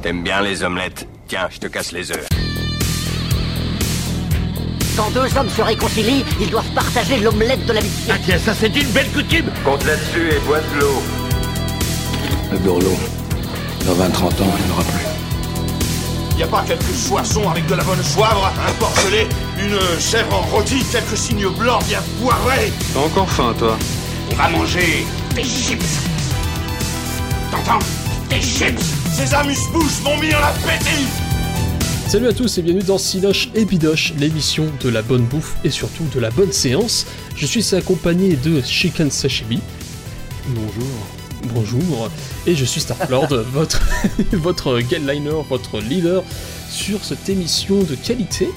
[0.00, 1.08] T'aimes bien les omelettes?
[1.26, 2.28] Tiens, je te casse les œufs.
[4.96, 8.12] Quand deux hommes se réconcilient, ils doivent partager l'omelette de l'amitié.
[8.12, 11.02] Ah tiens, ça c'est une belle coutume Compte là-dessus et bois de l'eau.
[12.52, 12.96] Le Burlot,
[13.86, 16.38] dans 20-30 ans, il n'y en aura plus.
[16.38, 19.26] Y a pas quelques soissons avec de la bonne soivre, un porcelet,
[19.58, 23.76] une chèvre en rôti, quelques signes blancs bien poivrés T'as encore faim, toi
[24.30, 25.04] On va manger
[25.34, 25.82] des chips
[27.50, 27.80] T'entends?
[28.30, 31.06] Des chips Ces amuse-bouches m'ont mis en appétit
[32.08, 35.70] Salut à tous et bienvenue dans Sidoche et Bidoche, l'émission de la bonne bouffe et
[35.70, 37.06] surtout de la bonne séance.
[37.34, 39.60] Je suis accompagné de Chicken Sashimi.
[40.48, 41.06] Bonjour.
[41.54, 42.10] Bonjour.
[42.46, 43.80] Et je suis Starlord, votre,
[44.32, 46.22] votre liner, votre leader
[46.70, 48.48] sur cette émission de qualité.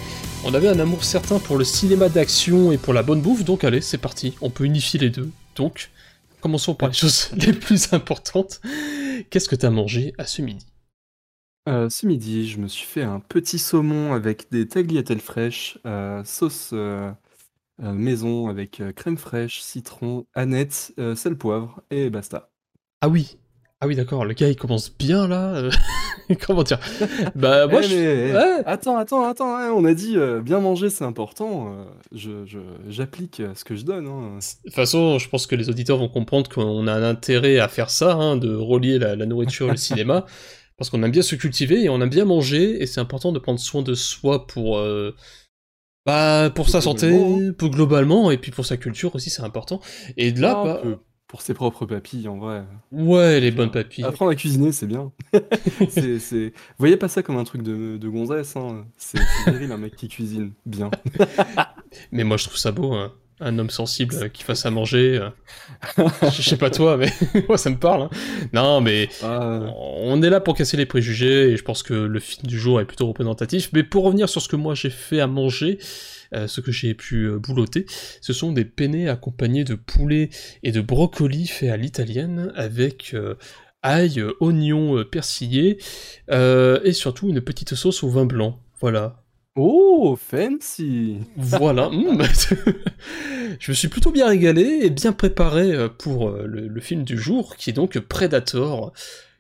[0.44, 3.64] On avait un amour certain pour le cinéma d'action et pour la bonne bouffe, donc
[3.64, 5.30] allez, c'est parti, on peut unifier les deux.
[5.56, 5.92] Donc,
[6.42, 8.60] commençons par les choses les plus importantes.
[9.30, 10.66] Qu'est-ce que t'as mangé à ce midi?
[11.70, 16.24] Euh, ce midi, je me suis fait un petit saumon avec des tagliatelles fraîches, euh,
[16.24, 17.12] sauce euh,
[17.80, 22.52] maison avec crème fraîche, citron, aneth, sel, poivre et basta.
[23.02, 23.38] Ah oui
[23.84, 25.56] Ah oui, d'accord, le gars il commence bien là.
[25.56, 25.72] euh,
[26.46, 26.80] Comment dire?
[27.34, 27.96] Bah, moi Eh, je.
[27.96, 28.62] mais, eh, Ouais.
[28.68, 31.74] Attends, attends, attends, hein, on a dit euh, bien manger c'est important.
[31.74, 32.60] euh, je, je-
[32.90, 34.06] j'applique euh, ce que je donne.
[34.08, 34.38] hein.
[34.38, 37.68] De toute façon, je pense que les auditeurs vont comprendre qu'on a un intérêt à
[37.68, 40.26] faire ça, hein, de relier la, la nourriture et le cinéma,
[40.78, 43.40] parce qu'on aime bien se cultiver et on aime bien manger, et c'est important de
[43.40, 45.16] prendre soin de soi pour, euh,
[46.06, 49.80] bah, pour sa santé, globalement, pour globalement, et puis pour sa culture aussi, c'est important.
[50.18, 50.82] Et de là, Ah, bah,
[51.32, 52.66] pour ses propres papilles, en vrai.
[52.92, 54.04] ouais, les bonnes papilles.
[54.04, 55.14] Apprendre à cuisiner, c'est bien.
[55.90, 56.48] c'est, c'est...
[56.48, 58.86] Vous voyez pas ça comme un truc de, de gonzesse, hein.
[58.98, 60.92] c'est, c'est viril un mec qui cuisine bien.
[62.12, 63.14] Mais moi, je trouve ça beau, hein.
[63.42, 65.18] Un homme sensible euh, qui fasse à manger.
[65.18, 65.30] euh.
[66.32, 67.12] je sais pas toi, mais
[67.50, 68.04] moi, ça me parle.
[68.04, 68.10] hein.
[68.54, 72.48] Non, mais On est là pour casser les préjugés et je pense que le film
[72.48, 73.70] du jour est plutôt représentatif.
[73.74, 75.80] Mais pour revenir sur ce que moi j'ai fait à manger,
[76.34, 77.86] euh, ce que j'ai pu euh, boulotter,
[78.22, 80.30] ce sont des penne accompagnés de poulet
[80.64, 83.16] et de brocoli faits à l'italienne avec
[83.82, 85.80] ail, oignon persillé
[86.32, 88.60] et surtout une petite sauce au vin blanc.
[88.80, 89.24] Voilà.
[89.56, 91.90] Oh, fancy Voilà.
[91.90, 92.24] Mmh.
[93.60, 97.18] je me suis plutôt bien régalé et bien préparé euh, pour euh, le, film du
[97.18, 98.94] jour qui est donc Predator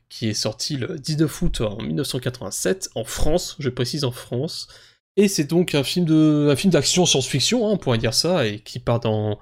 [0.10, 4.68] qui est sorti le 19 août en 1987 en France, je précise en France.
[5.16, 8.46] Et c'est donc un film de un film d'action science-fiction, hein, on pourrait dire ça,
[8.46, 9.40] et qui part dans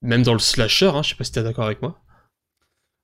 [0.00, 0.90] même dans le slasher.
[0.94, 2.00] Hein, je sais pas si t'es d'accord avec moi.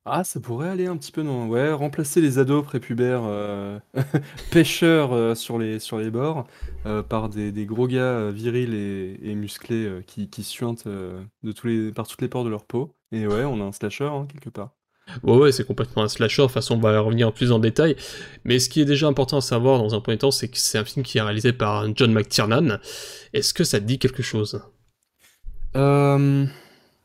[0.07, 1.47] Ah, ça pourrait aller un petit peu dans...
[1.47, 3.79] Ouais, remplacer les ados prépubères euh,
[4.51, 6.47] pêcheurs euh, sur les, sur les bords
[6.85, 10.87] euh, par des, des gros gars euh, virils et, et musclés euh, qui, qui suintent
[10.87, 12.95] euh, de tous les, par toutes les pores de leur peau.
[13.13, 14.73] Et ouais, on a un slasher, hein, quelque part.
[15.23, 16.43] Ouais, ouais, c'est complètement un slasher.
[16.43, 17.97] De toute façon, on va revenir plus en détail.
[18.45, 20.79] Mais ce qui est déjà important à savoir dans un premier temps, c'est que c'est
[20.79, 22.79] un film qui est réalisé par John McTiernan.
[23.33, 24.63] Est-ce que ça te dit quelque chose?
[25.77, 26.47] Euh,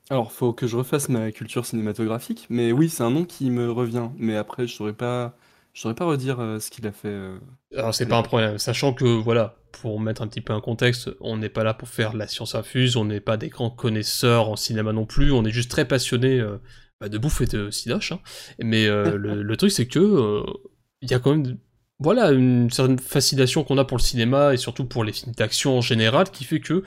[0.09, 3.71] Alors, faut que je refasse ma culture cinématographique, mais oui, c'est un nom qui me
[3.71, 4.09] revient.
[4.17, 5.37] Mais après, je saurais pas,
[5.73, 7.09] je saurais pas redire euh, ce qu'il a fait.
[7.09, 7.37] euh.
[7.77, 11.11] Alors c'est pas un problème, sachant que voilà, pour mettre un petit peu un contexte,
[11.19, 14.49] on n'est pas là pour faire la science infuse, on n'est pas des grands connaisseurs
[14.49, 16.57] en cinéma non plus, on est juste très passionnés euh,
[16.99, 18.11] bah, de bouffe et de sidoche.
[18.11, 18.19] Hein.
[18.59, 20.43] Mais euh, le, le truc c'est que euh,
[21.01, 21.57] il y a quand même
[21.99, 25.77] voilà une certaine fascination qu'on a pour le cinéma et surtout pour les films d'action
[25.77, 26.83] en général qui fait que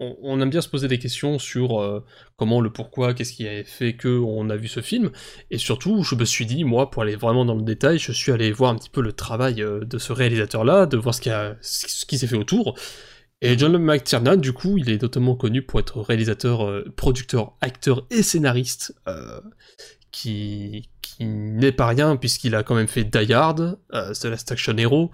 [0.00, 2.04] on, aime bien se poser des questions sur euh,
[2.36, 5.10] comment le pourquoi, qu'est-ce qui a fait que on a vu ce film
[5.50, 8.30] et surtout je me suis dit moi pour aller vraiment dans le détail, je suis
[8.30, 12.06] allé voir un petit peu le travail euh, de ce réalisateur là, de voir ce
[12.06, 12.78] qui s'est fait autour.
[13.40, 18.04] Et John McTiernan, du coup, il est notamment connu pour être réalisateur, euh, producteur, acteur
[18.10, 18.94] et scénariste,
[20.10, 24.76] qui, qui n'est pas rien puisqu'il a quand même fait Die Hard, The Last Action
[24.76, 25.12] Hero,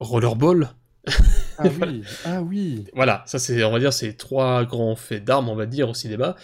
[0.00, 0.74] Rollerball,
[1.58, 2.84] Ah oui, ah oui.
[2.94, 5.94] voilà, ça c'est, on va dire, c'est trois grands faits d'armes, on va dire, au
[5.94, 6.34] cinéma.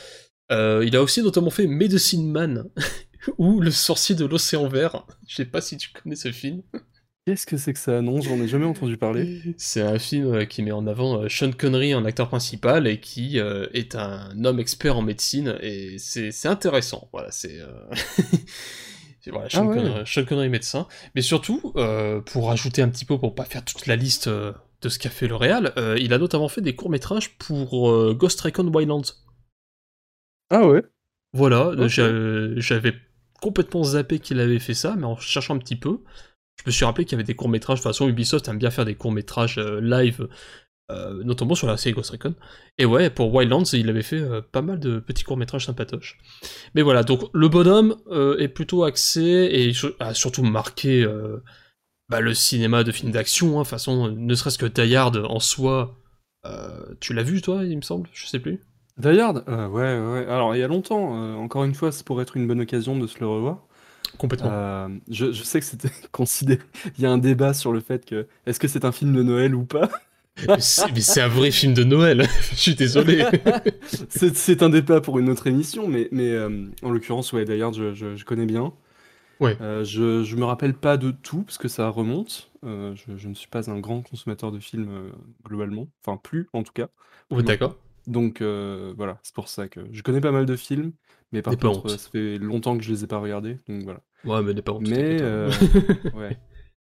[0.52, 2.64] Euh, il a aussi notamment fait Medicine Man,
[3.38, 5.06] ou Le sorcier de l'océan vert.
[5.26, 6.62] Je sais pas si tu connais ce film.
[7.26, 8.00] Qu'est-ce que c'est que ça?
[8.00, 9.42] Non, j'en ai jamais entendu parler.
[9.58, 13.00] C'est un film euh, qui met en avant euh, Sean Connery en acteur principal et
[13.00, 17.08] qui euh, est un homme expert en médecine et c'est c'est intéressant.
[17.12, 17.60] Voilà, c'est.
[17.60, 18.24] euh, c'est-
[19.30, 19.76] Voilà, Sean, Ah ouais.
[19.76, 20.86] Connery, Sean Connery médecin.
[21.14, 24.52] Mais surtout, euh, pour rajouter un petit peu, pour pas faire toute la liste euh,
[24.82, 28.40] de ce qu'a fait le Real, euh, il a notamment fait des courts-métrages pour Ghost
[28.40, 29.02] Recon Wildlands.
[30.50, 30.82] Ah ouais?
[31.32, 32.94] Voilà, j'avais
[33.40, 36.00] complètement zappé qu'il avait fait ça, mais en cherchant un petit peu,
[36.56, 37.78] je me suis rappelé qu'il y avait des courts-métrages.
[37.78, 40.28] De toute façon, Ubisoft aime bien faire des courts-métrages live,
[40.90, 42.34] euh, notamment sur la série Ghost Recon.
[42.78, 46.18] Et ouais, pour Wildlands, il avait fait euh, pas mal de petits courts-métrages sympatoches.
[46.74, 51.06] Mais voilà, donc le bonhomme euh, est plutôt axé et a surtout marqué
[52.08, 55.16] bah, le cinéma de films d'action, hein, de toute façon, ne serait-ce que Die Hard
[55.28, 55.98] en soi.
[57.00, 58.60] tu l'as vu toi, il me semble Je sais plus.
[58.96, 60.26] Die Hard ouais, ouais.
[60.26, 63.06] Alors, il y a longtemps, encore une fois, c'est pour être une bonne occasion de
[63.06, 63.68] se le revoir.
[64.16, 64.50] Complètement.
[64.50, 66.62] Euh, je, je sais que c'était considéré.
[66.96, 69.22] Il y a un débat sur le fait que est-ce que c'est un film de
[69.22, 69.90] Noël ou pas?
[70.46, 70.60] Mais
[71.00, 72.26] c'est un vrai film de Noël.
[72.50, 73.24] Je suis désolé.
[74.08, 77.94] C'est un débat pour une autre émission, mais, mais euh, en l'occurrence, ouais, d'ailleurs, je,
[77.94, 78.72] je, je connais bien.
[79.40, 79.56] Ouais.
[79.60, 82.50] Euh, je, je me rappelle pas de tout, parce que ça remonte.
[82.64, 85.12] Euh, je, je ne suis pas un grand consommateur de films,
[85.44, 85.88] globalement.
[86.04, 86.88] Enfin, plus, en tout cas.
[87.30, 87.76] D'accord.
[88.06, 90.92] Donc, voilà, c'est pour ça que je connais pas mal de films,
[91.32, 94.00] mais par contre, ça fait longtemps que je les ai pas regardés, donc voilà.
[94.24, 95.22] Ouais, mais n'est pas honte, Mais,
[96.14, 96.36] ouais.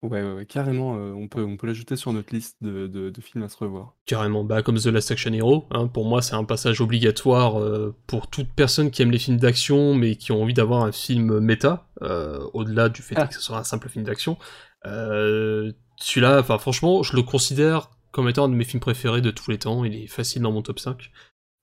[0.04, 3.10] Ouais, ouais, ouais, carrément, euh, on peut, on peut l'ajouter sur notre liste de, de,
[3.10, 3.96] de films à se revoir.
[4.06, 7.96] Carrément, bah comme The Last Action Hero, hein, pour moi c'est un passage obligatoire euh,
[8.06, 11.40] pour toute personne qui aime les films d'action mais qui ont envie d'avoir un film
[11.40, 13.28] méta, euh, au-delà du fait Ah.
[13.28, 14.38] que ce soit un simple film d'action.
[14.86, 19.50] Celui-là, enfin franchement, je le considère comme étant un de mes films préférés de tous
[19.50, 21.12] les temps, il est facile dans mon top 5.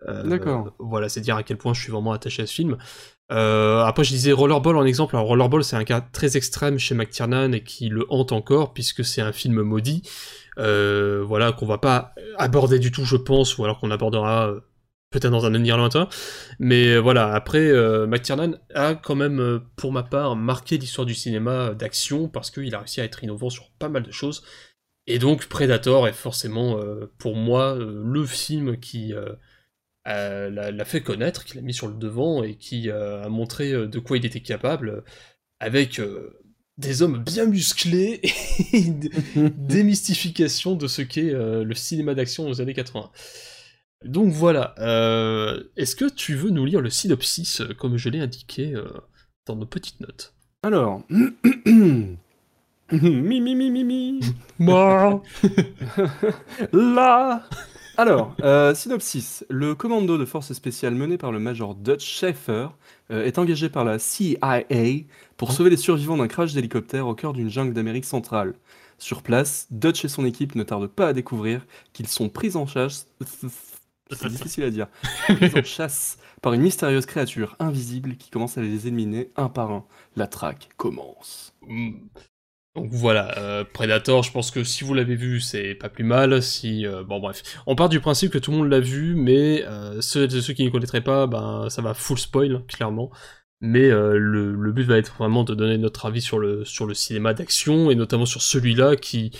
[0.09, 0.75] Euh, D'accord.
[0.79, 2.79] Voilà, c'est dire à quel point je suis vraiment attaché à ce film.
[3.31, 5.17] Euh, après, je disais Rollerball en exemple.
[5.17, 9.05] Alors, Rollerball, c'est un cas très extrême chez McTiernan et qui le hante encore, puisque
[9.05, 10.03] c'est un film maudit.
[10.59, 14.61] Euh, voilà, qu'on va pas aborder du tout, je pense, ou alors qu'on abordera euh,
[15.11, 16.09] peut-être dans un avenir lointain.
[16.59, 21.75] Mais voilà, après, euh, McTiernan a quand même, pour ma part, marqué l'histoire du cinéma
[21.75, 24.43] d'action, parce qu'il a réussi à être innovant sur pas mal de choses.
[25.06, 26.79] Et donc, Predator est forcément,
[27.19, 29.12] pour moi, le film qui
[30.06, 33.73] l'a l'a fait connaître, qui l'a mis sur le devant et qui euh, a montré
[33.73, 35.00] euh, de quoi il était capable, euh,
[35.61, 36.00] avec
[36.79, 38.20] des hommes bien musclés
[38.73, 39.11] et une dé-
[39.56, 43.11] démystification de ce qu'est le cinéma d'action aux années 80.
[44.06, 48.73] Donc voilà, euh, est-ce que tu veux nous lire le synopsis, comme je l'ai indiqué
[48.75, 48.87] euh,
[49.46, 50.32] dans nos petites notes?
[50.62, 52.17] Alors, mi
[52.93, 54.20] mi mi mi mi.
[54.58, 55.23] Moi
[56.73, 57.44] Là
[58.00, 59.44] Alors, euh, synopsis.
[59.50, 62.69] Le commando de forces spéciales mené par le major Dutch Schaeffer
[63.11, 64.64] euh, est engagé par la CIA
[65.37, 68.55] pour sauver les survivants d'un crash d'hélicoptère au cœur d'une jungle d'Amérique centrale.
[68.97, 72.67] Sur place, Dutch et son équipe ne tardent pas à découvrir qu'ils sont pris en
[72.67, 73.06] chasse...
[74.12, 74.87] C'est difficile à dire.
[75.26, 79.73] Pris en chasse par une mystérieuse créature invisible qui commence à les éliminer un par
[79.73, 79.85] un.
[80.17, 81.53] La traque commence.
[82.76, 86.40] Donc voilà, euh, Predator, je pense que si vous l'avez vu, c'est pas plus mal.
[86.40, 89.64] Si euh, bon bref, on part du principe que tout le monde l'a vu, mais
[89.64, 93.11] euh, ceux, ceux qui ne connaîtraient pas, ben ça va full spoil clairement.
[93.61, 96.87] Mais euh, le, le but va être vraiment de donner notre avis sur le sur
[96.87, 99.32] le cinéma d'action et notamment sur celui-là qui,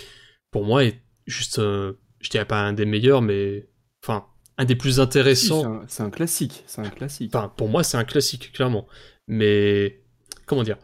[0.51, 3.69] pour moi, est juste, euh, je dirais pas un des meilleurs, mais
[4.03, 4.25] enfin
[4.57, 5.65] un des plus C'est intéressants.
[5.81, 6.63] un, c'est un classique.
[6.67, 7.31] C'est un classique.
[7.33, 8.87] Enfin, pour moi, c'est un classique, clairement.
[9.27, 10.03] Mais,
[10.45, 10.77] comment dire?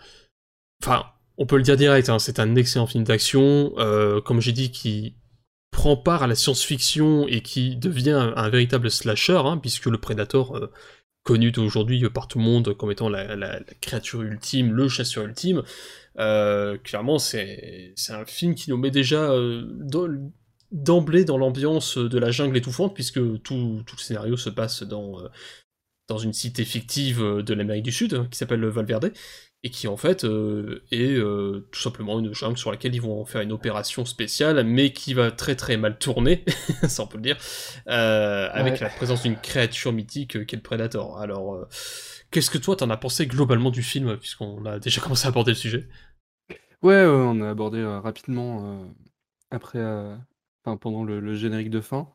[0.81, 1.05] Enfin,
[1.37, 4.71] on peut le dire direct, hein, c'est un excellent film d'action, euh, comme j'ai dit,
[4.71, 5.15] qui
[5.71, 10.57] prend part à la science-fiction et qui devient un, véritable slasher, hein, puisque le Predator,
[10.57, 10.71] euh,
[11.23, 15.61] connu aujourd'hui par tout le monde comme étant la, créature ultime, le chasseur ultime,
[16.17, 19.29] euh, clairement, c'est un film qui nous met déjà
[20.71, 25.21] d'emblée dans l'ambiance de la jungle étouffante, puisque tout, le scénario se passe dans,
[26.07, 29.11] dans une cité fictive de l'Amérique du Sud, hein, qui s'appelle le Valverde,
[29.67, 33.25] et qui en fait euh, est euh, tout simplement une jungle sur laquelle ils vont
[33.25, 36.45] faire une opération spéciale, mais qui va très très mal tourner,
[36.87, 37.37] ça on peut le dire,
[37.89, 38.79] euh, avec Ouais.
[38.79, 41.19] la présence d'une créature mythique euh, qui est le Predator.
[41.19, 41.67] Alors,
[42.31, 45.51] qu'est-ce que toi t'en as pensé globalement du film, puisqu'on a déjà commencé à aborder
[45.51, 45.87] le sujet?
[46.81, 48.85] Ouais, ouais, on a abordé rapidement
[49.51, 49.79] après,
[50.63, 52.11] enfin, pendant le, le générique de fin.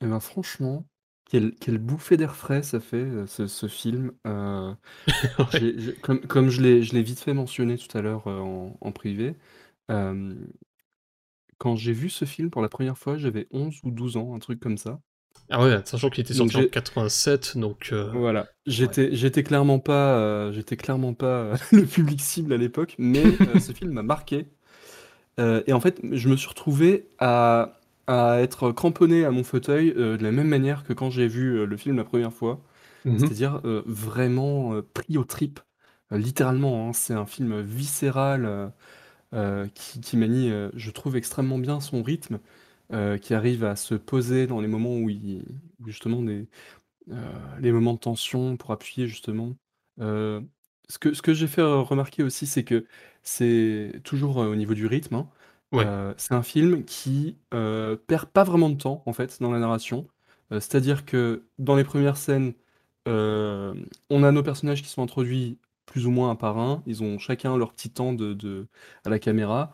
[0.00, 0.84] Et ben franchement,
[1.28, 4.12] quelle, quelle bouffée d'air frais ça fait, euh, ce, ce film.
[4.26, 4.74] Euh,
[5.38, 5.60] Ouais.
[5.60, 8.40] j'ai- j'ai- comme, comme je l'ai, je l'ai vite fait mentionner tout à l'heure euh,
[8.40, 9.36] en, en privé,
[9.90, 10.34] euh,
[11.58, 14.40] quand j'ai vu ce film pour la première fois, j'avais 11 ou 12 ans, un
[14.40, 15.00] truc comme ça.
[15.50, 17.90] Ah ouais, sachant qu'il était Donc sorti en j'ai- 87, donc...
[17.92, 22.94] euh, Voilà, j'étais j'étais clairement pas euh, j'étais clairement pas le public cible à l'époque,
[22.98, 24.46] mais euh, ce film m'a marqué.
[25.40, 27.77] Euh, et en fait, je me suis retrouvé à,
[28.08, 31.58] à être cramponné à mon fauteuil euh, de la même manière que quand j'ai vu
[31.60, 32.62] euh, le film la première fois,
[33.04, 33.18] mhm.
[33.18, 35.60] c'est-à-dire euh, vraiment pris aux tripes,
[36.12, 36.88] littéralement.
[36.88, 38.72] hein, c'est un film viscéral
[39.74, 42.40] qui, qui manie, je trouve, extrêmement bien son rythme,
[43.22, 45.44] qui arrive à se poser dans les moments où, il,
[45.80, 46.48] où justement des,
[47.60, 49.54] les moments de tension pour appuyer justement.
[49.98, 52.86] Ce que, ce que j'ai fait remarquer aussi, c'est que
[53.22, 55.16] c'est toujours au niveau du rythme.
[55.16, 55.28] hein,
[55.74, 59.58] Euh, c'est un film qui euh, perd pas vraiment de temps en fait dans la
[59.58, 60.06] narration.
[60.52, 62.54] Euh, C'est-à-dire que dans les premières scènes,
[63.06, 66.82] on a nos personnages qui sont introduits plus ou moins un par un.
[66.86, 68.14] Ils ont chacun leur petit temps
[69.04, 69.72] à la caméra.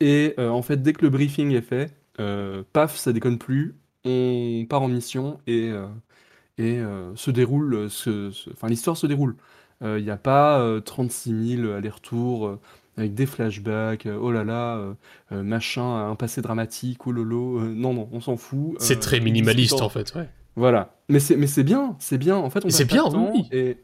[0.00, 1.94] Et en fait, dès que le briefing est fait,
[2.72, 3.76] paf, ça déconne plus.
[4.04, 5.72] On part en mission et,
[6.58, 7.88] se déroule,
[8.52, 9.36] enfin l'histoire se déroule.
[9.82, 12.58] Il n'y a pas euh, 36 000 allers-retours
[12.98, 14.92] avec des flashbacks, euh, oh là là, euh,
[15.32, 17.60] euh, machin, un passé dramatique, oh lolo.
[17.60, 18.74] non, non, on s'en fout.
[18.78, 20.28] C'est très minimaliste en fait, ouais.
[20.56, 20.94] voilà.
[21.08, 22.36] Mais c'est mais c'est bien, c'est bien.
[22.36, 23.48] En fait, on c'est bien, oui.
[23.52, 23.78] et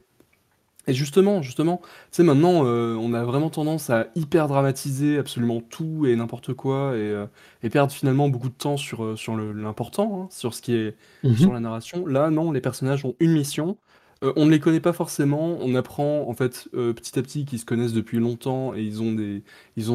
[0.86, 5.62] et justement, justement, tu sais maintenant, euh, on a vraiment tendance à hyper dramatiser absolument
[5.62, 7.24] tout et n'importe quoi et, euh,
[7.62, 11.36] et perdre finalement beaucoup de temps sur sur l'important, hein, sur ce qui est Mhm.
[11.36, 12.04] sur la narration.
[12.06, 13.78] Là, non, les personnages ont une mission.
[14.22, 15.58] Euh, on ne les connaît pas forcément.
[15.60, 19.02] On apprend en fait euh, petit à petit qu'ils se connaissent depuis longtemps et ils
[19.02, 19.12] ont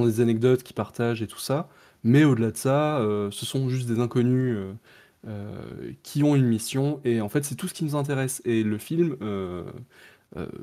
[0.06, 1.70] des anecdotes qu'ils partagent et tout ça.
[2.04, 4.58] Mais au-delà de ça, euh, ce sont juste des inconnus
[6.02, 8.42] qui ont une mission et en fait c'est tout ce qui nous intéresse.
[8.46, 9.18] Et le film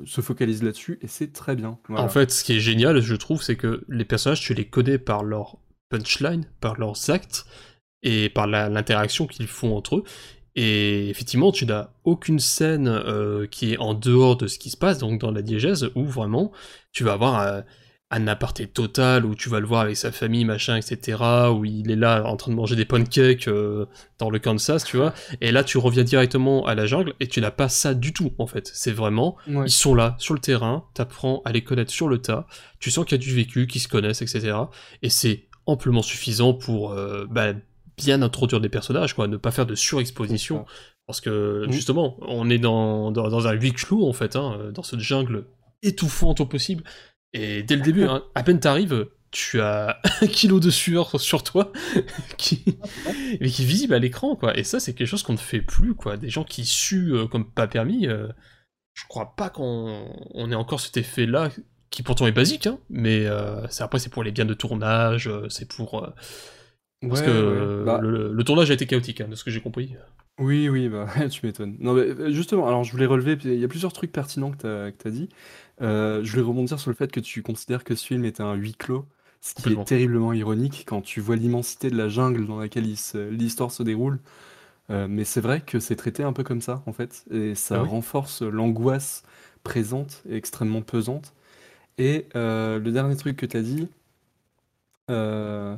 [0.05, 1.77] se focalise là-dessus et c'est très bien.
[1.89, 4.97] En fait, ce qui est génial, je trouve, c'est que les personnages, tu les connais
[4.97, 5.57] par leur
[5.89, 7.45] punchline, par leurs actes
[8.03, 10.03] et par l'interaction qu'ils font entre eux.
[10.59, 14.77] Et effectivement, tu n'as aucune scène euh, qui est en dehors de ce qui se
[14.77, 16.51] passe, donc dans la diégèse, où vraiment
[16.91, 17.61] tu vas avoir euh,
[18.09, 21.21] un aparté total, où tu vas le voir avec sa famille, machin, etc.,
[21.53, 23.85] où il est là en train de manger des pancakes euh,
[24.17, 25.13] dans le Kansas, tu vois.
[25.41, 28.31] Et là, tu reviens directement à la jungle et tu n'as pas ça du tout,
[28.39, 28.71] en fait.
[28.73, 29.65] C'est vraiment Ouais.
[29.67, 32.47] ils sont là, sur le terrain, t'apprends à les connaître sur le tas,
[32.79, 34.57] tu sens qu'il y a du vécu, qu'ils se connaissent, etc.
[35.03, 37.53] Et c'est amplement suffisant pour euh, bah,
[37.97, 40.65] bien introduire des personnages, quoi, ne pas faire de surexposition.
[41.05, 44.83] Parce que, justement, on est dans, dans, dans un huis clos, en fait, hein, dans
[44.83, 45.45] cette jungle
[45.81, 46.83] étouffante au possible.
[47.33, 51.43] Et dès le début, hein, à peine t'arrives, tu as un kilo de sueur sur
[51.43, 51.71] toi
[52.37, 52.63] qui,
[53.39, 54.57] mais qui est visible à l'écran, quoi.
[54.57, 56.17] Et ça, c'est quelque chose qu'on ne fait plus, quoi.
[56.17, 58.27] Des gens qui suent euh, comme pas permis, euh,
[58.93, 61.49] je crois pas qu'on on ait encore cet effet-là,
[61.89, 65.27] qui pourtant est basique, hein, mais euh, c'est après c'est pour les biens de tournage,
[65.27, 66.09] euh, c'est pour euh,
[67.09, 67.67] parce Ouais, que ouais.
[67.83, 69.95] Bah, le, le tournage a été chaotique, hein, de ce que j'ai compris.
[70.39, 71.77] Oui, oui, bah, tu m'étonnes.
[71.79, 74.91] Non, mais euh, justement, alors je voulais relever, il y a plusieurs trucs pertinents que
[74.91, 75.29] tu as, dit.
[75.81, 78.53] Euh, je voulais rebondir sur le fait que tu considères que ce film était un
[78.53, 79.05] huis clos,
[79.41, 82.83] ce qui est terriblement ironique quand tu vois l'immensité de la jungle dans laquelle
[83.31, 84.19] l'histoire se déroule.
[84.91, 87.79] Euh, mais c'est vrai que c'est traité un peu comme ça, en fait, et ça
[87.79, 87.91] Ah oui.
[87.91, 89.23] renforce l'angoisse
[89.63, 91.33] présente et extrêmement pesante.
[91.99, 93.89] Et euh, le dernier truc que tu as dit,
[95.09, 95.77] euh,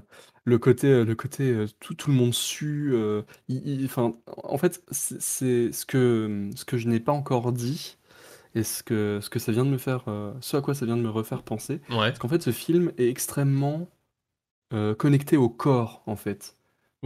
[0.50, 2.92] le côté, le côté euh, tout, tout le monde sue.
[2.94, 7.12] euh, il- il- enfin, en fait, c'est c'est ce que, ce que je n'ai pas
[7.14, 7.98] encore dit
[8.56, 10.86] et ce que, ce que ça vient de me faire, euh, ce à quoi ça
[10.86, 11.82] vient de me refaire penser.
[11.90, 12.10] Ouais.
[12.10, 13.90] Parce qu'en fait, ce film est extrêmement
[14.74, 16.56] euh, connecté au corps, en fait.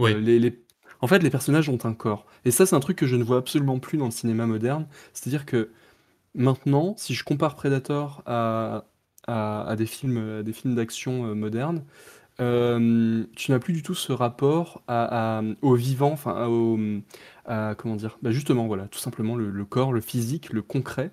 [0.00, 0.62] Euh, les, les-
[1.00, 2.26] En fait, les personnages ont un corps.
[2.44, 4.86] Et ça, c'est un truc que je ne vois absolument plus dans le cinéma moderne.
[5.12, 5.70] C'est-à-dire que
[6.34, 8.86] maintenant, si je compare Predator à,
[9.26, 11.84] à, à des films, à des films d'action euh, modernes,
[12.40, 16.78] euh, tu n'as plus du tout ce rapport à, à- au vivant, enfin au,
[17.46, 21.10] à- comment dire, bah justement voilà, tout simplement le, le corps, le physique, le concret.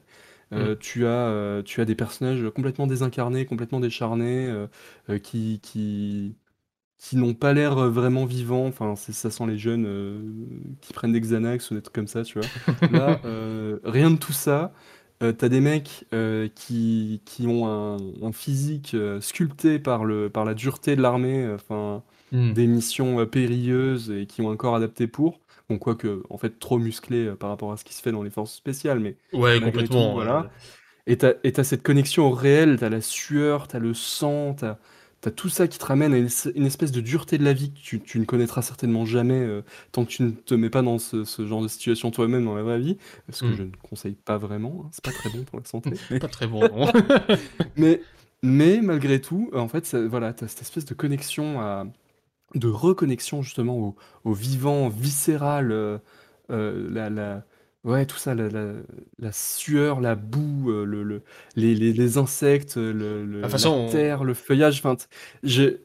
[0.54, 4.54] Euh, tu as, euh, tu as des personnages complètement désincarnés, complètement décharnés,
[5.24, 6.36] qui, qui,
[6.98, 8.68] qui n'ont pas l'air vraiment vivants.
[8.68, 10.22] Enfin, ça sent les jeunes euh,
[10.82, 12.50] qui prennent des Xanax ou des trucs comme ça, tu vois.
[12.90, 14.74] Là, euh, rien de tout ça.
[15.22, 20.30] Euh, t'as des mecs euh, qui, qui ont un, un physique euh, sculpté par, le,
[20.30, 22.54] par la dureté de l'armée, enfin, Hmm.
[22.54, 25.40] des missions périlleuses et qui ont un corps adapté pour.
[25.70, 28.32] Bon, quoique, en fait, trop musclé par rapport à ce qui se fait dans les
[28.32, 30.14] forces spéciales, mais Ouais, complètement.
[30.14, 30.52] tout, voilà.
[31.08, 34.78] et t'as, et t'as cette connexion au réel, t'as la sueur, t'as le sang, t'as,
[35.22, 37.80] t'as tout ça qui te ramène à une, espèce de dureté de la vie que
[37.80, 39.62] tu, tu ne connaîtras certainement jamais euh,
[39.92, 42.56] tant que tu ne te mets pas dans ce, ce genre de situation toi-même dans
[42.56, 42.98] la vraie vie,
[43.30, 43.56] ce que Mm.
[43.56, 45.92] je ne conseille pas vraiment, hein, c'est pas très bon pour la santé.
[46.20, 46.62] Pas très bon.
[46.62, 46.92] non.
[47.78, 48.02] mais,
[48.42, 51.86] mais malgré tout, en fait, ça- voilà, t'as cette espèce de connexion à,
[52.56, 55.98] de reconnexion justement au, au vivant, viscéral, euh,
[56.50, 57.44] euh, la, la-
[57.84, 58.74] ouais, tout ça, la, la-
[59.20, 61.24] la sueur, la boue, euh, le, le-
[61.56, 64.80] les, les- les insectes, le, le- toute façon, on- la terre, le feuillage.
[64.80, 65.06] Enfin, t-
[65.44, 65.78] je,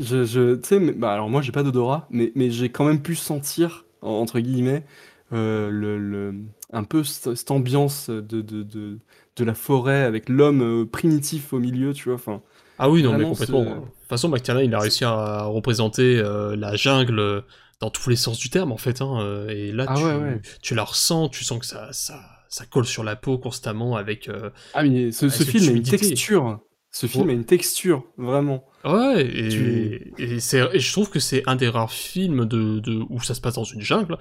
[0.00, 2.84] je, je- tu sais, mais- bah, alors moi j'ai pas d'odorat, mais, mais j'ai quand
[2.84, 4.84] même pu sentir, en- entre guillemets,
[5.32, 6.34] euh, le, le-
[6.72, 8.98] un peu cette, cette ambiance de, de, de,
[9.36, 12.14] de la forêt avec l'homme euh, primitif au milieu, tu vois.
[12.16, 12.42] Enfin,
[12.78, 13.64] Ah oui, non, mais Vraiment, complètement.
[13.64, 17.40] ce- De toute façon, McTiernan, il a réussi à représenter euh, la jungle euh,
[17.82, 19.02] dans tous les sens du terme, en fait.
[19.02, 20.40] Hein, euh, et là, Ah tu, ouais, ouais.
[20.62, 24.28] tu la ressens, tu sens que ça, ça, ça colle sur la peau constamment avec...
[24.28, 26.60] euh, Ah, mais ce, film a une texture.
[26.90, 27.32] Ce film Ouais.
[27.32, 28.64] a une texture, vraiment.
[28.84, 33.02] Ouais, et, Tu- et, et je trouve que c'est un des rares films de, de,
[33.10, 34.16] où ça se passe dans une jungle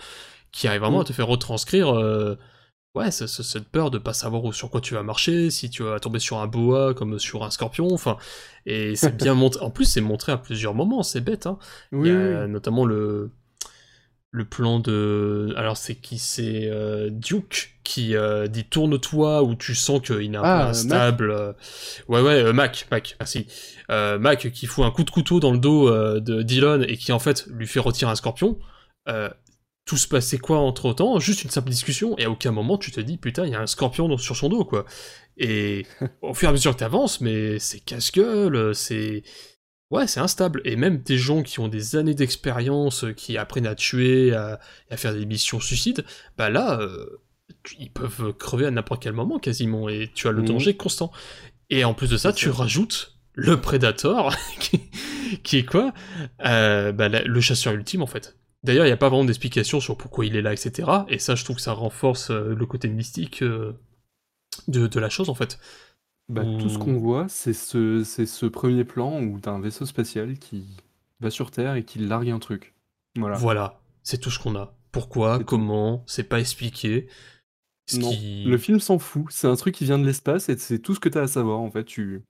[0.51, 1.01] qui arrive vraiment Mm.
[1.01, 2.35] à te faire retranscrire euh,
[2.95, 5.99] ouais, cette peur de pas savoir où- sur quoi tu vas marcher, si tu vas
[5.99, 8.17] tomber sur un boa comme sur un scorpion, enfin,
[8.65, 9.61] et c'est bien montré.
[9.63, 11.57] En plus, c'est montré à plusieurs moments, c'est bête, hein.
[11.91, 13.31] Oui, Il y oui, a notamment le
[14.33, 19.75] le plan de alors c'est qui c'est euh, Duke qui euh, dit tourne-toi où tu
[19.75, 21.31] sens qu'il est un Ah, peu instable.
[21.31, 21.51] Euh,
[22.07, 23.47] ouais ouais euh, Mac Mac merci.
[23.89, 25.89] Mac qui fout un coup de couteau dans le dos
[26.21, 28.57] de Dylan et qui en fait lui fait retirer un scorpion.
[29.83, 32.91] Tout se passait quoi entre temps juste une simple discussion et à aucun moment tu
[32.91, 34.85] te dis putain il y a un scorpion sur son dos quoi.
[35.37, 35.85] Et
[36.21, 39.23] au fur et à mesure que tu avances mais c'est casse-gueule c'est
[39.91, 40.61] Ouais, c'est instable.
[40.65, 44.59] Et même des gens qui ont des années d'expérience, euh, qui apprennent à tuer, à,
[44.89, 46.03] à faire des missions suicides,
[46.37, 47.05] bah là, euh,
[47.77, 50.47] ils peuvent crever à n'importe quel moment quasiment, et tu as le Mhm.
[50.47, 51.11] danger constant.
[51.69, 54.79] Et en plus de ça, tu rajoutes le Predator, qui,
[55.43, 55.93] qui est quoi
[56.45, 58.37] Euh, bah, la- Le chasseur ultime en fait.
[58.63, 60.87] D'ailleurs, il n'y a pas vraiment d'explication sur pourquoi il est là, etc.
[61.09, 65.33] Et ça, je trouve que ça renforce le côté mystique de, de la chose en
[65.35, 65.59] fait.
[66.31, 69.85] Bah, tout ce qu'on voit, c'est ce, c'est ce premier plan où t'as un vaisseau
[69.85, 70.65] spatial qui
[71.19, 72.73] va sur Terre et qui largue un truc.
[73.17, 73.37] Voilà.
[73.37, 74.73] Voilà, c'est tout ce qu'on a.
[74.91, 75.45] Pourquoi, C'est tout.
[75.45, 77.07] comment, c'est pas expliqué.
[77.87, 78.45] Ce Non, qui...
[78.45, 79.25] le film s'en fout.
[79.29, 81.59] C'est un truc qui vient de l'espace et c'est tout ce que t'as à savoir
[81.59, 81.83] en fait.
[81.83, 82.21] Tu...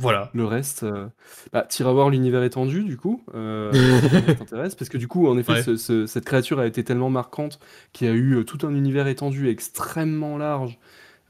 [0.00, 0.30] Voilà.
[0.32, 1.08] Le reste, euh...
[1.52, 3.72] bah, t'iras voir l'univers étendu du coup, euh,
[4.26, 5.62] ça t'intéresse, parce que du coup, en effet, Ouais.
[5.64, 7.58] ce- ce- cette créature a été tellement marquante
[7.92, 10.78] qu'il y a eu euh, tout un univers étendu extrêmement large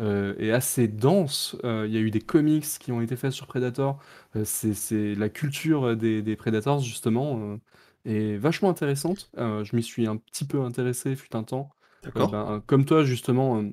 [0.01, 1.57] euh, et assez dense.
[1.65, 3.99] Euh, Il y a eu des comics qui ont été faits sur Predator.
[4.37, 7.59] Euh, c'est, la culture des, des Predators justement euh,
[8.05, 9.31] est vachement intéressante.
[9.39, 11.71] Euh, je m'y suis un petit peu intéressé fut un temps.
[12.17, 12.29] Euh, D'accord.
[12.29, 13.59] ben, comme toi justement.
[13.63, 13.71] euh,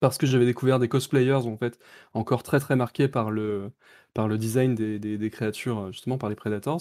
[0.00, 1.78] parce que j'avais découvert des cosplayers en fait
[2.14, 3.72] encore très très marqués par le,
[4.14, 6.80] par le design des, des- des créatures euh, justement par les Predators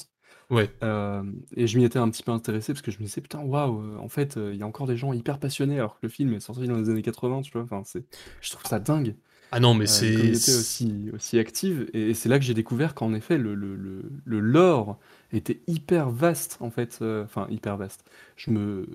[0.50, 0.70] Ouais.
[0.82, 1.24] Euh,
[1.56, 3.82] et je m'y étais un petit peu intéressé parce que je me disais putain waouh
[3.82, 6.10] euh, en fait euh, il y a encore des gens hyper passionnés alors que le
[6.10, 7.64] film est sorti dans les années 80 tu vois.
[7.64, 8.06] Enfin c'est
[8.42, 9.16] je trouve ça dingue.
[9.52, 10.58] Ah non, mais euh, une communauté c'est...
[10.58, 11.90] aussi aussi active.
[11.94, 14.98] Et, c'est là que j'ai découvert qu'en effet le, le, le, le lore
[15.34, 17.00] était hyper vaste en fait.
[17.02, 18.06] Enfin hyper vaste.
[18.38, 18.88] Je me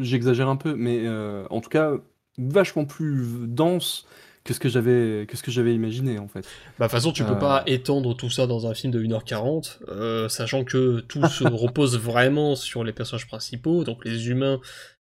[0.00, 1.94] j'exagère un peu mais euh, en tout cas
[2.38, 4.06] vachement plus dense
[4.44, 6.40] que ce que j'avais que ce que j'avais imaginé en fait.
[6.78, 7.36] Bah, de toute façon, tu peux Euh.
[7.36, 11.98] pas étendre tout ça dans un film de 1h40, euh, sachant que tout se repose
[11.98, 14.60] vraiment sur les personnages principaux, donc les humains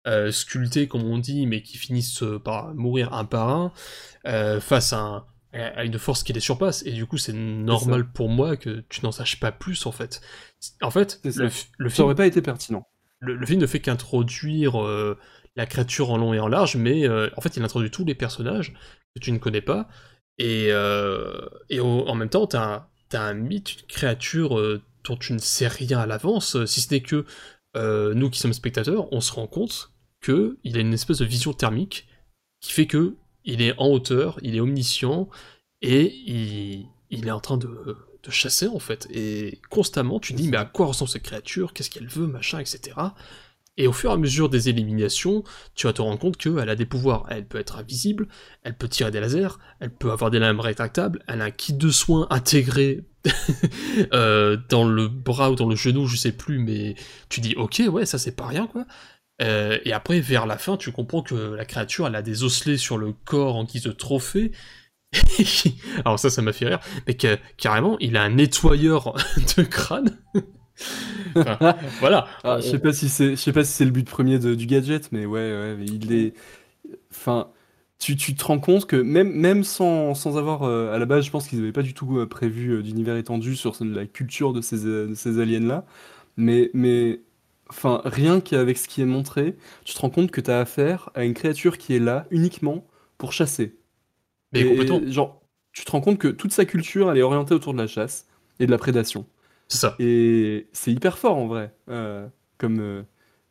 [0.07, 3.71] euh, sculptés, comme on dit, mais qui finissent par mourir un par un,
[4.27, 8.11] euh, face à, un- à une force qui les surpasse, et du coup, c'est normal
[8.11, 10.19] pour moi que tu n'en saches pas plus, en fait.
[10.81, 12.87] En fait, le, fi- le ça film aurait pas été pertinent.
[13.19, 14.75] le, le film ne fait qu'introduire
[15.55, 18.15] la créature en long et en large, mais euh, en fait, il introduit tous les
[18.15, 18.73] personnages
[19.15, 19.87] que tu ne connais pas,
[20.37, 21.47] et, euh,
[21.79, 25.67] en même temps, t'as un, t'as un mythe, une créature euh, dont tu ne sais
[25.67, 27.25] rien à l'avance, si ce n'est que
[28.13, 31.53] nous qui sommes spectateurs, on se rend compte que il a une espèce de vision
[31.53, 32.07] thermique
[32.61, 35.27] qui fait que il est en hauteur, il est omniscient,
[35.81, 39.07] et il, il est en train de, de chasser en fait.
[39.11, 41.73] Et constamment, tu dis, mais à quoi ressemble cette créature?
[41.73, 42.27] Qu'est-ce qu'elle veut?
[42.27, 42.95] Machin, etc.
[43.81, 46.75] Et au fur et à mesure des éliminations, tu vas te rendre compte qu'elle a
[46.75, 47.25] des pouvoirs.
[47.29, 48.27] Elle peut être invisible,
[48.61, 51.73] elle peut tirer des lasers, elle peut avoir des lames rétractables, elle a un kit
[51.73, 53.03] de soins intégré
[54.13, 56.93] euh, dans le bras ou dans le genou, je sais plus, mais
[57.27, 58.85] tu dis ok, ouais, ça c'est pas rien quoi.
[59.41, 62.77] Euh, et après, vers la fin, tu comprends que la créature, elle a des osselets
[62.77, 64.51] sur le corps en guise de trophée.
[66.05, 69.15] Alors ça, ça m'a fait rire, mais que, carrément, il a un nettoyeur
[69.57, 70.19] de crâne.
[71.45, 71.59] Enfin,
[71.99, 72.27] voilà.
[72.43, 74.55] Ah, je sais pas si c'est, je sais pas si c'est le but premier de-
[74.55, 76.33] du gadget, mais ouais, ouais, mais il est,
[77.11, 77.49] enfin,
[77.99, 81.25] tu, tu te rends compte que même, même sans, sans avoir, euh, à la base,
[81.25, 84.53] je pense qu'ils avaient pas du tout euh, prévu euh, d'univers étendu sur la culture
[84.53, 85.85] de ces, de ces aliens-là,
[86.37, 87.21] mais, mais,
[87.69, 91.09] enfin, rien qu'avec ce qui est montré, tu te rends compte que tu as affaire
[91.15, 92.85] à une créature qui est là uniquement
[93.17, 93.75] pour chasser.
[94.53, 95.41] Mais Et- complètement, et, genre,
[95.73, 98.27] tu te rends compte que toute sa culture, elle est orientée autour de la chasse
[98.59, 99.25] et de la prédation.
[99.71, 99.95] C'est ça.
[99.99, 101.73] Et c'est hyper fort en vrai.
[101.89, 102.79] euh, comme.
[102.79, 103.01] euh,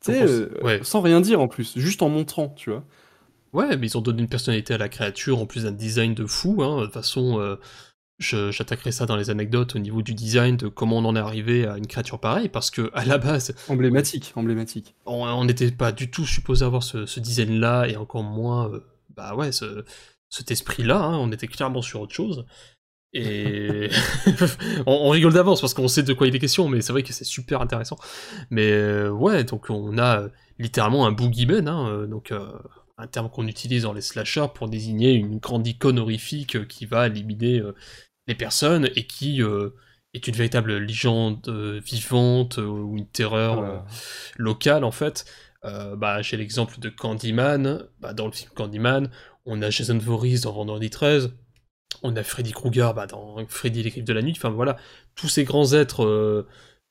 [0.04, 0.80] tu sais, euh, ouais.
[0.82, 2.84] sans rien dire en plus, juste en montrant, tu vois.
[3.52, 6.24] Ouais, mais ils ont donné une personnalité à la créature en plus d'un design de
[6.24, 6.62] fou.
[6.62, 6.80] Hein.
[6.80, 7.58] De toute façon,
[8.18, 11.66] j'attaquerai ça dans les anecdotes au niveau du design, de comment on en est arrivé
[11.66, 14.94] à une créature pareille, parce que à la base, Emblématique, emblématique.
[15.06, 18.80] on on n'était pas du tout supposé avoir ce, ce design-là, et encore moins, euh,
[19.16, 19.84] bah ouais, ce-
[20.28, 22.44] cet esprit-là, hein, on était clairement sur autre chose.
[23.12, 23.88] Et
[24.86, 27.02] on, on rigole d'avance parce qu'on sait de quoi il est question, mais c'est vrai
[27.02, 27.96] que c'est super intéressant.
[28.50, 32.46] Mais euh, ouais, donc on a littéralement un boogeyman, hein, euh, donc euh,
[32.98, 37.06] un terme qu'on utilise dans les slashers pour désigner une grande icône horrifique qui va
[37.08, 37.74] éliminer euh,
[38.28, 39.40] les personnes et qui
[40.14, 41.48] est une véritable légende
[41.84, 43.86] vivante ou une terreur Voilà.
[44.36, 45.24] locale en fait.
[45.64, 47.86] Bah, j'ai l'exemple de Candyman.
[47.98, 49.10] Bah, dans le film Candyman,
[49.46, 51.32] on a Jason Voorhees dans Vendredi 13.
[52.02, 54.32] On a Freddy Krueger bah, dans Freddy l'équipe de la nuit.
[54.36, 54.76] Enfin voilà,
[55.14, 56.46] tous ces grands êtres euh,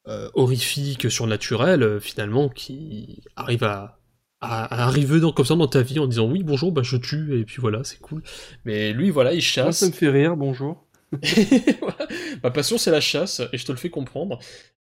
[0.08, 4.00] euh, horrifiques, surnaturels, euh, finalement, qui arrivent à,
[4.42, 6.98] à, à arriver dans, comme ça dans ta vie en disant oui, bonjour, bah je
[6.98, 8.24] tue, et puis voilà, c'est cool.
[8.66, 9.78] Mais lui, voilà, il Moi, chasse.
[9.80, 10.86] ça me fait rire, bonjour.
[11.82, 12.08] Voilà.
[12.44, 14.40] Ma passion, c'est la chasse, et je te le fais comprendre.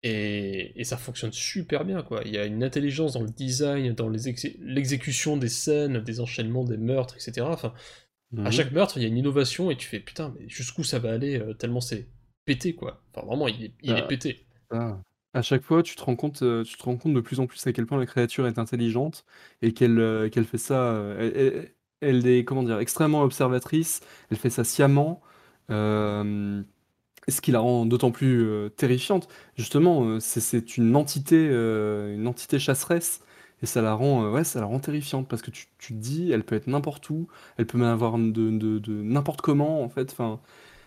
[0.03, 2.23] Et, et ça fonctionne super bien, quoi.
[2.25, 6.79] Il y a une intelligence dans le design, dans l'exécution des scènes, des enchaînements, des
[6.79, 7.47] meurtres, etc.
[7.51, 7.75] Enfin,
[8.45, 8.53] à Mhm.
[8.53, 11.13] chaque meurtre, il y a une innovation, et tu fais putain, mais jusqu'où ça va
[11.13, 12.09] aller, euh, tellement c'est
[12.45, 13.03] pété, quoi.
[13.15, 14.03] Enfin, vraiment, il est, il est Ah.
[14.03, 14.47] pété.
[14.71, 15.01] Ah.
[15.33, 17.47] À chaque fois, tu te rends compte, euh, tu te rends compte de plus en
[17.47, 19.25] plus à quel point la créature est intelligente
[19.63, 20.75] et qu'elle euh, qu'elle fait ça.
[20.93, 21.65] euh,
[22.01, 24.01] elle, est comment dire extrêmement observatrice.
[24.31, 25.21] Elle fait ça sciemment.
[25.71, 26.63] euh,
[27.29, 29.29] ce qui la rend d'autant plus terrifiante.
[29.57, 33.21] Justement, c'est une entité, une entité chasseresse.
[33.63, 35.99] Et ça la rend, euh, ouais, ça la rend terrifiante parce que tu, tu te
[35.99, 39.83] dis, elle peut être n'importe où, elle peut même avoir de, de- de n'importe comment
[39.83, 40.13] en fait.
[40.13, 40.41] Enfin,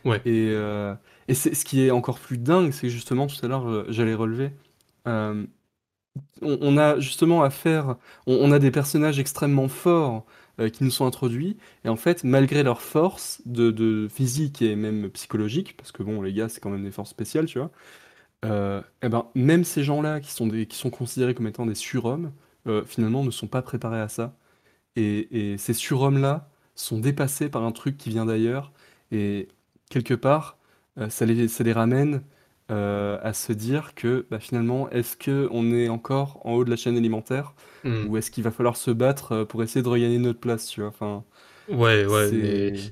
[0.05, 0.21] Ouais.
[0.25, 0.95] et, euh,
[1.27, 3.85] et c'est ce qui est encore plus dingue, c'est que justement tout à l'heure euh,
[3.89, 4.51] j'allais relever.
[5.07, 5.45] euh,
[6.41, 7.95] on, on a justement affaire,
[8.27, 10.25] on, on a des personnages extrêmement forts
[10.71, 15.09] qui nous sont introduits, et en fait, malgré leur force de, de physique et même
[15.09, 17.71] psychologique, parce que bon, les gars, c'est quand même des forces spéciales, tu vois,
[18.45, 21.75] euh, eh ben, même ces gens-là qui sont, des, qui sont considérés comme étant des
[21.75, 22.33] surhommes,
[22.67, 24.35] euh, finalement ne sont pas préparés à ça.
[24.95, 28.71] Et, et ces surhommes-là sont dépassés par un truc qui vient d'ailleurs,
[29.11, 29.47] et
[29.89, 30.57] quelque part,
[30.97, 32.23] euh, ça les, ça les ramène
[32.71, 36.69] euh, à se dire que bah, finalement, est-ce que on est encore en haut de
[36.69, 38.05] la chaîne alimentaire Hmm.
[38.05, 40.81] ou est-ce qu'il va falloir se battre euh, pour essayer de regagner notre place, tu
[40.81, 40.89] vois?
[40.89, 41.23] Enfin,
[41.67, 42.33] Ouais, ouais,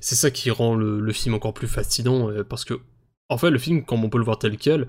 [0.14, 2.80] ça qui rend le, le film encore plus fascinant, parce que,
[3.28, 4.86] en fait, le film, comme on peut le voir tel quel,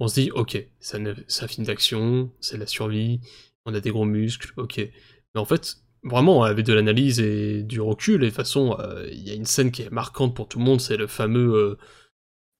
[0.00, 3.20] on se dit, ok, c'est un, un film d'action, c'est la survie,
[3.66, 4.78] on a des gros muscles, ok.
[4.78, 9.06] Mais en fait, vraiment, avec de l'analyse et du recul, et de toute façon, euh,
[9.10, 11.54] il y a une scène qui est marquante pour tout le monde, c'est le fameux,
[11.54, 11.78] euh,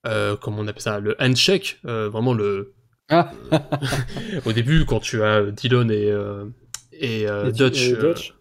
[0.07, 2.75] euh, comment on appelle ça, le handshake, vraiment le...
[3.09, 3.33] Ah.
[4.47, 6.15] Au début, quand tu as Dylan et,
[6.93, 8.35] et, Dutch, et Dutch.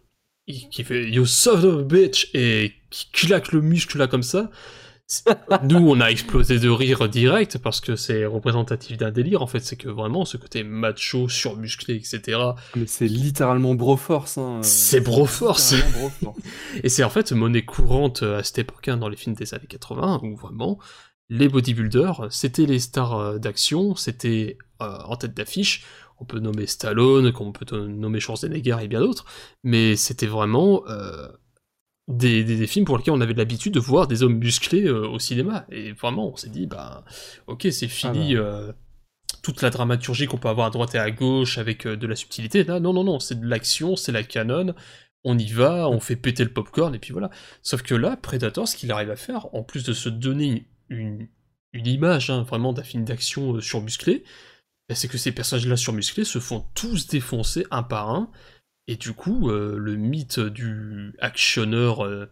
[0.45, 4.51] qui fait You son of a bitch et qui claque le muscle là comme ça.
[5.63, 9.59] Nous, on a explosé de rire direct parce que c'est représentatif d'un délire en fait.
[9.59, 12.39] C'est que vraiment ce côté macho, surmusclé, etc.
[12.75, 14.59] Mais c'est littéralement Broforce, hein.
[14.61, 15.75] C'est Broforce.
[15.93, 16.37] Broforce.
[16.83, 19.67] Et c'est en fait monnaie courante à cette époque hein, dans les films des années
[19.67, 20.79] 80 où vraiment
[21.29, 25.85] les bodybuilders c'était les stars euh, d'action, c'était euh, en tête d'affiche.
[26.21, 29.25] On peut nommer Stallone, comme on peut nommer Schwarzenegger et bien d'autres,
[29.63, 31.29] mais c'était vraiment euh,
[32.09, 35.07] des, des- des films pour lesquels on avait l'habitude de voir des hommes musclés euh,
[35.07, 35.65] au cinéma.
[35.71, 37.05] Et vraiment, on s'est dit, bah,
[37.47, 38.73] ok, c'est fini Ah euh,
[39.43, 42.15] toute la dramaturgie qu'on peut avoir à droite et à gauche avec euh, de la
[42.15, 42.63] subtilité.
[42.65, 44.73] Là, non, non, non, c'est de l'action, c'est la canon.
[45.23, 47.29] On y va, on fait péter le popcorn, et puis voilà.
[47.61, 51.27] Sauf que là, Predator, ce qu'il arrive à faire, en plus de se donner une,
[51.73, 54.23] une image hein, vraiment d'un film d'action surmusclé,
[54.87, 58.31] bah, c'est que ces personnages-là surmusclés se font tous défoncer un par un,
[58.91, 62.25] et du coup, euh, le mythe du actionneur euh,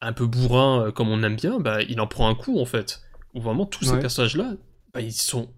[0.00, 2.64] un peu bourrin, euh, comme on aime bien, bah, il en prend un coup en
[2.66, 3.02] fait.
[3.34, 4.54] Où vraiment tous ces personnages-là,
[4.92, 5.48] bah, ils sont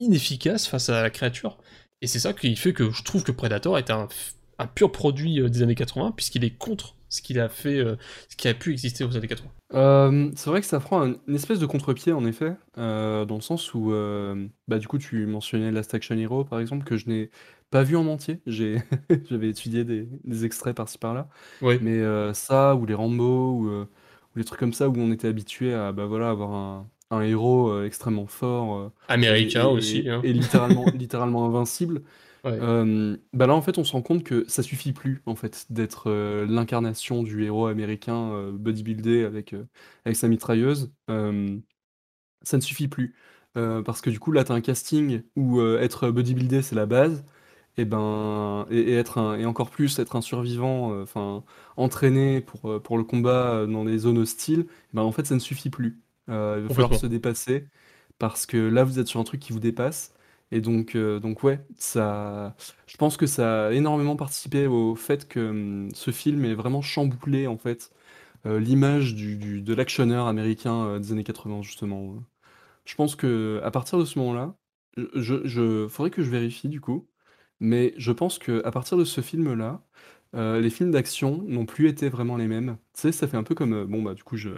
[0.00, 1.58] inefficaces face à la créature.
[2.02, 4.08] Et c'est ça qui fait que je trouve que Predator est un,
[4.58, 7.78] un pur produit des années 80, puisqu'il est contre ce qu'il a fait,
[8.28, 9.48] ce qui a pu exister aux années 80.
[9.74, 13.40] Euh, c'est vrai que ça prend un- une espèce de contre-pied en effet, dans le
[13.40, 13.92] sens où,
[14.68, 17.30] bah du coup tu mentionnais Last Action Hero par exemple, que je n'ai
[17.70, 18.78] pas vu en entier, j'ai
[19.30, 21.28] j'avais étudié des, des extraits par-ci par-là,
[21.60, 21.80] Oui.
[21.80, 23.84] mais euh, ça ou les Rambo ou, euh,
[24.34, 27.20] ou les trucs comme ça où on était habitué à bah voilà avoir un, un
[27.22, 29.98] héros euh, extrêmement fort euh, Américain et, aussi.
[30.00, 30.22] et- hein.
[30.22, 32.02] et littéralement littéralement invincible.
[32.44, 32.58] Ouais.
[33.32, 36.10] Bah là en fait on se rend compte que ça suffit plus en fait d'être
[36.48, 39.54] l'incarnation du héros américain bodybuildé avec,
[40.04, 40.92] avec sa mitrailleuse.
[42.42, 43.14] Ça ne suffit plus.
[43.54, 47.24] Parce que du coup là t'as un casting où être bodybuildé c'est la base
[47.76, 51.44] et ben et, et être un, et encore plus être un survivant euh, enfin
[51.76, 55.34] entraîné pour, euh, pour le combat euh, dans des zones hostiles, ben en fait ça
[55.34, 56.00] ne suffit plus.
[56.28, 57.66] Il va falloir se dépasser
[58.18, 60.12] parce que là vous êtes sur un truc qui vous dépasse.
[60.50, 62.54] Et donc, euh, donc ouais, ça,
[62.86, 66.82] je pense que ça a énormément participé au fait que hum, ce film est vraiment
[66.82, 67.90] chamboulé en fait
[68.46, 72.16] euh, l'image du, du- de l'actionneur américain euh, des années 80 justement.
[72.84, 74.54] Je pense que à partir de ce moment-là,
[75.14, 77.08] je, je, faudrait que je vérifie du coup,
[77.60, 79.82] mais je pense que à partir de ce film-là,
[80.34, 82.76] euh, les films d'action n'ont plus été vraiment les mêmes.
[82.94, 84.50] Tu sais, ça fait un peu comme euh, bon bah du coup je,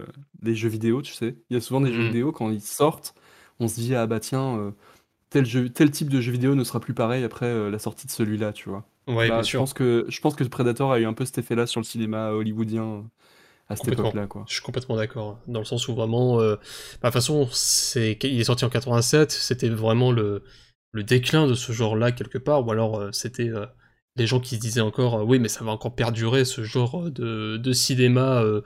[0.42, 1.36] les jeux vidéo, tu sais.
[1.50, 2.02] Il y a souvent des jeux Mhm.
[2.02, 3.14] vidéo quand ils sortent,
[3.60, 4.58] on se dit ah bah tiens.
[4.58, 4.70] euh,
[5.30, 8.06] tel, jeu, tel type de jeu vidéo ne sera plus pareil après euh, la sortie
[8.06, 8.88] de celui-là, tu vois.
[9.08, 9.56] Ouais, Là, bien je sûr.
[9.56, 12.30] pense que je pense que Predator a eu un peu cet effet-là sur le cinéma
[12.32, 13.02] hollywoodien euh,
[13.68, 13.88] à cette Complètement.
[13.88, 14.48] époque-là, quoi.
[14.48, 15.40] Je suis complètement d'accord.
[15.48, 18.70] Dans le sens où vraiment, euh, bah, de toute façon, c'est, il est sorti en
[18.70, 20.44] 87, c'était vraiment le,
[20.92, 23.66] le déclin de ce genre-là quelque part, ou alors euh, c'était euh,
[24.16, 27.10] les gens qui se disaient encore, euh, oui, mais ça va encore perdurer ce genre
[27.10, 28.62] de, de cinéma euh,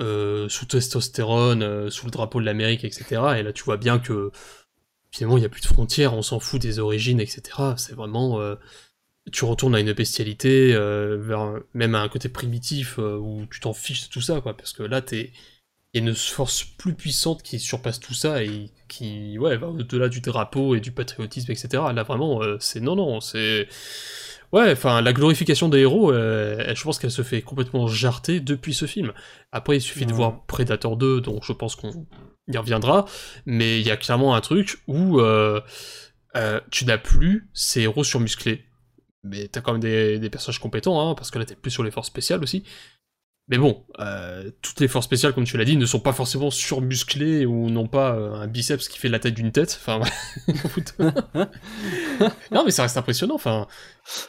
[0.00, 3.22] euh, sous testostérone, euh, sous le drapeau de l'Amérique, etc.
[3.38, 4.30] Et là, tu vois bien que
[5.12, 7.74] finalement, il n'y a plus de frontières, on s'en fout des origines, etc.
[7.76, 8.40] C'est vraiment.
[8.40, 8.56] euh,
[9.32, 13.60] tu retournes à une bestialité, euh, vers, même à un côté primitif euh, où tu
[13.60, 14.56] t'en fiches de tout ça, quoi.
[14.56, 15.32] Parce que là, t'es.
[15.96, 19.68] Il y a une force plus puissante qui surpasse tout ça et qui ouais, va
[19.68, 21.84] au-delà du drapeau et du patriotisme, etc.
[21.94, 23.66] Là, vraiment, euh, c'est non, non, c'est.
[24.52, 28.74] Ouais, enfin, la glorification des héros, euh, je pense qu'elle se fait complètement jarter depuis
[28.74, 29.14] ce film.
[29.52, 32.06] Après, il suffit de voir Predator 2, donc je pense qu'on
[32.46, 33.06] y reviendra,
[33.46, 35.62] mais il y a clairement un truc où euh,
[36.36, 38.66] euh, tu n'as plus ces héros surmusclés.
[39.24, 41.82] Mais t'as quand même des, des personnages compétents, hein, parce que là t'es plus sur
[41.82, 42.64] les forces spéciales aussi.
[43.48, 46.50] Mais bon, euh, toutes les forces spéciales, comme tu l'as dit, ne sont pas forcément
[46.50, 49.78] surmusclées ou n'ont pas euh, un biceps qui fait la taille d'une tête.
[49.80, 50.00] Enfin,
[52.50, 53.36] non, mais ça reste impressionnant.
[53.36, 53.68] Enfin,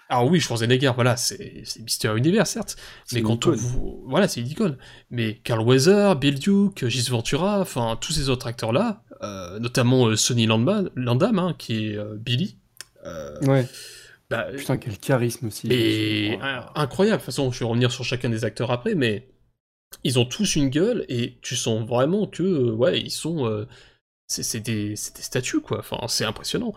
[0.07, 2.75] alors oui, Schwarzenegger, voilà, c'est Mister Univers, certes.
[3.11, 4.03] Mais quand on vous...
[4.07, 4.77] Voilà, c'est une icône.
[5.09, 10.45] Mais Carl Weather, Bill Duke, Gis Ventura, enfin, tous ces autres acteurs-là, euh, notamment Sonny
[10.45, 12.59] Landman, Landam, hein, qui est Billy,
[13.43, 13.65] Ouais.
[14.29, 15.67] Bah, Putain, quel charisme aussi.
[15.71, 17.17] et euh, incroyable.
[17.17, 19.27] De toute façon, je vais revenir sur chacun des acteurs après, mais
[20.03, 23.45] ils ont tous une gueule et tu sens vraiment que, euh, ouais, ils sont.
[23.47, 23.65] euh,
[24.27, 25.79] c'est c'est des, des statues, quoi.
[25.79, 26.73] Enfin, c'est impressionnant.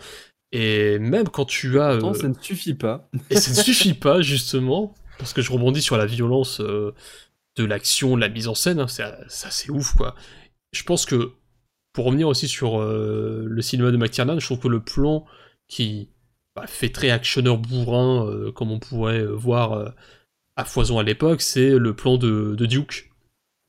[0.53, 1.97] Et même quand tu as.
[1.99, 3.09] Pourtant, euh, ça ne suffit pas.
[3.31, 6.95] et ça ne suffit pas, justement, parce que je rebondis sur la violence euh,
[7.57, 10.15] de l'action, de la mise en scène, hein, c'est c'est ouf, quoi.
[10.73, 11.33] Je pense que,
[11.93, 15.27] pour revenir aussi sur le cinéma de McTiernan, je trouve que le plan
[15.67, 16.09] qui
[16.57, 19.91] bah, fait très actionneur bourrin, euh, comme on pourrait euh, voir euh,
[20.57, 23.11] à foison à l'époque, c'est le plan de, de Duke,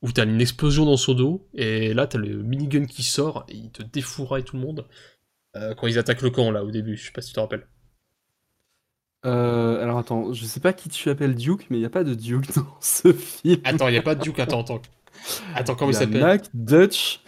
[0.01, 3.55] où t'as une explosion dans son dos, et là t'as le minigun qui sort, et
[3.55, 4.87] il te défouraille tout le monde,
[5.55, 7.39] euh, quand ils attaquent le camp, là, au début, je sais pas si tu te
[7.39, 7.67] rappelles.
[9.25, 12.03] Euh, alors attends, je sais pas qui tu appelles Duke, mais il n'y a pas
[12.03, 13.61] de Duke dans ce film.
[13.63, 14.81] Attends, il y a pas de Duke, attends, attends.
[15.53, 16.21] Attends, comment il a s'appelle?
[16.21, 17.21] Mac, Dutch.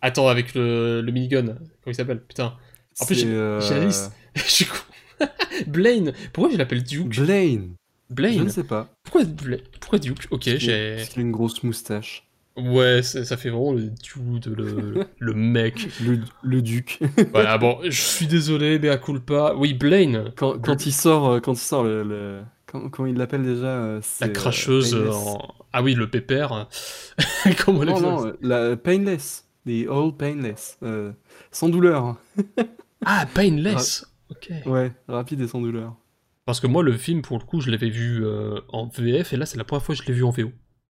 [0.00, 1.46] Attends, avec le, le minigun.
[1.46, 2.22] Comment il s'appelle?
[2.24, 2.56] Putain.
[3.00, 3.60] En plus, j'ai euh.
[4.34, 4.76] Je suis con.
[5.66, 6.12] Blaine.
[6.32, 7.08] Pourquoi je l'appelle Duke?
[7.20, 7.74] Blaine.
[8.10, 8.88] Je Blaine ne sais pas.
[9.02, 10.26] Pourquoi, Duke?
[10.30, 10.96] Ok, j'ai.
[11.10, 12.24] Qu'il a une grosse moustache.
[12.56, 15.88] Ouais, ça fait vraiment le dude, le, le mec.
[16.04, 16.98] Le, le duc.
[17.32, 19.54] Voilà, bon, je suis désolé, mais à culpa.
[19.56, 20.32] Oui, Blaine.
[20.36, 22.40] quand, quand il sort, euh, quand il sort le, le-
[22.90, 25.54] comment il l'appelle déjà euh, La cracheuse en...
[25.72, 26.68] Ah oui, le pépère.
[27.64, 29.44] Comment on Non, non, la Painless.
[29.66, 30.78] The All Painless.
[30.82, 31.12] Euh,
[31.52, 32.16] sans douleur.
[33.04, 34.06] Ah, Painless.
[34.30, 34.50] Ok.
[34.66, 35.96] Ouais, rapide et sans douleur.
[36.44, 39.36] Parce que moi, le film, pour le coup, je l'avais vu euh, en VF, et
[39.36, 40.50] là, c'est la première fois que je l'ai vu en VO.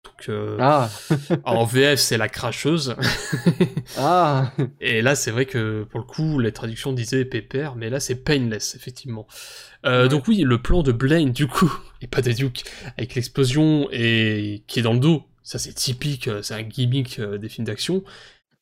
[0.05, 0.91] Donc, euh, Ah
[1.45, 2.97] en VF, c'est la cracheuse.
[3.99, 8.01] Ah Et là, c'est vrai que, pour le coup, les traductions disaient pépère, mais là,
[8.01, 9.27] c'est painless, effectivement.
[9.85, 10.09] Euh, Ouais.
[10.09, 12.65] Donc oui, le plan de Blaine, du coup, et pas de Duke,
[12.97, 17.49] avec l'explosion et qui est dans le dos, ça c'est typique, c'est un gimmick des
[17.49, 18.03] films d'action,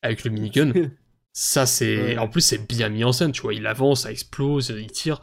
[0.03, 0.73] avec le minigun.
[1.33, 1.97] Ça, c'est.
[1.97, 2.19] Ouais.
[2.19, 3.55] En plus, c'est bien mis en scène, tu vois.
[3.55, 5.21] Il avance, ça explose, il tire.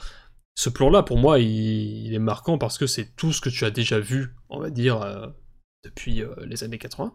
[0.55, 2.05] Ce plan-là, pour moi, il...
[2.07, 4.69] il est marquant parce que c'est tout ce que tu as déjà vu, on va
[4.69, 5.27] dire, euh,
[5.83, 7.13] depuis euh, les années 80.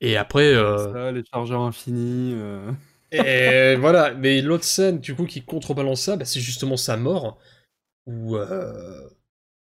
[0.00, 0.54] Et après.
[0.54, 2.34] euh, Ça, les chargeurs infinis.
[2.34, 2.70] euh,
[3.12, 7.38] Et voilà, mais l'autre scène, du coup, qui contrebalance ça, bah, c'est justement sa mort,
[8.06, 8.36] où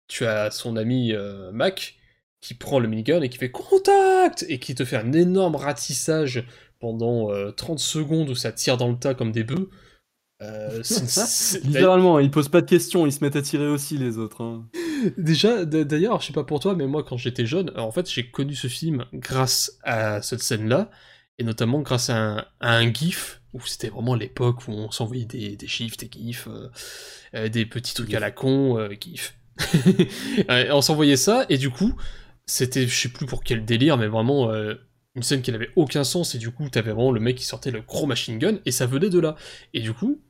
[0.09, 1.13] tu as son ami
[1.53, 1.97] Mac
[2.41, 6.45] qui prend le minigun et qui fait contact et qui te fait un énorme ratissage
[6.81, 9.69] pendant euh, 30 secondes où ça tire dans le tas comme des bœufs.
[10.43, 10.83] Euh,
[11.65, 14.43] Littéralement, ils posent pas de questions, ils se mettent à tirer aussi les autres.
[14.43, 14.67] hein.
[15.19, 18.11] Déjà, d'ailleurs, je sais pas pour toi, mais moi, quand j'étais jeune, alors, en fait,
[18.11, 20.91] j'ai connu ce film grâce à cette scène-là,
[21.39, 25.25] et notamment grâce à un, à un GIF, où c'était vraiment l'époque où on s'envoyait
[25.27, 26.69] des, des chiffres, des GIFs, euh,
[27.35, 29.35] euh, des petits trucs à la con, euh, GIF.
[30.49, 31.95] Ouais, on s'envoyait ça, et du coup,
[32.47, 34.75] c'était, je sais plus pour quel délire, mais vraiment euh,
[35.17, 37.71] une scène qui n'avait aucun sens, et du coup, t'avais vraiment le mec qui sortait
[37.71, 39.37] le gros machine gun, et ça venait de là.
[39.75, 40.21] Et du coup,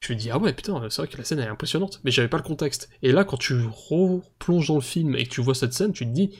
[0.00, 2.10] je me dis, ah ouais, putain, c'est vrai que la scène elle est impressionnante, mais
[2.10, 2.90] j'avais pas le contexte.
[3.02, 6.04] Et là, quand tu replonges dans le film et que tu vois cette scène, tu
[6.06, 6.38] te dis,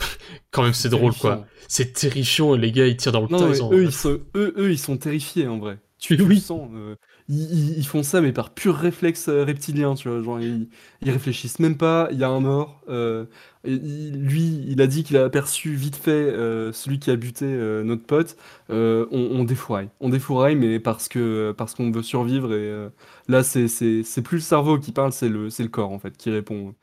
[0.50, 1.46] quand même, c'est drôle, quoi.
[1.68, 4.54] C'est terrifiant, les gars, ils tirent dans le Non, tas, ils eux, ils sont, eux,
[4.56, 5.78] eux, ils sont terrifiés en vrai.
[5.98, 6.36] Tu, tu Oui.
[6.36, 6.70] le sens.
[6.74, 6.96] euh,
[7.28, 10.22] ils, font ça, mais par pur réflexe euh, reptilien, tu vois.
[10.22, 10.68] Genre, ils,
[11.02, 12.08] ils réfléchissent même pas.
[12.12, 12.80] Il y a un mort.
[12.88, 13.26] euh,
[13.64, 17.16] et il- lui, il a dit qu'il a aperçu vite fait euh, celui qui a
[17.16, 18.36] buté euh, notre pote.
[18.70, 19.90] On, on défouraille.
[20.00, 22.52] On défouraille, mais parce que parce qu'on veut survivre.
[22.54, 22.88] Et
[23.28, 25.98] là, c'est c'est c'est plus le cerveau qui parle, c'est le c'est le corps en
[25.98, 26.74] fait qui répond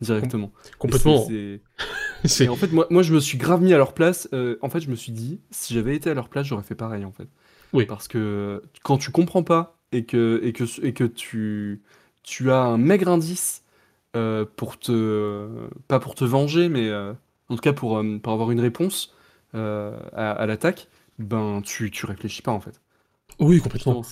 [0.00, 0.52] directement.
[0.78, 1.24] Complètement.
[1.26, 1.60] c'est- c'est-
[2.24, 4.28] C'est Et en fait, moi, moi, je me suis grave mis à leur place.
[4.32, 6.74] euh, en fait, je me suis dit, si j'avais été à leur place, j'aurais fait
[6.76, 7.28] pareil, en fait.
[7.72, 7.86] Oui.
[7.86, 11.82] Parce que quand tu comprends pas et que, et que, et que tu,
[12.22, 13.64] tu as un maigre indice
[14.16, 15.48] euh, pour te.
[15.88, 17.12] Pas pour te venger, mais euh,
[17.48, 19.14] en tout cas pour, euh, pour avoir une réponse
[19.54, 22.80] à, à l'attaque, ben, tu, tu réfléchis pas, en fait.
[23.40, 24.02] Oui, complètement.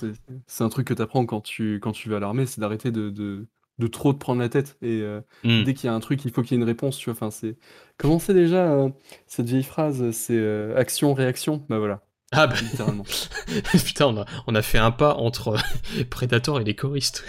[0.47, 2.91] C'est un truc que tu apprends quand tu, quand tu vas à l'armée, c'est d'arrêter
[2.91, 3.47] de, de,
[3.79, 4.77] de trop te prendre la tête.
[4.81, 5.01] Et.
[5.01, 5.63] euh, Hmm.
[5.63, 7.13] Dès qu'il y a un truc, il faut qu'il y ait une réponse, tu vois.
[7.13, 7.55] Enfin, c'est
[7.97, 8.89] comment c'est déjà euh,
[9.27, 11.63] cette vieille phrase, c'est euh, action réaction?
[11.69, 13.05] Bah voilà, Ah bah, littéralement.
[13.71, 17.25] putain, on a, on a fait un pas entre euh, Predator et les choristes.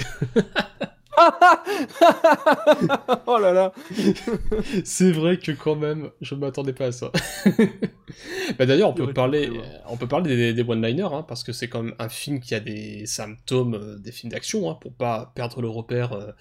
[3.26, 3.72] oh là là.
[4.84, 7.10] C'est vrai que quand même, je m'attendais pas à ça.
[8.58, 9.50] bah d'ailleurs, on peut parler,
[9.88, 12.54] on peut parler des, des one-liners, hein, parce que c'est quand même un film qui
[12.54, 16.32] a des symptômes euh, des films d'action, hein, pour pas perdre le repère euh,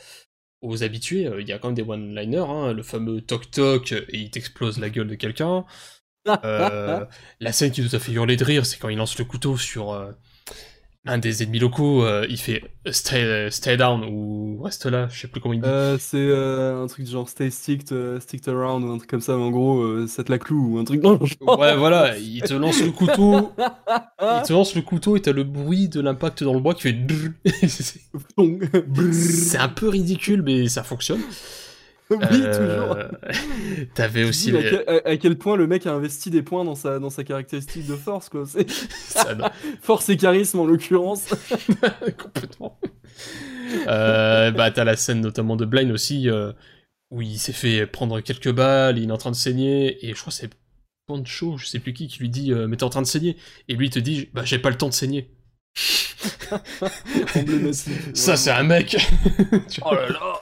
[0.62, 1.28] aux habitués.
[1.28, 4.32] Euh, Il y a quand même des one-liners, hein, le fameux toc toc et il
[4.32, 5.66] t'explose la gueule de quelqu'un.
[6.28, 7.06] Euh,
[7.40, 9.58] la scène qui nous a fait hurler de rire, c'est quand il lance le couteau
[9.58, 10.12] sur euh,
[11.06, 15.28] un des ennemis locaux, euh, il fait stay, stay down ou reste là, je sais
[15.28, 15.68] plus comment il dit.
[15.68, 19.22] Euh, c'est euh, un truc du genre stay sticked, sticked around ou un truc comme
[19.22, 19.36] ça.
[19.36, 21.60] Mais en gros, euh, ça te la cloue ou un truc genre.
[21.60, 23.52] Ouais, voilà, il te lance le couteau,
[24.22, 26.84] il te lance le couteau et t'as le bruit de l'impact dans le bois qui
[26.84, 26.96] fait
[29.12, 31.22] C'est un peu ridicule, mais ça fonctionne.
[32.32, 32.98] oui, Euh, toujours.
[33.96, 36.76] T'avais aussi à, quel, à- à quel point le mec a investi des points dans
[36.76, 38.44] sa, dans sa caractéristique de force, quoi.
[39.06, 39.38] Ça,
[39.82, 41.34] force et charisme en l'occurrence.
[42.18, 42.80] complètement.
[43.88, 46.52] Euh, bah, t'as la scène notamment de Blind aussi, euh,
[47.10, 50.20] où il s'est fait prendre quelques balles, il est en train de saigner, et je
[50.20, 50.50] crois que c'est
[51.08, 53.36] Pancho, je sais plus qui, qui lui dit euh, Mais t'es en train de saigner
[53.68, 55.30] Et lui, il te dit Bah, j'ai pas le temps de saigner.
[58.14, 58.98] Ça, c'est un mec
[59.84, 60.42] Oh là là.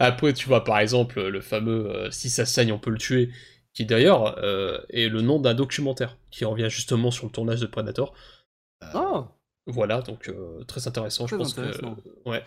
[0.00, 3.30] Après, tu vois, par exemple, le fameux euh, Si ça saigne, on peut le tuer,
[3.72, 7.66] qui d'ailleurs euh, est le nom d'un documentaire qui revient justement sur le tournage de
[7.66, 8.14] Predator.
[8.80, 9.28] Ah.
[9.66, 10.30] Voilà, donc
[10.68, 11.96] très intéressant, je pense intéressant.
[11.96, 12.28] que.
[12.30, 12.44] Ouais.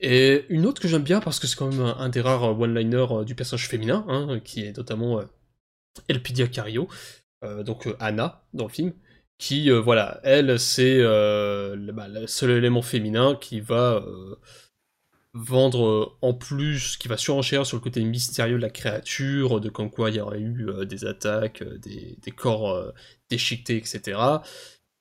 [0.00, 2.58] Et une autre que j'aime bien parce que c'est quand même un, un des rares
[2.58, 5.20] one-liners du personnage féminin, hein, qui est notamment
[6.08, 6.88] Elpidia Cario,
[7.42, 8.92] donc Anna dans le film,
[9.38, 14.36] qui, euh, voilà, elle, c'est euh, le, bah, le seul élément féminin qui va euh,
[15.36, 19.68] vendre euh, en plus, qui va surenchérir sur le côté mystérieux de la créature, de
[19.68, 22.92] comme quoi il y aurait eu euh, des attaques, euh, des, des corps
[23.30, 24.42] déchiquetés, etc.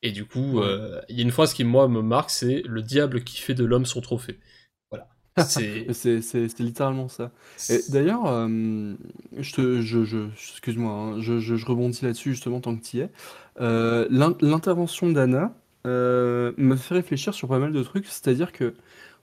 [0.01, 0.63] Et du coup, Ouais.
[0.63, 3.53] euh, il y a une phrase qui, moi, me marque, c'est «Le diable qui fait
[3.55, 4.39] de l'homme son trophée».
[4.91, 5.07] Voilà.
[5.37, 5.87] C'est...
[5.93, 7.31] C'est c'est- c'est littéralement ça.
[7.69, 8.93] Et d'ailleurs, euh,
[9.37, 12.97] je te, je, je, excuse-moi, hein, je, je, je rebondis là-dessus justement tant que tu
[12.97, 13.09] y es.
[13.61, 18.73] Euh, l'in- L'intervention d'Anna me fait réfléchir sur pas mal de trucs, c'est-à-dire que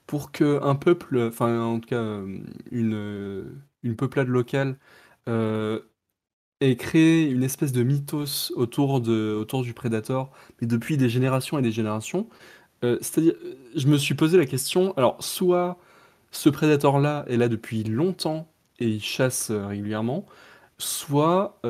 [0.06, 2.20] pour qu'un peuple, enfin en tout cas
[2.70, 4.78] une, une peuplade locale
[5.28, 5.80] euh,
[6.60, 11.58] ait créé une espèce de mythos autour, de, autour du Predator, mais depuis des générations
[11.58, 12.28] et des générations,
[12.84, 13.34] euh, c'est-à-dire,
[13.76, 15.78] je me suis posé la question, alors soit
[16.32, 18.48] ce prédateur-là est là depuis longtemps
[18.80, 20.26] et il chasse euh, régulièrement,
[20.78, 21.60] soit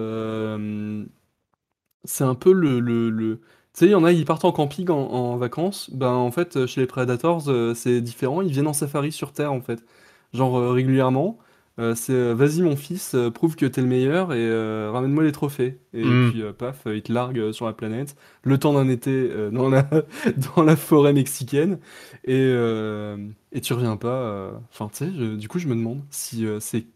[2.05, 3.41] c'est un peu le, le,
[3.81, 6.57] sais, il y en a, ils partent en camping en, en vacances, ben en fait,
[6.57, 9.85] euh, chez les Predators, euh, c'est différent, ils viennent en safari sur Terre, en fait.
[10.33, 11.39] Genre euh, régulièrement,
[11.79, 15.25] euh, c'est euh, vas-y mon fils, euh, prouve que t'es le meilleur et euh, ramène-moi
[15.25, 15.79] les trophées.
[15.95, 16.33] Et Mm.
[16.33, 19.11] puis euh, paf, euh, ils te larguent euh, sur la planète, le temps d'un été
[19.11, 19.87] euh, dans la,
[20.57, 21.79] dans la forêt mexicaine,
[22.25, 23.17] et, euh,
[23.53, 24.09] et tu reviens pas.
[24.09, 26.87] euh, Enfin, tu sais, je- du coup, je me demande si euh, c'est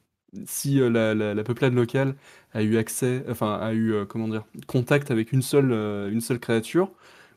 [0.47, 2.15] si euh, la, la, la peuplade locale
[2.57, 6.23] a eu accès, enfin a eu euh, comment dire, contact avec une seule, euh, une
[6.23, 6.91] seule créature,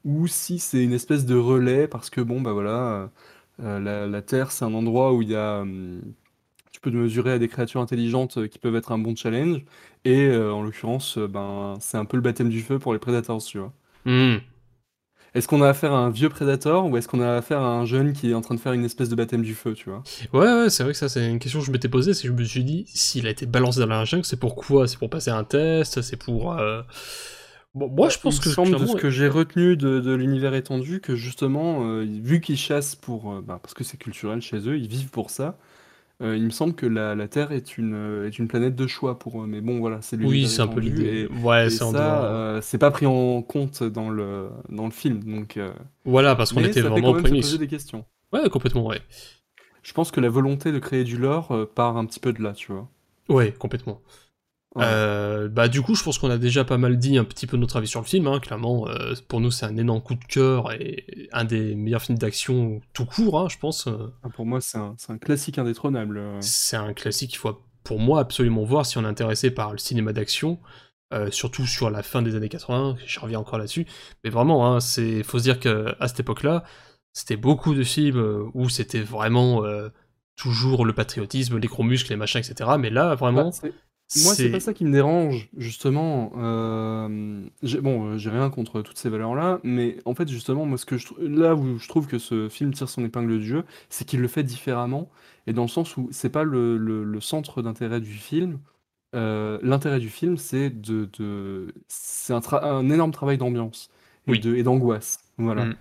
[0.05, 3.09] ou si c'est une espèce de relais parce que bon bah voilà,
[3.61, 5.65] euh, la, la Terre c'est un endroit où il y a,
[6.71, 9.61] tu peux te mesurer à des créatures intelligentes qui peuvent être un bon challenge,
[10.05, 13.57] et en l'occurrence ben c'est un peu le baptême du feu pour les Predators, tu
[13.59, 13.73] vois.
[14.05, 14.37] Hmm.
[15.35, 17.85] Est-ce qu'on a affaire à un vieux Predator ou est-ce qu'on a affaire à un
[17.85, 20.05] jeune qui est en train de faire une espèce de baptême du feu, tu vois?
[20.33, 22.27] Ouais, ouais, c'est vrai que ça, c'est une question que je m'étais posée, c'est que
[22.29, 25.09] je me suis dit, s'il a été balancé dans la jungle, c'est pourquoi C'est pour
[25.09, 26.53] passer un test, c'est pour...
[26.53, 26.81] euh,
[27.75, 28.49] Bon, moi, je pense que...
[28.49, 32.57] semble de ce que j'ai retenu de, de l'univers étendu que justement, euh, vu qu'ils
[32.57, 35.57] chassent pour, euh, bah, parce que c'est culturel chez eux, ils vivent pour ça.
[36.21, 38.87] Euh, il me semble que la, la Terre est une, euh, est une planète de
[38.87, 39.47] choix pour eux.
[39.47, 41.27] Mais bon, voilà, c'est Oui, l'univers c'est un peu l'idée.
[41.31, 45.23] Et, Ouais, c'est euh, c'est pas pris en compte dans le, dans le film.
[45.23, 45.71] Donc, euh,
[46.03, 48.05] Voilà, parce qu'on était ça fait vraiment quand aux même se poser des questions.
[48.33, 49.01] Ouais, complètement, ouais.
[49.81, 52.51] Je pense que la volonté de créer du lore part un petit peu de là,
[52.53, 52.87] tu vois.
[53.29, 54.01] Ouais, complètement.
[54.79, 54.85] Ouais.
[54.87, 57.57] Euh, bah du coup, je pense qu'on a déjà pas mal dit un petit peu
[57.57, 58.27] notre avis sur le film.
[58.27, 58.39] Hein.
[58.39, 62.17] Clairement, euh, pour nous, c'est un énorme coup de cœur et un des meilleurs films
[62.17, 63.87] d'action tout court, hein, je pense.
[63.87, 66.21] Euh, Ah, Pour moi, c'est un, un classique indétrônable.
[66.41, 69.77] C'est un classique qu'il faut, pour moi, absolument voir si on est intéressé par le
[69.77, 70.59] cinéma d'action,
[71.13, 72.95] euh, surtout sur la fin des années 80.
[73.05, 73.85] Je reviens encore là-dessus,
[74.23, 76.63] mais vraiment, hein, c'est, faut se dire que à cette époque-là,
[77.13, 79.63] c'était beaucoup de films où c'était vraiment
[80.35, 82.69] toujours le patriotisme, les gros muscles, les machins, etc.
[82.79, 83.69] Mais là, vraiment, Bah,
[84.23, 86.31] Moi, c'est pas ça qui me dérange, justement.
[86.37, 87.43] Euh,
[87.81, 90.97] bon, euh, j'ai rien contre toutes ces valeurs-là, mais en fait, justement, moi, ce que
[90.97, 94.19] je là où je trouve que ce film tire son épingle du jeu, c'est qu'il
[94.21, 95.09] le fait différemment,
[95.45, 98.59] et dans le sens où c'est pas le, le- le centre d'intérêt du film.
[99.15, 101.73] Euh, l'intérêt du film, c'est de, de...
[101.87, 103.89] c'est un, énorme travail d'ambiance
[104.27, 104.63] et Oui.
[104.63, 105.19] d'angoisse.
[105.37, 105.65] Voilà.
[105.65, 105.75] Mm.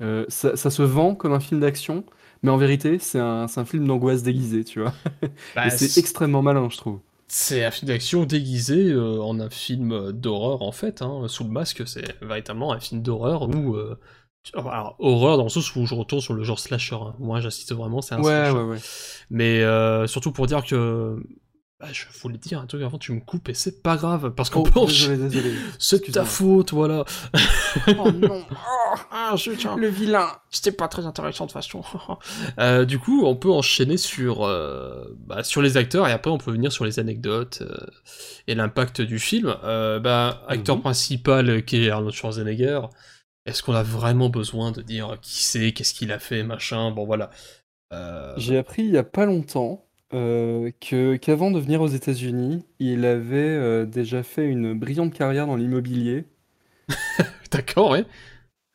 [0.00, 2.04] Euh, ça, ça se vend comme un film d'action,
[2.42, 4.94] mais en vérité, c'est un, film d'angoisse déguisé, tu vois.
[5.54, 7.00] Bah, Et c'est extrêmement malin, je trouve.
[7.34, 11.00] C'est un film d'action déguisé euh, en un film euh, d'horreur en fait.
[11.00, 11.26] Hein.
[11.28, 13.74] Sous le masque, c'est véritablement un film d'horreur où.
[13.74, 13.98] euh,
[14.54, 16.96] alors, horreur dans le sens où je retourne sur le genre slasher.
[16.96, 17.14] hein.
[17.18, 18.52] Moi, j'insiste vraiment, c'est un Ouais, slasher.
[18.58, 18.78] ouais, ouais.
[19.30, 21.22] Mais euh, surtout pour dire que.
[21.82, 24.50] Bah, je voulais dire un truc avant, tu me coupes et c'est pas grave parce
[24.50, 24.86] qu'on Oh.
[25.80, 27.04] C'est ta faute, voilà.
[27.98, 28.44] Oh non,
[29.10, 29.76] Ah, hein.
[29.76, 30.28] le vilain.
[30.50, 31.82] C'était pas très intéressant de façon.
[32.60, 36.38] Euh, du coup, on peut enchaîner sur, euh, bah, sur les acteurs et après on
[36.38, 37.86] peut venir sur les anecdotes euh,
[38.46, 39.56] et l'impact du film.
[39.64, 40.82] Euh, bah, acteur Mhm.
[40.82, 42.80] principal qui est Arnold Schwarzenegger.
[43.44, 47.04] Est-ce qu'on a vraiment besoin de dire qui c'est, qu'est-ce qu'il a fait, machin Bon
[47.06, 47.30] voilà.
[47.92, 52.64] Euh, J'ai appris il y a pas longtemps euh, que qu'avant de venir aux États-Unis,
[52.78, 56.24] il avait euh, déjà fait une brillante carrière dans l'immobilier.
[57.50, 58.04] D'accord, ouais.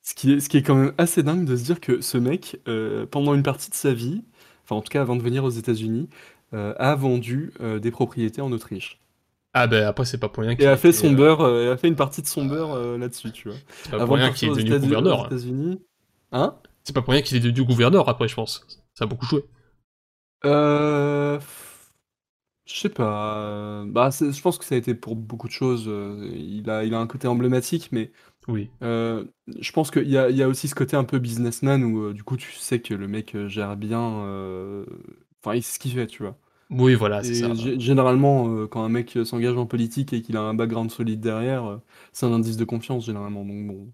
[0.03, 2.17] Ce qui est, ce qui est quand même assez dingue de se dire que ce
[2.17, 4.23] mec, euh, pendant une partie de sa vie,
[4.63, 6.09] enfin en tout cas avant de venir aux États-Unis,
[6.53, 8.99] a vendu des propriétés en Autriche.
[9.53, 11.77] Ah ben après c'est pas pour rien qu'il a fait était, son beurre, et a
[11.77, 13.57] fait une partie de son beurre là-dessus, tu vois.
[13.83, 15.21] C'est pas Avant pour de rien partir qu'il est aux devenu aux gouverneur.
[15.23, 15.25] hein.
[15.25, 15.81] États-Unis.
[16.31, 16.55] Hein?
[16.83, 18.65] C'est pas pour rien qu'il est devenu gouverneur après, je pense.
[18.93, 19.43] Ça a beaucoup joué.
[20.45, 21.39] Euh...
[22.65, 23.37] Je sais pas.
[23.39, 25.85] euh, Bah, c'est- je pense que ça a été pour beaucoup de choses.
[25.87, 28.11] euh, Il a, il a un côté emblématique, mais
[28.47, 28.71] Oui.
[28.83, 29.25] euh,
[29.59, 32.13] je pense qu'il y a, il y a aussi ce côté un peu businessman où
[32.13, 34.01] du coup tu sais que le mec gère bien.
[35.43, 36.37] Enfin, il sait ce qu'il fait, tu vois.
[36.69, 37.55] Oui, voilà, c'est Et ça.
[37.55, 41.81] gé- généralement, quand un mec s'engage en politique et qu'il a un background solide derrière,
[42.13, 43.45] c'est un indice de confiance généralement.
[43.45, 43.93] Donc bon.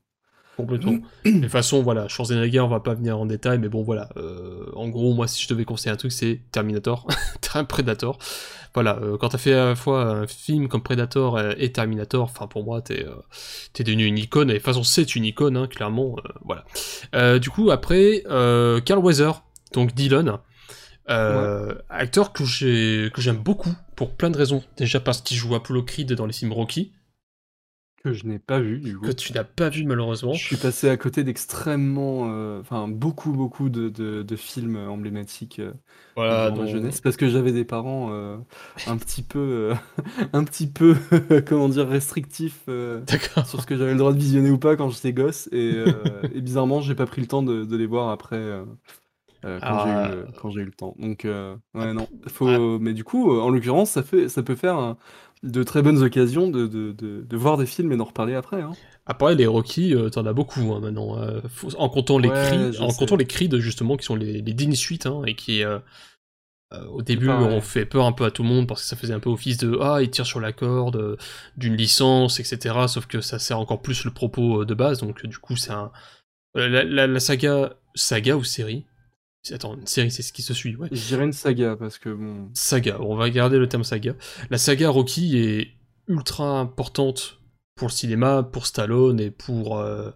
[0.57, 0.99] Complètement.
[1.25, 4.09] de toute façon, voilà, Schwarzenegger, on va pas venir en détail, mais bon, voilà.
[4.17, 7.07] euh, en gros, moi, si je devais conseiller un truc, c'est Terminator.
[7.55, 8.17] un Predator.
[8.73, 12.47] Voilà, euh, quand t'as fait à la fois un film comme Predator et Terminator, enfin,
[12.47, 15.67] pour moi, t'es euh, devenu une icône, et de toute façon, c'est une icône, hein,
[15.67, 17.39] clairement, euh, voilà.
[17.39, 18.23] Du coup, après,
[18.85, 19.43] Carl Weather,
[19.73, 20.39] donc Dylan,
[21.07, 24.63] acteur que j'aime beaucoup, pour plein de raisons.
[24.77, 26.93] Déjà parce qu'il joue Apollo Creed dans les films Rocky,
[28.03, 29.05] Que je n'ai pas vu du coup.
[29.05, 30.33] que tu n'as pas vu malheureusement.
[30.33, 35.59] Je suis passé à côté d'extrêmement, euh, enfin beaucoup beaucoup de, de- de films emblématiques
[35.59, 35.71] euh,
[36.17, 38.37] Voilà, durant ma jeunesse parce que j'avais des parents euh,
[38.87, 39.75] un petit peu, euh,
[40.33, 40.95] un petit peu,
[41.47, 43.01] comment dire, restrictifs euh,
[43.45, 45.93] sur ce que j'avais le droit de visionner ou pas quand j'étais gosse et, euh,
[46.33, 48.35] et bizarrement j'ai pas pris le temps de, de les voir après
[49.45, 50.61] euh, euh, quand j'ai Ah.
[50.61, 50.95] eu le, eu temps.
[50.99, 54.95] Donc euh, ouais non, faut, mais du coup en l'occurrence ça fait, ça peut faire
[55.43, 58.61] de très bonnes occasions de, de, de, de voir des films et d'en reparler après.
[58.61, 58.71] Hein.
[59.05, 61.17] Après, les Rocky, euh, t'en as beaucoup hein, maintenant.
[61.19, 62.97] euh, faut- en comptant les Ouais, cris, en sais.
[62.99, 65.79] comptant les cris de justement qui sont les, les dignes suites hein, et qui euh,
[66.89, 67.47] au début pareil.
[67.57, 69.29] ont fait peur un peu à tout le monde parce que ça faisait un peu
[69.29, 71.17] office de ah il tire sur la corde
[71.57, 72.75] d'une licence etc.
[72.87, 75.91] Sauf que ça sert encore plus le propos de base donc du coup c'est un
[76.55, 78.85] la, la, la saga saga ou série
[79.51, 80.87] Attends, une série, c'est ce qui se suit, ouais.
[80.91, 82.49] Je dirais une saga parce que bon.
[82.53, 84.13] Saga, on va garder le terme saga.
[84.49, 85.71] La saga Rocky est
[86.07, 87.39] ultra importante
[87.75, 90.11] pour le cinéma, pour Stallone et pour, euh,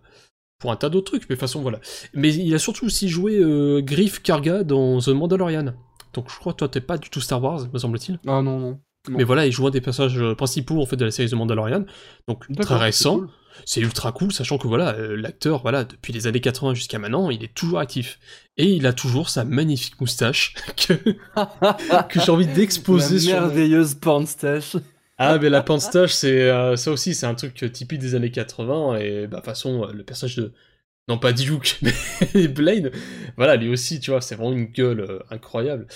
[0.59, 1.79] pour un tas d'autres trucs, mais de toute façon, voilà.
[2.13, 5.73] Mais il a surtout aussi joué euh, Griff Karga dans The Mandalorian.
[6.13, 8.19] Donc je crois que toi t'es pas du tout Star Wars, me semble-t-il.
[8.27, 8.79] Ah non, non.
[9.09, 9.17] Non.
[9.17, 11.33] Mais voilà, il joue un des personnages euh, principaux en fait de la série The
[11.33, 11.85] Mandalorian.
[12.27, 13.21] Donc très récent.
[13.65, 17.29] C'est ultra cool, sachant que voilà, euh, l'acteur, voilà, depuis les années 80 jusqu'à maintenant,
[17.29, 18.19] il est toujours actif.
[18.57, 20.55] Et il a toujours sa magnifique moustache
[20.87, 20.93] que,
[22.09, 23.33] que j'ai envie d'exposer sur...
[23.33, 24.77] merveilleuse pornstache.
[25.19, 28.97] Ah, mais la panstache, c'est euh, ça aussi, c'est un truc typique des années 80,
[28.97, 30.53] et bah, de toute façon, le personnage de,
[31.07, 31.79] non pas Duke,
[32.33, 32.91] mais Blaine,
[33.37, 35.87] voilà, lui aussi, tu vois, c'est vraiment une gueule euh, incroyable.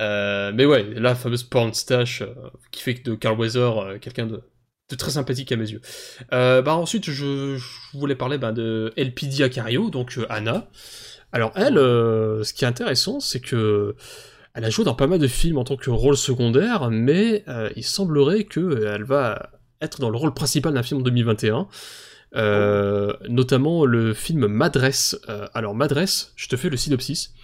[0.00, 2.34] Euh, mais ouais, la fameuse porn stash euh,
[2.70, 4.42] qui fait de Carl Weather quelqu'un de,
[4.88, 5.80] de très sympathique à mes yeux.
[6.32, 10.68] Euh, bah ensuite, je, je voulais parler bah, de LPD Acario, donc euh, Anna.
[11.32, 13.94] Alors elle, euh, ce qui est intéressant, c'est que
[14.54, 17.44] elle a joué dans pas mal de films en tant que rôle secondaire, mais
[17.76, 21.68] il semblerait qu'elle va être dans le rôle principal d'un film en 2021.
[22.34, 25.16] Euh, notamment le film Madresse.
[25.54, 27.34] Alors Madresse, je te fais le synopsis.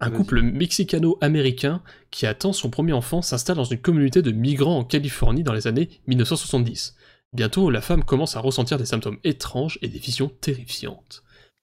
[0.00, 4.84] Un couple mexicano-américain qui attend son premier enfant s'installe dans une communauté de migrants en
[4.84, 6.96] Californie dans les années 1970.
[7.34, 11.22] Bientôt, la femme commence à ressentir des symptômes étranges et des visions terrifiantes.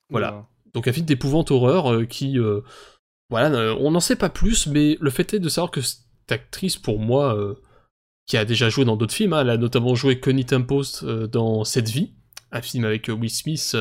[0.09, 0.47] Voilà.
[0.73, 2.37] Donc un film d'épouvante horreur euh, qui...
[2.37, 2.61] euh,
[3.29, 5.99] voilà, euh, on n'en sait pas plus, mais le fait est de savoir que cette
[6.29, 7.35] actrice, pour moi,
[8.27, 11.27] qui a déjà joué dans d'autres films, hein, elle a notamment joué Connie Tempest euh,
[11.27, 12.13] dans Cette vie,
[12.51, 13.75] un film avec Will Smith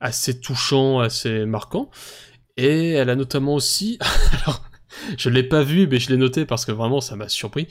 [0.00, 1.90] assez touchant, assez marquant.
[2.56, 3.98] Et elle a notamment aussi...
[4.44, 4.62] Alors,
[5.18, 7.66] je l'ai pas vu, mais je l'ai noté parce que vraiment ça m'a surpris.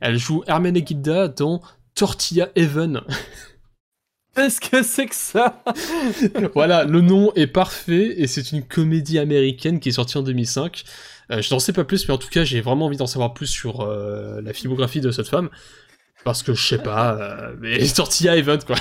[0.00, 1.62] Elle joue Hermenegilda dans
[1.94, 3.02] Tortilla Heaven.
[4.34, 5.62] Qu'est-ce que c'est que ça
[6.54, 10.82] voilà, le nom est parfait et c'est une comédie américaine qui est sortie en 2005.
[11.30, 13.32] Euh, je n'en sais pas plus, mais en tout cas, j'ai vraiment envie d'en savoir
[13.32, 15.50] plus sur euh, la filmographie de cette femme.
[16.22, 18.76] Parce que je sais pas, euh, mais Tortilla Event quoi.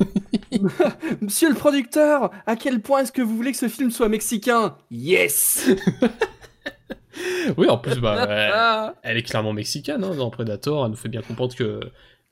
[1.20, 4.76] Monsieur le producteur, à quel point est-ce que vous voulez que ce film soit mexicain?
[4.90, 5.70] Yes
[7.56, 10.84] oui, en plus, bah, elle, elle est clairement mexicaine hein, dans Predator.
[10.84, 11.80] Elle nous fait bien comprendre que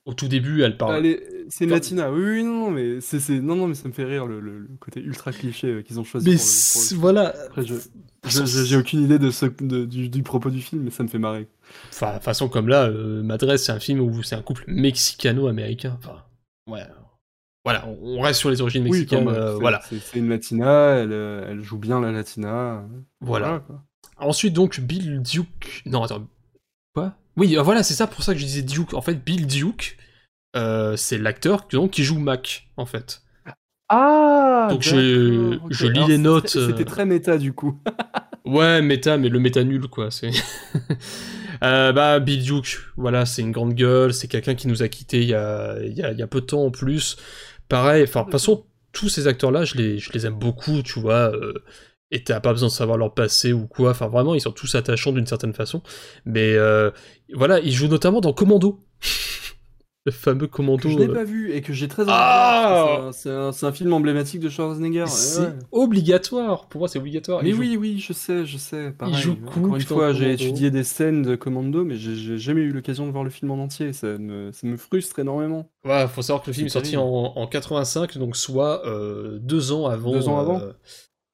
[0.07, 0.95] au tout début, elle parle.
[0.97, 2.11] Allez, c'est une Comme- latina.
[2.11, 4.59] Oui, oui, non, mais c'est, c'est- non, non, mais ça me fait rire le, le-
[4.61, 6.29] le côté ultra cliché euh, qu'ils ont choisi.
[6.31, 7.35] mais pour le- pour le- c'est- voilà.
[7.47, 7.75] Après, je,
[8.27, 11.03] je- je- j'ai aucune idée de ce, de- du, du propos du film, mais ça
[11.03, 11.49] me fait marrer.
[11.91, 15.97] Enfin, façon comme là, euh, Madresse, c'est un film où c'est un couple mexicano-américain.
[16.03, 16.23] Enfin,
[16.69, 16.83] ouais.
[17.65, 19.27] Voilà, on reste sur les origines mexicaines.
[19.27, 19.83] même, euh, c'est- voilà.
[19.89, 22.83] C'est, c'est une latina, elle, euh, elle joue bien la latina.
[23.21, 23.63] Voilà.
[23.67, 23.85] quoi.
[24.17, 25.83] Ensuite, donc, Bill Duke.
[25.87, 26.27] Non, attends.
[26.95, 27.15] Quoi?
[27.41, 28.93] Oui, euh, voilà, c'est ça pour ça que je disais Duke.
[28.95, 29.97] En fait, Bill Duke,
[30.57, 33.23] euh, c'est l'acteur qui joue Mac, en fait.
[33.89, 37.81] Ah Donc, je- je lis Alors, les notes, euh, C'était très méta du coup.
[38.47, 40.11] Ouais, méta, mais le méta nul, quoi.
[40.11, 40.31] C'est.
[41.63, 45.21] Euh, bah, Bill Duke, voilà, c'est une grande gueule, c'est quelqu'un qui nous a quittés
[45.21, 47.19] il y a, il y, a, il y a peu de temps en plus.
[47.69, 50.99] Pareil, enfin, de toute façon, tous ces acteurs-là, je les, je les aime beaucoup, tu
[51.01, 51.31] vois.
[51.35, 51.53] euh,
[52.11, 53.91] et t'as pas besoin de savoir leur passé ou quoi.
[53.91, 55.83] Enfin, vraiment, ils sont tous attachants d'une certaine façon.
[56.25, 56.91] Mais euh,
[57.35, 58.81] voilà, ils jouent notamment dans Commando.
[60.07, 60.83] le fameux Commando.
[60.83, 63.93] Que je n'ai euh, pas vu et que j'ai très envie Ah c'est un, film
[63.93, 65.07] emblématique de Schwarzenegger.
[65.07, 65.53] c'est ouais.
[65.73, 66.69] obligatoire.
[66.69, 67.43] Pour moi, c'est obligatoire.
[67.43, 68.93] Mais oui, oui, je sais, je sais.
[68.93, 69.15] Pareil.
[69.15, 72.63] joue Encore cool, une putain, fois, j'ai étudié des scènes de Commando, mais j'ai- jamais
[72.63, 73.93] eu l'occasion de voir le film en entier.
[73.93, 75.71] Ça me, ça me frustre énormément.
[75.85, 79.73] Ouais, faut savoir que le film est sorti en, en 85, donc soit euh, deux
[79.73, 80.13] ans avant.
[80.13, 80.73] Deux ans avant euh,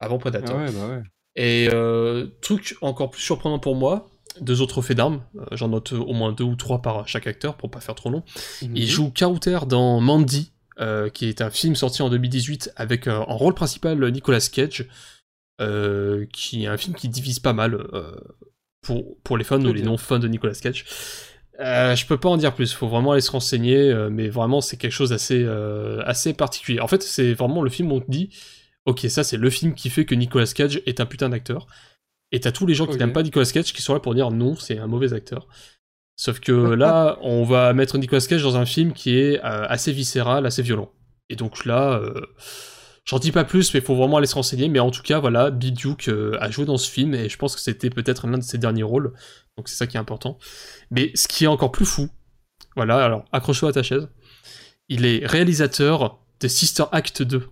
[0.00, 0.56] avant Predator.
[0.58, 1.02] Ah ouais, bah ouais.
[1.36, 4.08] Et euh, truc encore plus surprenant pour moi,
[4.40, 5.22] deux autres faits d'armes.
[5.36, 8.10] euh, J'en note au moins deux ou trois par chaque acteur pour pas faire trop
[8.10, 8.22] long.
[8.62, 8.76] Mhm.
[8.76, 13.18] Il joue Kauter dans Mandy, euh, qui est un film sorti en 2018 avec euh,
[13.18, 14.86] en rôle principal Nicolas Cage,
[16.32, 17.78] qui est un film qui divise pas mal
[18.82, 20.84] pour, pour les fans ou les non-fans de Nicolas Cage.
[21.60, 24.60] Euh, je peux pas en dire plus, faut vraiment aller se renseigner, euh, mais vraiment
[24.60, 26.80] c'est quelque chose d'assez euh, assez particulier.
[26.80, 28.28] En fait, c'est vraiment le film où on te dit,
[28.86, 31.66] ok, ça c'est le film qui fait que Nicolas Cage est un putain d'acteur.
[32.32, 34.30] Et t'as tous les gens qui n'aiment pas Nicolas Cage qui sont là pour dire
[34.30, 35.46] non, c'est un mauvais acteur.
[36.16, 39.92] Sauf que là, on va mettre Nicolas Cage dans un film qui est euh, assez
[39.92, 40.90] viscéral, assez violent.
[41.28, 42.20] Et donc là, euh,
[43.04, 44.68] j'en dis pas plus, mais il faut vraiment aller se renseigner.
[44.68, 47.36] Mais en tout cas, voilà, Bill Duke euh, a joué dans ce film et je
[47.36, 49.12] pense que c'était peut-être l'un de ses derniers rôles.
[49.56, 50.38] Donc c'est ça qui est important.
[50.90, 52.08] Mais ce qui est encore plus fou,
[52.74, 54.08] voilà, alors accroche-toi à ta chaise.
[54.88, 57.48] Il est réalisateur de Sister Act 2.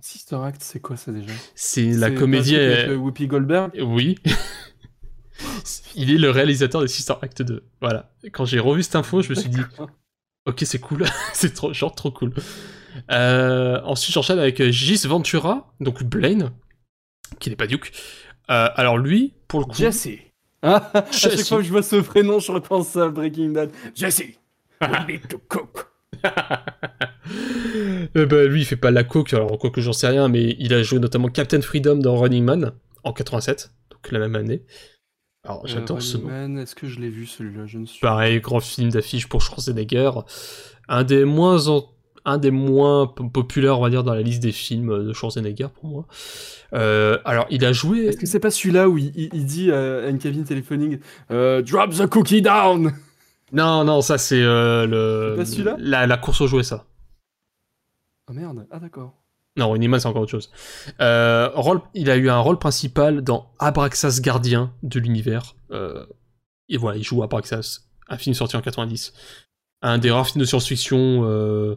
[0.00, 1.32] Sister Act, c'est quoi ça déjà?
[1.54, 2.56] C'est la comédie.
[2.56, 3.70] avec, euh, Whoopi Goldberg?
[3.80, 4.16] Oui.
[5.94, 7.64] Il est le réalisateur de Sister Act 2.
[7.80, 8.12] Voilà.
[8.32, 9.60] Quand j'ai revu cette info, je me suis dit,
[10.46, 11.04] ok, c'est cool.
[11.32, 12.32] c'est trop, genre trop cool.
[13.10, 16.52] Euh, ensuite, j'enchaîne avec euh, Gis Ventura, donc Blaine,
[17.38, 17.92] qui n'est pas Duke.
[18.50, 20.08] Euh, alors lui, pour le coup, Jesse.
[20.62, 23.70] Ah, à chaque fois que je vois ce prénom, je repense à Breaking Bad.
[23.94, 24.22] Jesse.
[24.80, 25.88] We need to cook.
[28.16, 30.56] Euh, bah, lui, il fait pas la coke, alors quoi que j'en sais rien, mais
[30.58, 32.72] il a joué notamment Captain Freedom dans Running Man
[33.04, 34.62] en 87, donc la même année.
[35.44, 36.36] Alors j'adore Euh, ce Running nom.
[36.54, 37.66] Man, Est-ce que je l'ai vu celui-là?
[37.66, 40.10] Je ne suis Pareil, grand film d'affiche pour Schwarzenegger.
[40.88, 41.84] Un des moins en-
[42.24, 45.88] un des moins populaires, on va dire, dans la liste des films de Schwarzenegger pour
[45.88, 46.06] moi.
[46.72, 48.06] Euh, alors, il a joué.
[48.06, 51.00] Est-ce que c'est pas celui-là où il, il- il dit à une cabine téléphonique
[51.30, 52.92] euh, Drop the cookie down
[53.52, 55.76] Non, non, ça c'est euh, le C'est pas celui-là?
[55.78, 56.86] la, la course aux jouets, ça.
[58.28, 59.14] Oh merde, ah d'accord.
[59.56, 60.50] Non, Running Man, c'est encore autre chose.
[61.00, 61.50] Euh,
[61.94, 65.56] il a eu un rôle principal dans Abraxas Gardien de l'univers.
[65.70, 66.04] Euh,
[66.68, 69.14] et voilà, il joue Abraxas, un film sorti en 90.
[69.82, 71.76] Un des rares films de science-fiction, euh,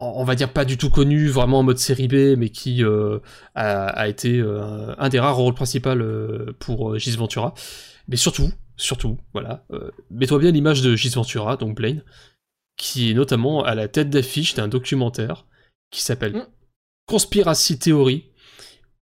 [0.00, 3.18] on va dire pas du tout connu, vraiment en mode série B, mais qui euh,
[3.54, 4.42] a, a, été
[4.98, 5.94] un des rares rôles principaux
[6.58, 7.54] pour Gis Ventura.
[8.08, 9.64] Mais surtout, surtout, voilà,
[10.10, 12.02] mets-toi bien l'image de Gis Ventura, donc Blaine,
[12.76, 15.46] qui est notamment à la tête d'affiche d'un documentaire
[15.90, 16.46] qui s'appelle mm.
[17.06, 18.30] Conspiracy Theory,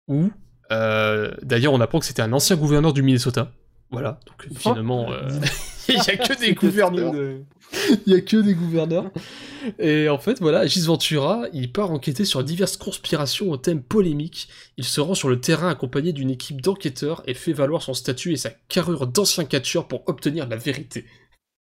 [0.08, 0.30] où
[0.70, 3.52] d'ailleurs on apprend que c'était un ancien gouverneur du Minnesota.
[3.92, 4.56] Voilà, donc oh.
[4.58, 5.10] finalement,
[5.88, 7.14] il n'y a que des gouverneurs.
[8.06, 9.12] Il y a que des gouverneurs.
[9.80, 14.48] Et en fait, voilà, Gis Ventura, il part enquêter sur diverses conspirations au thème polémique.
[14.78, 18.34] Il se rend sur le terrain accompagné d'une équipe d'enquêteurs et fait valoir son statut
[18.34, 21.06] et sa carrure d'ancien catcheur pour obtenir la vérité.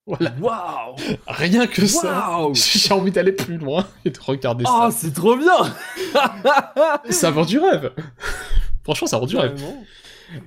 [0.08, 0.34] Voilà.
[0.39, 0.95] Waouh
[1.28, 2.47] Rien que ça.
[2.54, 4.88] J'ai envie d'aller plus loin et de regarder ça.
[4.88, 5.76] Oh, c'est trop bien
[7.10, 7.91] Ça vend du rêve.
[8.84, 9.64] Franchement, ça vend du rêve.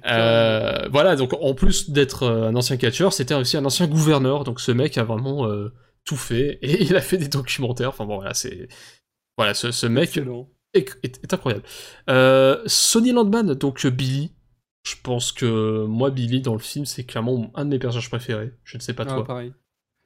[0.07, 4.44] Euh, voilà, donc en plus d'être euh, un ancien catcheur, c'était aussi un ancien gouverneur.
[4.44, 5.72] Donc ce mec a vraiment euh,
[6.05, 7.90] tout fait et il a fait des documentaires.
[7.90, 8.68] Enfin bon, voilà, c'est
[9.36, 10.18] voilà, ce, ce mec
[10.74, 11.64] est, est, incroyable.
[12.11, 14.34] Euh, Sonny Landman, donc Billy.
[14.85, 18.53] Je pense que moi, Billy dans le film, c'est clairement un de mes personnages préférés.
[18.64, 19.24] Je ne sais pas ah, toi.
[19.24, 19.53] Pareil.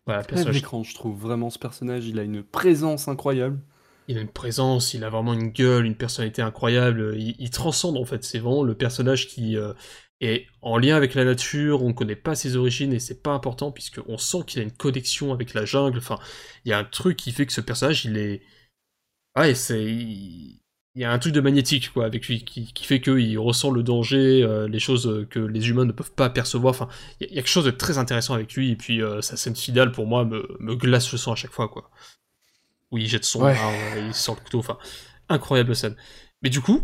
[0.06, 0.54] Voilà, personnage.
[0.54, 2.06] l'écran, je trouve vraiment ce personnage.
[2.06, 3.60] Il a une présence incroyable
[4.08, 8.06] il a une présence, il a vraiment une gueule, une personnalité incroyable, il, transcende en
[8.06, 9.74] fait, c'est vraiment le personnage qui euh,
[10.20, 13.32] est en lien avec la nature, on ne connaît pas ses origines et c'est pas
[13.32, 16.18] important puisqu'on sent qu'il a une connexion avec la jungle, enfin,
[16.64, 18.42] il y a un truc qui fait que ce personnage, il est...
[19.36, 19.84] Ouais, c'est...
[19.84, 20.62] Il...
[21.00, 24.42] y a un truc de magnétique quoi avec lui qui, fait qu'il ressent le danger,
[24.42, 26.70] euh, les choses que les humains ne peuvent pas percevoir.
[26.70, 26.88] Enfin,
[27.20, 29.56] il y, a quelque chose de très intéressant avec lui et puis euh, sa scène
[29.56, 31.90] finale pour moi me, me glace le sang à chaque fois quoi
[32.90, 33.56] où il jette son ouais.
[34.06, 34.78] il sort le couteau, enfin,
[35.28, 35.96] incroyable scène.
[36.42, 36.82] Mais du coup,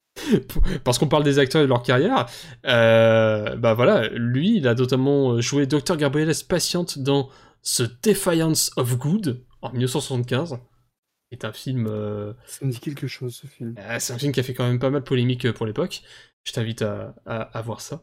[0.84, 2.26] parce qu'on parle des acteurs et de leur carrière,
[2.66, 5.96] euh, bah voilà, lui, il a notamment joué Dr.
[5.96, 7.28] Gabriel Patiente dans
[7.64, 10.58] The Defiance of Good en 1975.
[11.30, 11.86] C'est un film.
[11.86, 12.32] Euh...
[12.46, 13.74] Ça me dit quelque chose, ce film.
[13.78, 15.66] Euh, c'est un film qui a fait quand même pas mal de polémique euh, pour
[15.66, 16.02] l'époque.
[16.44, 18.02] Je t'invite à, à, à, voir ça.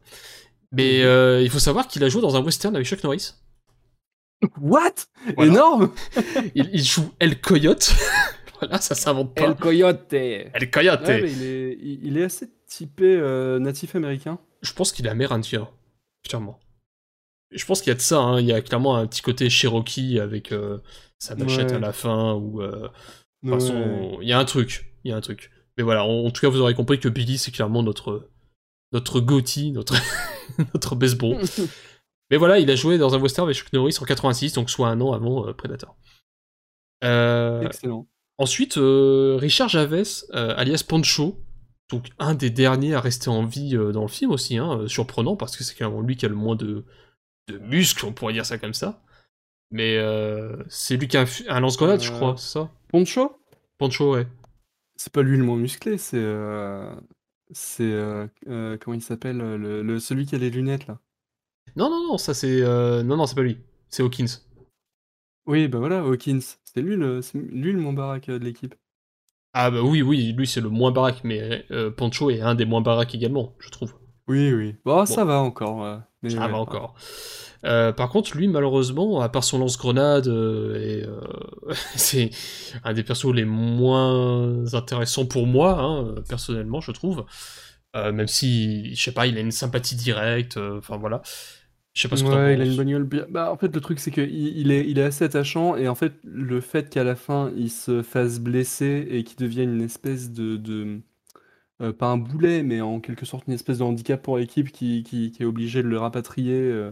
[0.71, 3.33] Mais euh, il faut savoir qu'il a joué dans un western avec Chuck Norris.
[4.61, 4.93] What?
[5.37, 5.91] Énorme
[6.55, 7.93] il, joue El Coyote.
[8.59, 9.43] voilà, ça s'invente pas.
[9.43, 10.13] El Coyote.
[10.13, 11.07] El Coyote.
[11.07, 14.39] il, est, il, est, assez typé euh, natif américain.
[14.61, 15.67] Je pense qu'il est amérindien,
[16.23, 16.59] clairement.
[17.51, 18.39] Je pense qu'il y a de ça, hein.
[18.39, 20.53] il y a clairement un petit côté Cherokee avec
[21.19, 22.61] sa machette à la fin, ou...
[22.61, 22.89] Euh,
[23.43, 25.51] il y a un truc, il y a un truc.
[25.77, 28.29] Mais voilà, en, tout cas, vous aurez compris que Billy, c'est clairement notre
[28.93, 29.95] notre gothi, notre,
[30.73, 31.37] notre baseball.
[32.31, 34.89] Mais voilà, il a joué dans un western avec Chuck Norris en 86, donc soit
[34.89, 35.95] un an avant euh, Predator.
[37.03, 38.07] Euh, Excellent.
[38.37, 41.37] Ensuite, euh, Richard Javes, alias Pancho,
[41.89, 45.55] donc un des derniers à rester en vie dans le film aussi, hein, surprenant parce
[45.55, 46.85] que c'est clairement lui qui a le moins de,
[47.47, 49.01] de muscles, on pourrait dire ça comme ça.
[49.71, 49.97] Mais
[50.69, 52.71] c'est lui qui a un lance-grenade, je crois, c'est ça?
[52.89, 53.37] Pancho
[53.77, 54.27] Pancho, ouais.
[54.95, 56.25] C'est pas lui le moins musclé, c'est.
[57.51, 57.93] C'est.
[58.45, 60.99] comment il s'appelle le, Celui qui a les lunettes là?
[61.77, 62.61] Non, non, non, ça c'est.
[62.63, 63.59] Euh, non, non, c'est pas lui.
[63.89, 64.41] C'est Hawkins.
[65.45, 66.39] Oui, bah voilà, Hawkins.
[66.63, 68.73] C'est lui le, lui le moins baraque euh, de l'équipe.
[69.53, 72.65] Ah bah oui, oui, lui c'est le moins baraque, mais euh, Pancho est un des
[72.65, 73.93] moins baraques également, je trouve.
[74.27, 74.75] Oui, oui.
[74.85, 76.01] Bon, ça va encore.
[76.27, 76.95] ça va encore.
[77.63, 81.03] par contre, lui, malheureusement, à part son lance-grenade, et
[81.95, 82.31] c'est
[82.83, 87.25] un des persos les moins intéressants pour moi, hein, personnellement, je trouve.
[87.95, 91.21] même si, je sais pas, il a une sympathie directe, enfin voilà.
[91.97, 93.99] Je sais pas ce que ouais, il a une bagnole Bah, en fait, le truc,
[93.99, 97.15] c'est qu'il il est, il est assez attachant, et en fait, le fait qu'à la
[97.15, 100.57] fin, il se fasse blesser et qu'il devienne une espèce de.
[100.57, 101.01] de
[101.79, 105.03] euh, pas un boulet, mais en quelque sorte une espèce de handicap pour l'équipe qui,
[105.03, 106.91] qui, qui, est obligé de le rapatrier euh,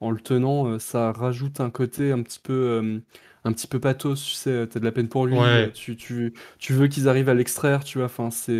[0.00, 3.00] en le tenant, euh, ça rajoute un côté un petit peu.
[3.44, 5.36] un petit peu pathos, tu sais, t'as de la peine pour lui,
[5.74, 8.52] tu, tu, tu veux qu'ils arrivent à l'extraire, tu vois, enfin, c'est.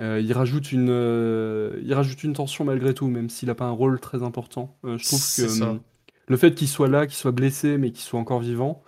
[0.00, 3.66] Euh, il, rajoute une, euh, il rajoute une tension malgré tout, même s'il n'a pas
[3.66, 4.76] un rôle très important.
[4.82, 5.78] Je trouve que
[6.28, 8.82] le fait qu'il soit là, qu'il soit blessé, mais qu'il soit encore vivant,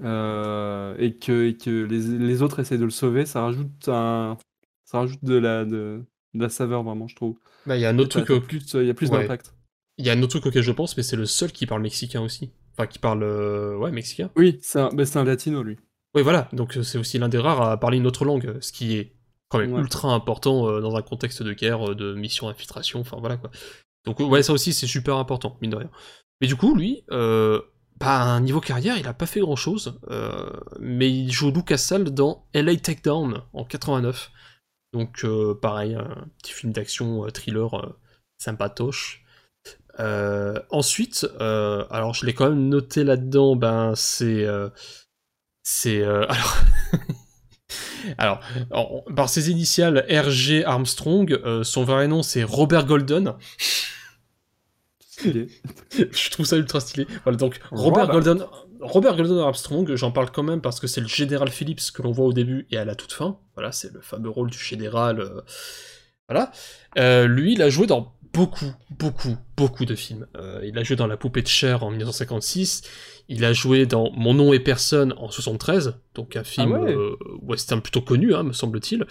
[0.00, 4.36] et que, et que les, les, autres essaient de le sauver, ça rajoute, un,
[4.92, 7.38] ça rajoute de, la, de, la saveur, vraiment, je trouve.
[7.66, 8.46] Bah, il y a un autre truc.
[8.46, 9.54] Plus, il y a plus d'impact.
[9.98, 11.82] Il y a un autre truc auquel je pense, mais c'est le seul qui parle
[11.82, 12.52] mexicain aussi.
[12.72, 13.24] Enfin, qui parle.
[13.78, 14.30] Ouais, mexicain.
[14.36, 15.78] Oui, c'est un, bah, un latino, lui.
[16.14, 16.48] Oui, voilà.
[16.52, 19.16] Donc, c'est aussi l'un des rares à parler une autre langue, ce qui est
[19.48, 23.18] quand même ultra important euh, dans un contexte de guerre, euh, de mission infiltration, enfin
[23.20, 23.50] voilà quoi.
[24.06, 25.90] Donc ouais, ça aussi c'est super important, mine de rien.
[26.40, 27.60] Mais du coup, lui, euh,
[28.00, 32.10] bah, niveau carrière, il a pas fait grand chose, euh, mais il joue Lucas Sall
[32.10, 34.32] dans LA Takedown en 89.
[34.92, 37.98] Donc, euh, pareil, un petit film d'action euh, thriller euh,
[38.38, 39.24] sympatoche.
[39.98, 44.46] Ensuite, alors je l'ai quand même noté là-dedans, ben c'est.
[45.62, 46.02] c'est.
[46.04, 46.56] alors.
[48.18, 48.40] alors,
[48.70, 53.34] en- par ses initiales RG Armstrong, euh, son vrai nom c'est Robert Golden.
[55.00, 55.48] Stylé.
[55.90, 57.06] je trouve ça ultra stylé.
[57.24, 58.14] Voilà, donc Robert Robert.
[58.22, 58.46] Golden,
[58.82, 62.12] Robert Golden Armstrong, j'en parle quand même parce que c'est le général Phillips que l'on
[62.12, 63.38] voit au début et à la toute fin.
[63.54, 65.20] Voilà, c'est le fameux rôle du général.
[65.20, 65.40] euh,
[66.28, 66.50] Voilà.
[66.98, 70.26] Euh, lui, il a joué dans beaucoup, beaucoup, beaucoup de films.
[70.36, 72.82] Euh, il a joué dans La poupée de chair en 1956.
[73.28, 76.92] Il a joué dans Mon nom est personne en 73, donc un film ouais.
[76.92, 79.06] euh, western plutôt connu, hein, me semble-t-il.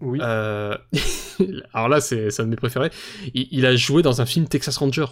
[0.00, 0.20] Oui.
[1.72, 2.90] Alors là, c'est un de mes préférés.
[3.34, 5.06] Il, il a joué dans un film Texas Ranger.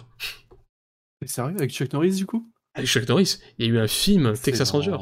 [1.19, 2.49] T'es sérieux avec Chuck Norris du coup?
[2.85, 3.37] Chuck Norris.
[3.57, 4.97] Il y a eu un film Texas Ranger.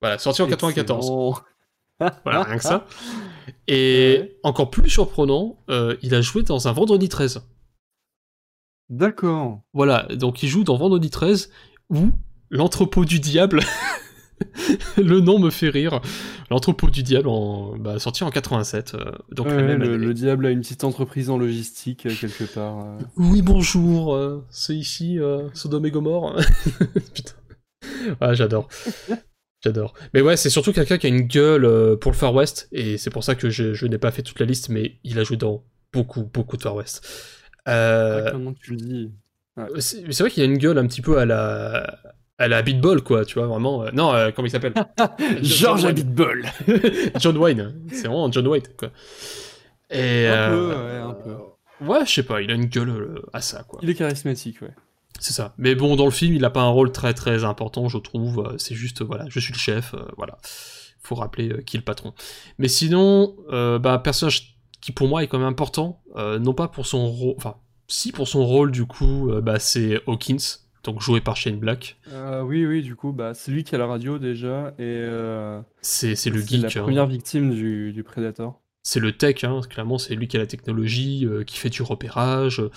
[0.00, 0.98] Voilà, sorti en 94.
[1.06, 1.34] Excellent.
[2.24, 2.86] Voilà, rien que ça.
[3.68, 4.38] Et Ouais.
[4.42, 7.42] encore plus surprenant, euh, il a joué dans un Vendredi 13.
[8.88, 9.60] D'accord.
[9.74, 11.50] Voilà, donc il joue dans Vendredi 13
[11.90, 12.10] ou
[12.48, 13.60] L'entrepôt du diable.
[14.96, 16.00] le nom me fait rire.
[16.50, 18.94] L'entrepôt du diable, en, bah, sorti en 87.
[18.94, 20.06] euh, donc la même le, année.
[20.06, 22.84] le diable a une petite entreprise en logistique euh, quelque part.
[22.84, 22.98] euh.
[23.16, 24.18] Oui, bonjour,
[24.50, 25.18] c'est ici
[25.54, 26.36] Sodome et Gomorre.
[27.14, 27.32] Putain.
[28.20, 28.68] Ah, j'adore.
[29.62, 29.92] J'adore.
[30.14, 33.10] Mais ouais, c'est surtout quelqu'un qui a une gueule pour le Far West, et c'est
[33.10, 35.36] pour ça que je, je n'ai pas fait toute la liste, mais il a joué
[35.36, 35.62] dans
[35.92, 37.06] beaucoup, beaucoup de Far West.
[37.66, 39.12] Ah, comment tu le dis?
[39.78, 41.98] C'est mais c'est vrai qu'il a une gueule un petit peu à la
[42.40, 43.84] à la Beatball, quoi, tu vois, vraiment.
[43.84, 44.74] euh, non, euh, comment il s'appelle?
[45.42, 45.84] George.
[45.84, 46.46] Abitbol
[47.20, 47.74] John Wayne.
[47.92, 48.88] C'est vraiment John Wayne, quoi.
[49.90, 51.84] Et, Un euh, peu, ouais, un peu.
[51.84, 53.78] Ouais, je sais pas, il a une gueule euh, à ça, quoi.
[53.82, 54.74] Il est charismatique, ouais.
[55.18, 55.54] C'est ça.
[55.58, 58.38] Mais bon, dans le film, il a pas un rôle très très important, je trouve.
[58.46, 60.38] Euh, C'est juste, euh, voilà, je suis le chef, euh, voilà.
[61.02, 62.14] Faut rappeler euh, qui est le patron.
[62.58, 66.68] Mais sinon, euh, bah, personnage qui pour moi est quand même important, euh, non pas
[66.68, 70.38] pour son rôle, enfin, si pour son rôle, du coup, euh, bah, c'est Hawkins,
[70.84, 71.96] donc joué par Shane Black.
[72.12, 75.60] Euh, oui, oui, du coup, bah, c'est lui qui a la radio déjà, et euh,
[75.82, 76.82] C'est le c'est la geek, hein.
[76.82, 78.60] première victime du, du Predator.
[78.82, 81.82] c'est le tech, hein, clairement, c'est lui qui a la technologie, euh, qui fait du
[81.82, 82.60] repérage.
[82.60, 82.70] euh,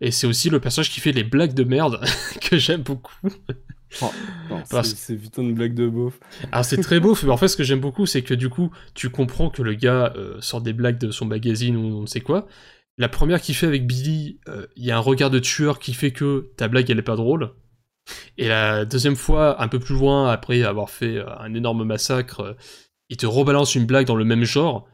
[0.00, 2.00] et c'est aussi le personnage qui fait les blagues de merde
[2.40, 3.14] que j'aime beaucoup.
[4.70, 6.18] Parce- c'est putain de blague de beauf.
[6.50, 8.70] Alors c'est très beau, mais en fait ce que j'aime beaucoup c'est que du coup
[8.94, 12.20] tu comprends que le gars sort des blagues de son magazine ou on ne sait
[12.20, 12.48] quoi.
[12.96, 15.94] La première qu'il fait avec Billy, euh, il y a un regard de tueur qui
[15.94, 17.52] fait que ta blague elle est pas drôle.
[18.38, 22.40] Et la deuxième fois, un peu plus loin, après avoir fait euh, un énorme massacre,
[22.40, 22.54] euh,
[23.08, 24.88] il te rebalance une blague dans le même genre.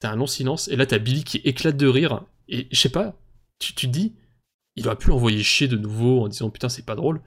[0.00, 2.22] T'as un long silence, et là t'as Billy qui éclate de rire.
[2.48, 3.14] Et je sais pas,
[3.58, 4.14] tu, te dis,
[4.76, 7.20] il aurait pu l'envoyer chier de nouveau en disant putain c'est pas drôle.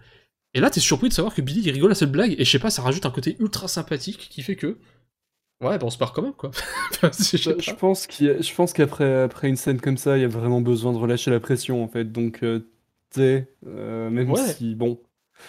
[0.56, 2.50] Et là, t'es surpris de savoir que Billy il rigole à cette blague, et je
[2.50, 4.78] sais pas, ça rajoute un côté ultra sympathique qui fait que.
[5.64, 6.52] Ouais, bah on se part quand même, quoi.
[6.92, 10.22] Enfin, je pense qu'il y a- je pense qu'après après une scène comme ça, il
[10.22, 12.12] y a vraiment besoin de relâcher la pression en fait.
[12.12, 12.60] Donc, euh,
[13.12, 14.40] tu sais, euh, même Ouais.
[14.42, 15.00] si bon,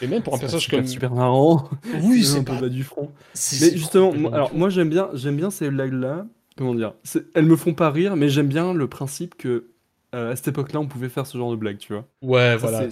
[0.01, 0.87] Et même pour un personnage super, comme.
[0.89, 1.69] super marrant,
[2.03, 3.11] Oui, c'est un peu bas du front.
[3.35, 6.27] Mais justement, moi, alors moi j'aime bien, j'aime bien ces blagues-là.
[6.57, 6.95] Comment dire?
[7.35, 9.71] Elles me font pas rire, mais j'aime bien le principe que
[10.15, 12.07] euh, à cette époque-là, on pouvait faire ce genre de blagues, tu vois.
[12.23, 12.91] Ouais, Ça, voilà.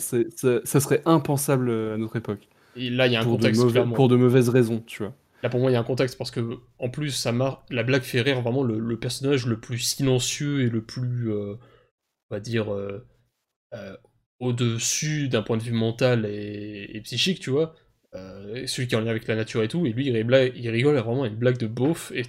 [0.65, 2.49] ça serait impensable à notre époque.
[2.75, 3.95] Et là, il y a un Pour de, contexte, mauvais- clairement.
[3.95, 5.13] pour de mauvaises raisons, tu vois.
[5.43, 7.63] Là, pour moi, il y a un contexte parce que, en plus, ça marque.
[7.71, 11.33] La blague fait rire vraiment le, le personnage le plus silencieux et le plus.
[11.33, 11.55] euh,
[12.31, 12.73] on va dire.
[12.75, 13.07] euh,
[13.75, 13.97] euh,
[14.41, 17.75] au-dessus d'un point de vue mental et, et psychique, tu vois.
[18.67, 19.87] Celui qui est en lien avec la nature et tout.
[19.87, 22.13] Et lui, il, rigole- il rigole à vraiment une blague de beauf.
[22.17, 22.25] Et,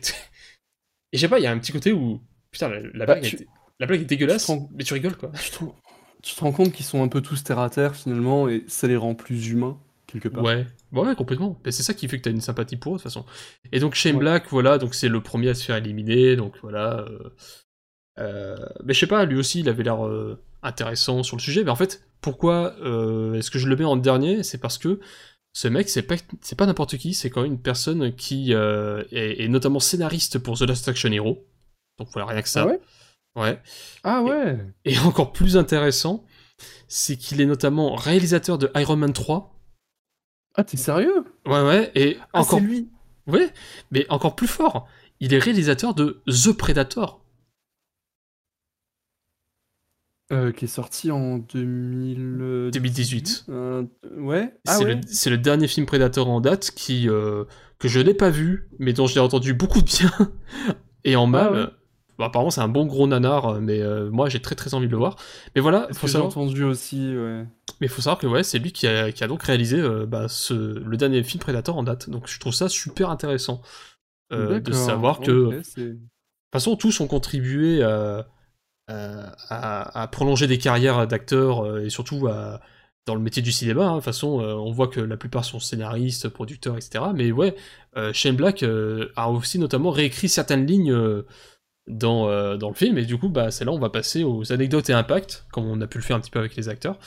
[1.13, 2.21] je sais pas, il y a un petit côté où.
[2.51, 3.47] Putain, la, la Bah, blague, tu- est,
[3.79, 5.31] la blague est dégueulasse, tu te rends- mais tu rigoles, quoi.
[5.37, 5.75] Tu te, rends-
[6.23, 8.87] tu te rends compte qu'ils sont un peu tous terre à terre finalement, et ça
[8.87, 9.79] les rend plus humains,
[10.19, 10.43] quelque part.
[10.43, 11.59] Ouais, ouais, ouais, complètement.
[11.65, 13.25] Mais c'est ça qui fait que t'as une sympathie pour eux, de toute façon.
[13.71, 14.19] Et donc Shane Ouais.
[14.19, 16.99] Black, voilà, donc c'est le premier à se faire éliminer, donc voilà.
[17.09, 17.29] euh,
[18.19, 21.63] euh, mais je sais pas, lui aussi, il avait l'air euh, intéressant sur le sujet.
[21.63, 24.43] Mais en fait, pourquoi euh, est-ce que je le mets en dernier?
[24.43, 24.99] C'est parce que
[25.53, 29.07] ce mec, c'est pas, c'est pas n'importe qui, c'est quand même une personne qui est,
[29.11, 31.45] est notamment scénariste pour The Last Action Hero.
[31.99, 32.63] Donc voilà, rien que ça.
[32.63, 32.79] Ah ouais?
[33.35, 33.59] Ouais.
[34.03, 36.23] Ah ouais Et encore plus intéressant,
[36.87, 39.52] c'est qu'il est notamment réalisateur de Iron Man 3.
[40.55, 41.25] Ah, t'es sérieux?
[41.45, 42.89] Ouais, ouais, et Ah, encore c'est lui
[43.27, 43.51] Ouais,
[43.91, 44.87] mais encore plus fort,
[45.19, 47.21] il est réalisateur de The Predator.
[50.31, 52.69] Euh, Qui est sorti en 2000...
[52.71, 53.45] 2018.
[53.49, 53.83] Euh,
[54.17, 57.43] ouais Ah c'est ouais le, c'est le dernier film Predator en date qui euh,
[57.77, 60.11] que je n'ai pas vu, mais dont j'ai entendu beaucoup de bien
[61.03, 61.47] et en mal.
[61.47, 61.67] Ah ouais.
[62.23, 64.91] Bah, apparemment c'est un bon gros nanar, mais euh, moi j'ai très très envie de
[64.91, 65.15] le voir.
[65.55, 67.45] Mais voilà, faut savoir, entendu aussi, ouais.
[67.81, 70.27] mais faut savoir que ouais, c'est lui qui a, qui a donc réalisé euh, bah,
[70.27, 72.09] ce, le dernier film Predator en date.
[72.09, 73.61] Donc je trouve ça super intéressant
[74.31, 75.99] euh, de savoir que de toute
[76.53, 78.25] façon, tous ont contribué à,
[78.87, 82.59] à- à- à prolonger des carrières d'acteurs euh, et surtout à-
[83.05, 83.83] dans le métier du cinéma.
[83.85, 83.91] hein.
[83.91, 87.03] De toute façon, euh, on voit que la plupart sont scénaristes, producteurs, etc.
[87.13, 87.53] Mais ouais,
[87.97, 91.25] euh, Shane Black euh, a aussi notamment réécrit certaines lignes euh,
[91.87, 92.97] dans, euh, dans le film.
[92.97, 95.81] Et du coup, bah, c'est là on va passer aux anecdotes et impacts, comme on
[95.81, 96.97] a pu le faire un petit peu avec les acteurs.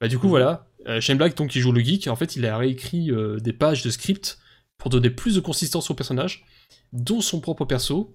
[0.00, 2.46] Bah, du coup, voilà, euh, Shane Black, donc, qui joue le geek, en fait, il
[2.46, 4.38] a réécrit euh, des pages de script
[4.76, 6.44] pour donner plus de consistance au personnage,
[6.92, 8.14] dont son propre perso,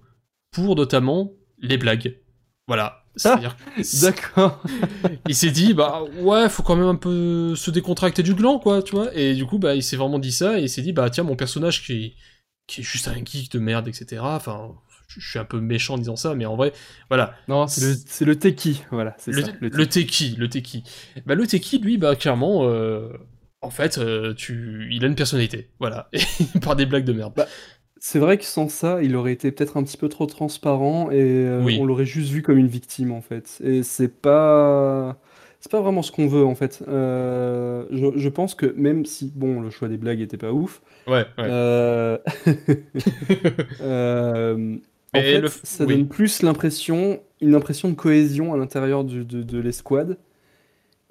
[0.50, 2.18] pour notamment les blagues.
[2.66, 3.02] Voilà.
[3.36, 3.42] Que-
[4.00, 4.62] D'accord.
[5.28, 8.82] il s'est dit, bah ouais, faut quand même un peu se décontracter du gland, quoi,
[8.82, 9.14] tu vois.
[9.14, 11.22] Et du coup, bah, il s'est vraiment dit ça, et il s'est dit, bah tiens,
[11.24, 12.14] mon personnage qui,
[12.66, 14.22] qui est juste un geek de merde, etc.
[14.24, 14.74] Enfin,
[15.08, 16.72] je suis un peu méchant en disant ça, mais en vrai,
[17.08, 17.34] voilà.
[17.48, 19.48] Non, c'est le, techie, voilà, Le, ça.
[19.60, 20.82] Le, le techie, le techie.
[21.26, 23.08] Bah, le techie, lui, bah, clairement, euh,
[23.60, 24.88] en fait, euh, tu...
[24.90, 26.08] il a une personnalité, voilà.
[26.62, 27.32] Part des blagues de merde.
[27.36, 27.46] Bah,
[28.00, 31.20] C'est vrai que sans ça, il aurait été peut-être un petit peu trop transparent et
[31.20, 31.78] euh, Oui.
[31.80, 33.60] on l'aurait juste vu comme une victime en fait.
[33.64, 35.16] Et c'est pas,
[35.60, 36.82] c'est pas vraiment ce qu'on veut en fait.
[36.88, 40.82] Euh, je, je pense que même si bon, le choix des blagues était pas ouf,
[41.06, 41.44] Ouais, ouais.
[41.46, 42.18] euh,
[43.80, 44.76] euh,
[45.14, 45.86] en fait, le- ça oui.
[45.86, 50.18] donne plus l'impression, une impression de cohésion à l'intérieur de, de l'escouade.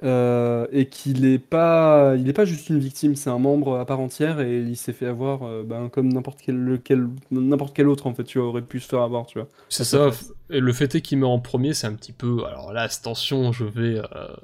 [0.04, 3.86] Euh, et qu'il est pas, il est pas juste une victime, c'est un membre à
[3.86, 7.88] part entière et il s'est fait avoir euh, ben, comme n'importe quel, lequel- n'importe quel
[7.88, 9.48] autre en fait, tu vois, aurait pu se faire avoir, tu vois.
[9.70, 10.10] C'est ça.
[10.50, 12.46] Et le fait est qu'il meurt en premier, c'est un petit peu.
[12.46, 14.36] Alors là, attention, je vais euh,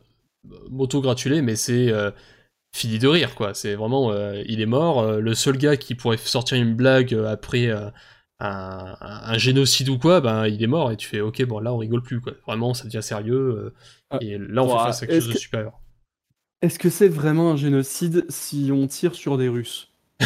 [0.70, 2.12] m'auto-gratuler, mais c'est euh,
[2.76, 3.54] fini de rire, quoi.
[3.54, 4.14] C'est vraiment.
[4.48, 5.12] il est mort.
[5.14, 7.70] le seul gars qui pourrait sortir une blague après
[8.40, 10.92] un, un génocide ou quoi, ben il est mort.
[10.92, 12.34] Et tu fais, ok, bon là, on rigole plus, quoi.
[12.48, 13.36] Vraiment, ça devient sérieux.
[13.36, 13.74] euh,
[14.12, 15.80] Ah, et là, on ouah, fait face à quelque chose de que- supérieur.
[16.62, 19.94] Est-ce que c'est vraiment un génocide si on tire sur des Russes?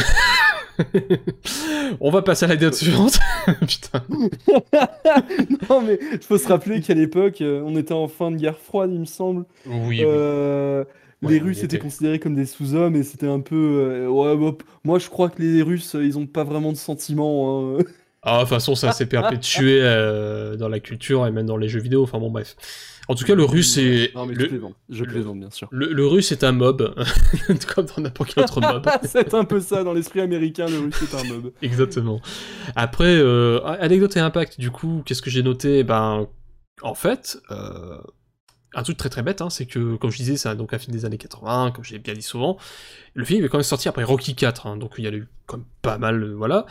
[1.99, 3.19] on va passer à la date suivante.
[3.67, 4.03] Putain.
[5.69, 8.57] Non mais il faut se rappeler qu'à l'époque, euh, on était en fin de guerre
[8.57, 9.45] froide, il me semble.
[9.65, 10.01] Oui.
[10.03, 10.83] Euh,
[11.21, 11.79] Ouais, les Russes étaient était.
[11.79, 13.55] considérés comme des sous-hommes et c'était un peu.
[13.55, 17.77] euh, ouais, bah, moi je crois que les Russes, ils ont pas vraiment de sentiments.
[17.79, 17.83] hein.
[18.23, 21.67] Ah, de toute façon, ça s'est perpétué euh, dans la culture et même dans les
[21.67, 22.03] jeux vidéo.
[22.03, 22.55] Enfin bon, bref.
[23.09, 24.15] En tout cas, le russe est.
[24.15, 25.67] Non mais je le, plaisante, je le- plaisante bien sûr.
[25.71, 26.95] le- le russe est un mob,
[27.75, 28.87] comme dans n'importe quel autre mob.
[29.03, 31.51] c'est un peu ça, dans l'esprit américain, le russe est un mob.
[31.61, 32.21] Exactement.
[32.77, 35.83] Après, euh, anecdote et impact, du coup, qu'est-ce que j'ai noté?
[35.83, 36.27] Ben,
[36.81, 37.97] en fait, euh,
[38.73, 40.79] un truc très très bête, hein, c'est que, comme je disais, c'est un- donc un
[40.79, 42.57] film des années 80, comme j'ai bien dit souvent.
[43.15, 45.27] Le film est quand même sorti après Rocky 4, hein, donc il y a eu
[45.45, 46.65] quand même pas mal, euh, voilà.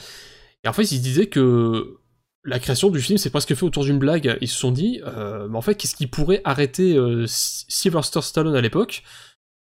[0.64, 1.98] Et en fait, ils se disaient que
[2.44, 4.36] la création du film s'est presque fait autour d'une blague.
[4.40, 8.56] Ils se sont dit, euh, mais en fait, qu'est-ce qui pourrait arrêter euh, Sylvester Stallone
[8.56, 9.02] à l'époque?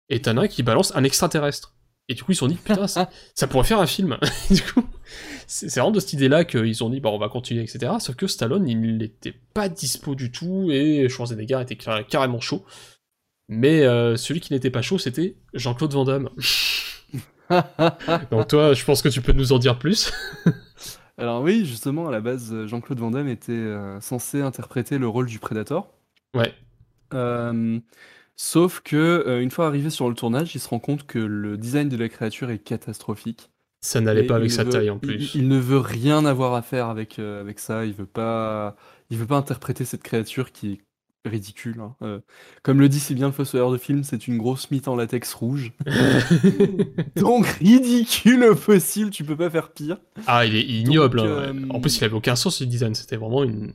[0.10, 1.76] Et t'en as qui balance un extraterrestre.
[2.08, 4.18] Et du coup, ils se sont dit, putain, ça, ça pourrait faire un film.
[4.50, 4.84] du coup,
[5.46, 7.94] c'est c'est vraiment de cette idée-là qu'ils ont dit, bah, on va continuer, etc.
[8.00, 12.66] Sauf que Stallone, il n'était pas dispo du tout, et Schwarzenegger était car- carrément chaud.
[13.48, 16.30] Mais euh, celui qui n'était pas chaud, c'était Jean-Claude Van Damme.
[18.32, 20.12] Donc toi, je pense que tu peux nous en dire plus.
[21.20, 25.26] Alors oui, justement, à la base, Jean-Claude Van Damme était euh, censé interpréter le rôle
[25.26, 25.92] du Predator.
[26.34, 26.54] Ouais.
[27.14, 27.80] Euh,
[28.36, 31.58] sauf que euh, une fois arrivé sur le tournage, il se rend compte que le
[31.58, 33.50] design de la créature est catastrophique.
[33.82, 35.36] Ça n'allait pas avec sa veut- taille en plus.
[35.36, 37.86] Il, ne veut rien avoir à faire avec, avec ça.
[37.86, 38.76] Il veut pas,
[39.10, 40.82] il veut pas interpréter cette créature qui est
[41.26, 41.80] ridicule.
[41.82, 41.96] hein.
[42.02, 42.20] Euh,
[42.64, 45.34] comme le dit si bien le fossoyeur de film, c'est une grosse mythe en latex
[45.34, 45.74] rouge.
[47.16, 49.98] Donc ridicule possible, tu peux pas faire pire.
[50.28, 51.18] ah, il est ignoble.
[51.20, 51.54] Donc, hein.
[51.54, 52.96] euh, En plus, il avait aucun sens, le design.
[52.96, 53.72] C'était vraiment une...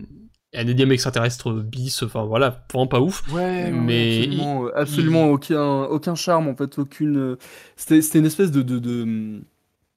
[0.54, 2.02] un énième extraterrestre bis.
[2.02, 3.22] Enfin, voilà, vraiment pas ouf.
[3.32, 7.36] Ouais, Mais absolument, euh, absolument aucun, aucun charme en fait, aucune.
[7.76, 9.42] C'était, une espèce de, de, de-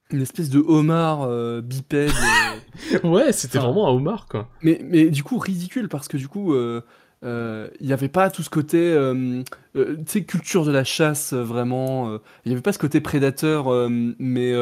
[0.09, 2.11] une espèce de homard euh, bipède.
[3.03, 4.49] Ouais, c'était Enfin, vraiment un homard, quoi.
[4.61, 6.53] Mais, mais du coup, ridicule, parce que du coup,
[7.23, 9.43] euh, euh, il n'y avait pas tout ce côté, euh,
[9.75, 9.97] euh,
[10.27, 12.09] culture de la chasse, euh, vraiment.
[12.11, 13.67] euh, Il n'y avait pas ce côté prédateur,
[14.19, 14.53] mais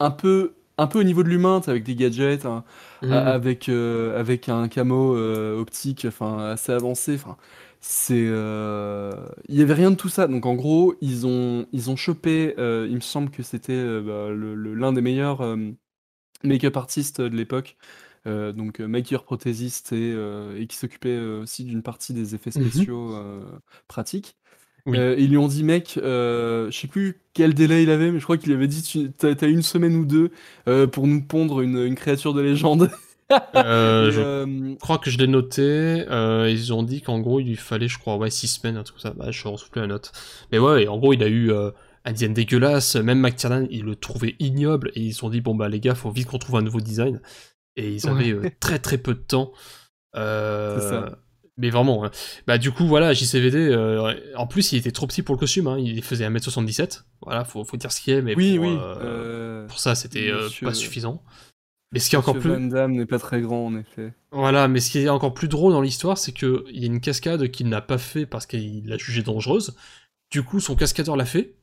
[0.00, 2.64] un peu, un peu au niveau de l'humain, avec des gadgets, hein,
[3.08, 5.16] a- avec, avec un camo
[5.60, 7.14] optique, enfin, assez avancé.
[7.14, 7.36] Enfin,
[7.80, 8.14] c'est,
[9.48, 10.26] il y avait rien de tout ça.
[10.28, 12.54] Donc en gros, ils ont, ils ont chopé.
[12.58, 15.42] il me semble que c'était bah, l'un des meilleurs
[16.44, 17.76] make-up artistes de l'époque.
[18.26, 22.34] Euh, donc euh, maker prothésiste et, euh, et qui s'occupait euh, aussi d'une partie des
[22.34, 22.70] effets Mhm.
[22.70, 23.16] spéciaux
[23.88, 24.36] pratiques.
[24.86, 24.98] Oui.
[25.18, 28.36] Ils lui ont dit, mec, je sais plus quel délai il avait, mais je crois
[28.36, 30.30] qu'il avait dit, t'as t'as une semaine ou deux
[30.88, 32.90] pour nous pondre une, une créature de légende.
[33.54, 35.62] Euh, je euh, crois que je l'ai noté.
[35.62, 38.82] euh, ils ont dit qu'en gros, il lui fallait, je crois, ouais, 6 semaines, un
[38.82, 39.16] truc comme ça.
[39.16, 40.12] Bah, je ne retrouve plus la note.
[40.50, 41.52] Mais ouais, en gros, il a eu
[42.04, 42.96] un design dégueulasse.
[42.96, 44.90] Même McTiernan, il le trouvait ignoble.
[44.96, 46.80] Et ils se sont dit, bon, bah, les gars, faut vite qu'on trouve un nouveau
[46.80, 47.20] design.
[47.76, 49.52] Et ils avaient euh, très très peu de temps.
[50.14, 51.18] Euh, ça.
[51.56, 52.10] Mais vraiment, hein.
[52.46, 55.68] bah du coup voilà, JCVD, euh, en plus il était trop petit pour le costume,
[55.68, 55.78] hein.
[55.78, 58.76] il faisait 1m77, voilà, faut, faut dire ce qui est, mais oui, pour, oui.
[59.68, 61.22] pour ça c'était Monsieur- pas suffisant.
[61.92, 64.12] Mais ce qui est encore Monsieur plus, Van Damme n'est pas très grand en effet.
[64.32, 66.88] voilà, mais ce qui est encore plus drôle dans l'histoire, c'est que il y a
[66.88, 69.74] une cascade qu'il n'a pas fait parce qu'il l'a jugée dangereuse.
[70.30, 71.54] Du coup, son cascadeur l'a fait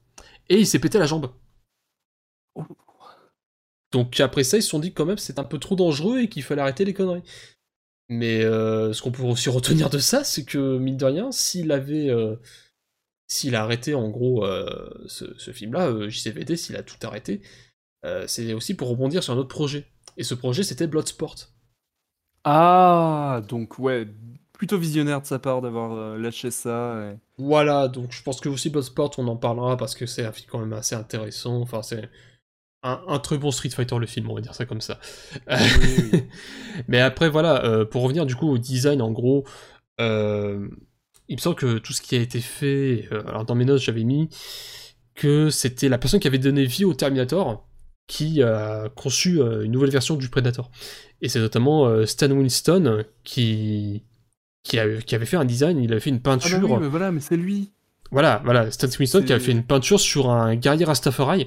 [0.49, 1.29] et il s'est pété la jambe.
[2.55, 2.63] Oh.
[3.91, 6.29] Donc après ça, ils se sont dit quand même c'est un peu trop dangereux et
[6.29, 7.23] qu'il fallait arrêter les conneries.
[8.09, 11.71] Mais euh, ce qu'on peut aussi retenir de ça, c'est que mine de rien, s'il
[11.71, 12.35] avait, euh,
[13.27, 17.41] s'il a arrêté en gros euh, ce, ce film-là, JCVD, s'il a tout arrêté,
[18.27, 19.85] c'est aussi pour rebondir sur un autre projet.
[20.17, 21.35] Et ce projet, c'était Bloodsport.
[22.43, 24.07] Ah, donc ouais,
[24.53, 27.11] plutôt visionnaire de sa part d'avoir lâché ça.
[27.13, 30.31] et- Voilà, donc je pense que aussi Bloodsport, on en parlera parce que c'est un
[30.31, 31.61] film quand même assez intéressant.
[31.61, 32.09] Enfin, c'est
[32.83, 34.99] un, un très bon Street Fighter le film, on va dire ça comme ça.
[35.49, 35.55] Oui,
[36.13, 36.23] oui.
[36.87, 39.45] Mais après, voilà, euh, pour revenir du coup au design, en gros,
[39.99, 40.67] euh,
[41.27, 43.81] il me semble que tout ce qui a été fait, euh, alors dans mes notes
[43.81, 44.29] j'avais mis
[45.15, 47.65] que c'était la personne qui avait donné vie au Terminator
[48.07, 50.71] qui a conçu une nouvelle version du Predator.
[51.21, 54.03] Et c'est notamment Stan Winston qui,
[54.63, 56.71] qui, a- qui avait fait un design, il avait fait une Ah bah peinture.
[56.71, 57.69] oui, mais voilà, mais c'est lui.
[58.11, 61.45] Voilà, voilà, Stan Winston qui a C'est- fait une peinture sur un guerrier Rastafari,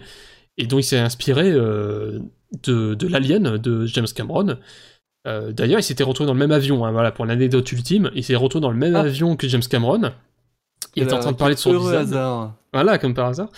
[0.59, 2.19] et dont il s'est inspiré euh,
[2.65, 4.57] de, de l'Alien de James Cameron.
[5.27, 8.25] Euh, D'ailleurs, il s'était retrouvé dans le même avion, hein, voilà, pour l'anecdote ultime, il
[8.25, 9.01] s'est retrouvé dans le même Ah.
[9.01, 10.13] avion que James Cameron.
[10.95, 11.95] Il était en Quel- train de parler de son design.
[12.01, 12.55] hasard.
[12.75, 13.49] Voilà, comme par hasard.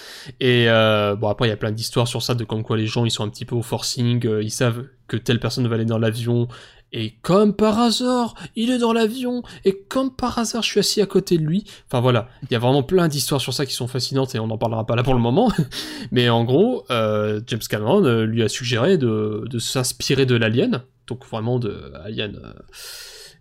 [0.41, 2.87] Et euh, bon, après, il y a plein d'histoires sur ça, de comme quoi les
[2.87, 5.75] gens, ils sont un petit peu au forcing, euh, ils savent que telle personne va
[5.77, 6.49] aller dans l'avion,
[6.97, 11.03] et comme par hasard, il est dans l'avion, et comme par hasard, je suis assis
[11.03, 11.65] à côté de lui.
[11.89, 14.47] Enfin voilà, il y a vraiment plein d'histoires sur ça qui sont fascinantes, et on
[14.47, 15.51] n'en parlera pas là pour le moment.
[16.13, 20.85] Mais en gros, euh, James Cameron euh, lui a suggéré de, de s'inspirer de l'Alien,
[21.09, 22.55] donc vraiment de Alien,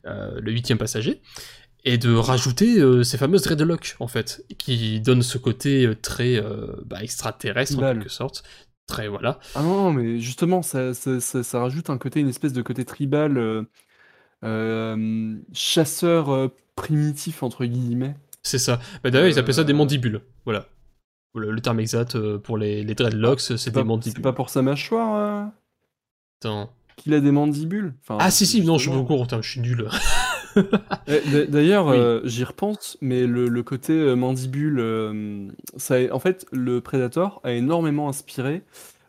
[0.08, 1.22] euh, le huitième passager,
[1.86, 6.38] et de rajouter euh, ces fameuses dreadlocks en fait, qui donnent ce côté euh, très
[6.38, 8.44] euh, bah, extraterrestre en quelque sorte.
[8.88, 9.40] Très voilà.
[9.56, 12.84] Ah non, mais justement, ça, ça, ça- ça rajoute un côté, une espèce de côté
[12.86, 13.64] tribal, euh,
[14.44, 18.16] euh, chasseur euh, primitif, entre guillemets.
[18.44, 18.80] C'est ça.
[19.04, 20.22] Bah, D'ailleurs, ils appellent ça des mandibules.
[20.46, 20.68] Voilà.
[21.34, 24.14] Le, le terme exact pour les, les dreadlocks, c'est C'est des mandibules.
[24.18, 25.50] c'est pas pour sa mâchoire
[26.42, 26.72] Attends.
[26.98, 27.94] qu'il a des mandibules?
[28.02, 29.88] Enfin, Ah si si, non, je suis beaucoup, je suis nul.
[31.08, 31.98] D- D'ailleurs, Oui.
[31.98, 35.48] euh, j'y repense, mais le, le côté euh, mandibule, euh,
[35.78, 38.64] ça, en fait, le Predator a énormément inspiré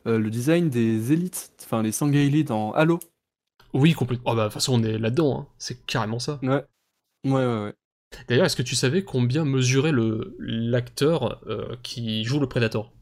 [0.07, 3.01] euh, le design des élites, enfin les Sangheili dans Halo.
[3.75, 4.31] oui, complètement.
[4.33, 5.47] Oh, bah, de toute façon, on est là-dedans, hein.
[5.59, 6.41] c'est carrément ça.
[6.43, 6.65] Ouais,
[7.25, 7.65] ouais, ouais.
[7.65, 7.75] ouais.
[8.29, 12.93] D'ailleurs, est-ce que tu savais combien mesurait le l'acteur euh, qui joue le Predator?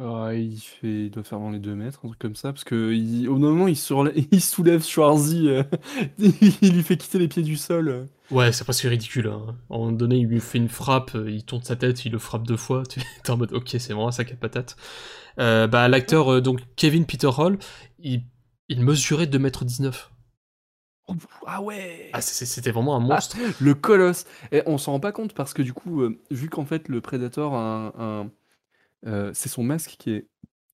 [0.00, 2.64] Ah, il, fait, il doit faire dans les 2 mètres, un truc comme ça, parce
[2.64, 5.62] que il- au moment il, surlè- il soulève Schwarzy, euh,
[6.18, 7.88] il lui fait quitter les pieds du sol.
[7.88, 8.04] euh.
[8.32, 9.28] Ouais, c'est presque ridicule.
[9.28, 9.54] Hein.
[9.70, 12.10] À un moment donné, il lui fait une frappe, euh, il tourne sa tête, il
[12.12, 12.82] le frappe deux fois.
[12.90, 14.76] Tu es en mode, ok, c'est vraiment un sac à patates.
[15.38, 17.56] Euh, bah, l'acteur, euh, donc Kevin Peter Hall,
[18.00, 18.22] il,
[18.68, 20.08] il mesurait 2m19.
[21.46, 23.36] Ah ouais Ah, c'est- c'est- c'était vraiment un monstre.
[23.60, 26.64] Le colosse Et on s'en rend pas compte parce que du coup, euh, vu qu'en
[26.64, 28.22] fait le Predator a un...
[28.22, 28.30] un-
[29.06, 30.26] euh, c'est son masque qui est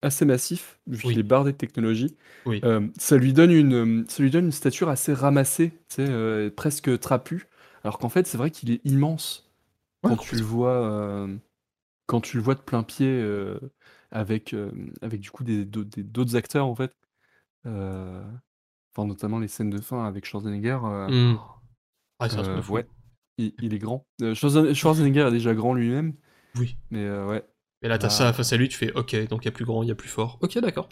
[0.03, 1.13] assez massif, vu Oui.
[1.13, 2.17] qu'il est bardé de technologie,
[2.47, 2.61] Oui.
[2.65, 7.43] euh, ça, lui donne une, ça lui donne une stature assez ramassée, euh, presque trapue,
[7.85, 9.47] alors qu'en fait c'est vrai qu'il est immense
[10.03, 11.37] Ouais, quand tu le vois, euh,
[12.07, 13.23] quand tu le vois de plein pied
[14.11, 14.57] avec,
[15.03, 16.95] avec du coup d'autres acteurs en fait,
[17.67, 20.79] enfin notamment les scènes de fin avec Schwarzenegger.
[20.83, 22.73] Ah, fou.
[22.75, 22.87] ouais,
[23.39, 24.07] il, il est grand.
[24.21, 26.15] Schwarzen- Schwarzenegger est déjà grand lui-même,
[26.59, 26.77] Oui.
[26.91, 27.45] mais euh, ouais.
[27.83, 28.11] Et là, t'as Ah.
[28.11, 29.93] ça face à lui, tu fais, ok, donc il y a plus grand, il y
[29.93, 30.39] a plus fort.
[30.43, 30.89] Ok, d'accord.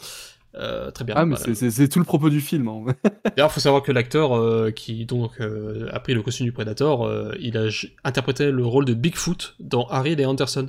[0.55, 1.15] Euh, très bien.
[1.19, 2.69] Ah, mais c'est- tout le propos du film.
[2.69, 2.85] hein.
[3.37, 7.11] D'ailleurs, faut savoir que l'acteur euh, qui donc euh, a pris le costume du Predator,
[7.39, 7.69] il a
[8.05, 10.69] interprété le rôle de Bigfoot dans Harry et Anderson.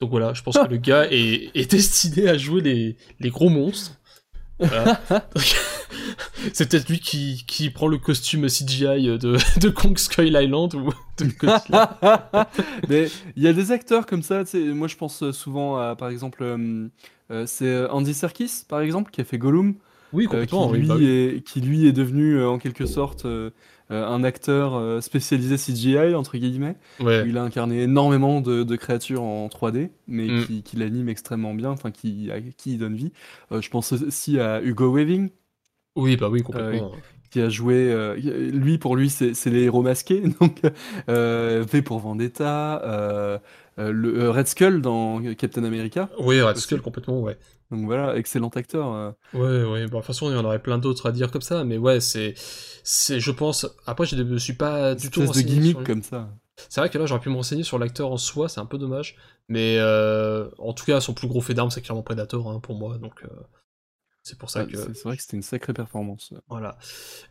[0.00, 3.48] Donc voilà, je pense que le gars est, est destiné à jouer les, les gros
[3.48, 3.92] monstres.
[4.58, 5.00] Voilà.
[5.10, 5.54] Donc,
[6.52, 10.90] C'est peut-être lui qui, qui prend le costume CGI de, de Kong Skull Island ou
[11.18, 11.26] de
[12.88, 14.42] mais il y a des acteurs comme ça.
[14.54, 16.88] Moi, je pense souvent à, par exemple, euh,
[17.30, 19.74] euh, c'est Andy Serkis, par exemple, qui a fait Gollum.
[20.12, 20.70] Oui, euh, qui, complètement.
[20.70, 21.06] oui, lui bah oui.
[21.06, 23.48] est, qui lui est devenu euh, en quelque sorte euh,
[23.90, 26.76] euh, un acteur euh, spécialisé CGI, entre guillemets.
[27.00, 27.22] Ouais.
[27.22, 30.44] où il a incarné énormément de, de créatures en 3D, mais Mm.
[30.46, 33.12] qui, qui l'anime extrêmement bien, enfin qui, à qui donne vie.
[33.52, 35.30] Euh, je pense aussi à Hugo Weaving,
[35.96, 36.92] Oui, bah oui, complètement.
[37.30, 37.90] qui a joué.
[37.90, 40.22] euh, lui, pour lui, c'est les héros masqués.
[40.40, 40.60] Donc,
[41.08, 43.38] euh, V pour Vendetta, euh,
[43.78, 46.08] euh, le euh, Red Skull dans Captain America.
[46.18, 46.56] Oui, Red.
[46.56, 47.38] Skull, complètement, ouais.
[47.70, 48.92] Donc voilà, excellent acteur.
[48.92, 49.10] euh.
[49.32, 51.40] Ouais, ouais, bon, de toute façon, il y en aurait plein d'autres à dire comme
[51.40, 52.34] ça, mais ouais, c'est,
[52.84, 56.02] c'est, je pense, après, je ne suis pas du tout espèce de gimmick sur comme
[56.02, 56.28] ça.
[56.68, 58.76] C'est vrai que là, j'aurais pu me renseigner sur l'acteur en soi, c'est un peu
[58.76, 59.16] dommage,
[59.48, 62.74] mais euh, en tout cas, son plus gros fait d'armes, c'est clairement Predator, hein, pour
[62.76, 63.28] moi, donc euh,
[64.22, 64.76] c'est pour ça Ah, que...
[64.76, 66.32] C'est vrai que c'était une sacrée performance.
[66.48, 66.78] Voilà.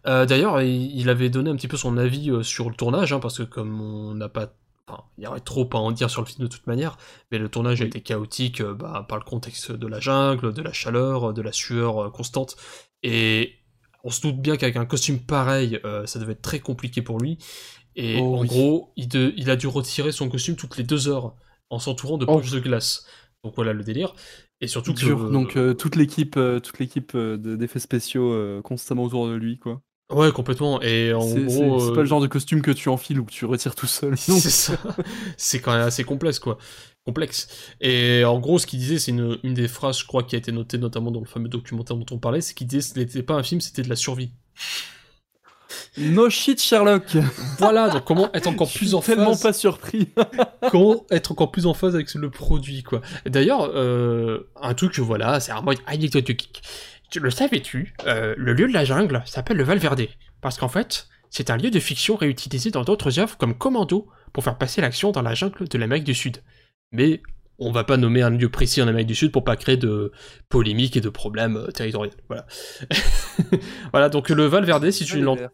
[0.07, 3.13] Euh, D'ailleurs, il, il avait donné un petit peu son avis euh, sur le tournage,
[3.13, 4.53] hein, parce que comme on n'a pas...
[4.87, 6.97] Enfin, il y aurait trop à en dire sur le film de toute manière,
[7.31, 10.61] mais le tournage a été chaotique euh, bah, par le contexte de la jungle, de
[10.61, 12.57] la chaleur, de la sueur constante,
[13.03, 13.53] et
[14.03, 17.37] on se doute bien qu'avec un costume pareil, ça devait être très compliqué pour lui,
[17.95, 18.47] et Oh en oui.
[18.47, 21.35] gros, il, de- il a dû retirer son costume toutes les deux heures,
[21.69, 22.37] en s'entourant de Oh.
[22.39, 23.05] poches de glace.
[23.43, 24.13] Donc voilà le délire.
[24.61, 24.99] Et surtout que...
[24.99, 25.29] Dur.
[25.31, 29.33] Donc euh, toute l'équipe, euh, toute l'équipe euh, de- d'effets spéciaux euh, constamment autour de
[29.33, 29.81] lui, quoi.
[30.11, 30.81] Ouais, complètement.
[30.81, 31.79] Et en gros...
[31.79, 34.17] c'est- pas le genre de costume que tu enfiles ou que tu retires tout seul.
[34.17, 34.77] C'est ça.
[35.37, 36.57] C'est quand même assez complexe, quoi.
[37.05, 37.47] Complexe.
[37.79, 40.37] Et en gros, ce qu'il disait, c'est une, une des phrases, je crois, qui a
[40.37, 42.99] été notée notamment dans le fameux documentaire dont on parlait, c'est qu'il disait que ce
[42.99, 44.31] n'était pas un film, c'était de la survie.
[45.97, 47.17] No shit, Sherlock.
[47.57, 50.09] Voilà, donc comment être encore plus suis en tellement phase, pas surpris.
[50.71, 53.01] comment être encore plus en phase avec le produit, quoi.
[53.25, 56.61] D'ailleurs, euh, un truc, que, voilà, c'est un mode anecdotique.
[57.09, 60.07] Tu le savais-tu euh, Le lieu de la jungle s'appelle le Valverde,
[60.39, 64.43] parce qu'en fait, c'est un lieu de fiction réutilisé dans d'autres œuvres comme Commando pour
[64.43, 66.37] faire passer l'action dans la jungle de l'Amérique du Sud.
[66.91, 67.21] Mais
[67.61, 70.11] on va pas nommer un lieu précis en Amérique du Sud pour pas créer de
[70.49, 72.11] polémiques et de problèmes euh, territoriaux.
[72.27, 72.45] Voilà.
[73.91, 75.49] voilà, donc le Valverde, si tu l'entends.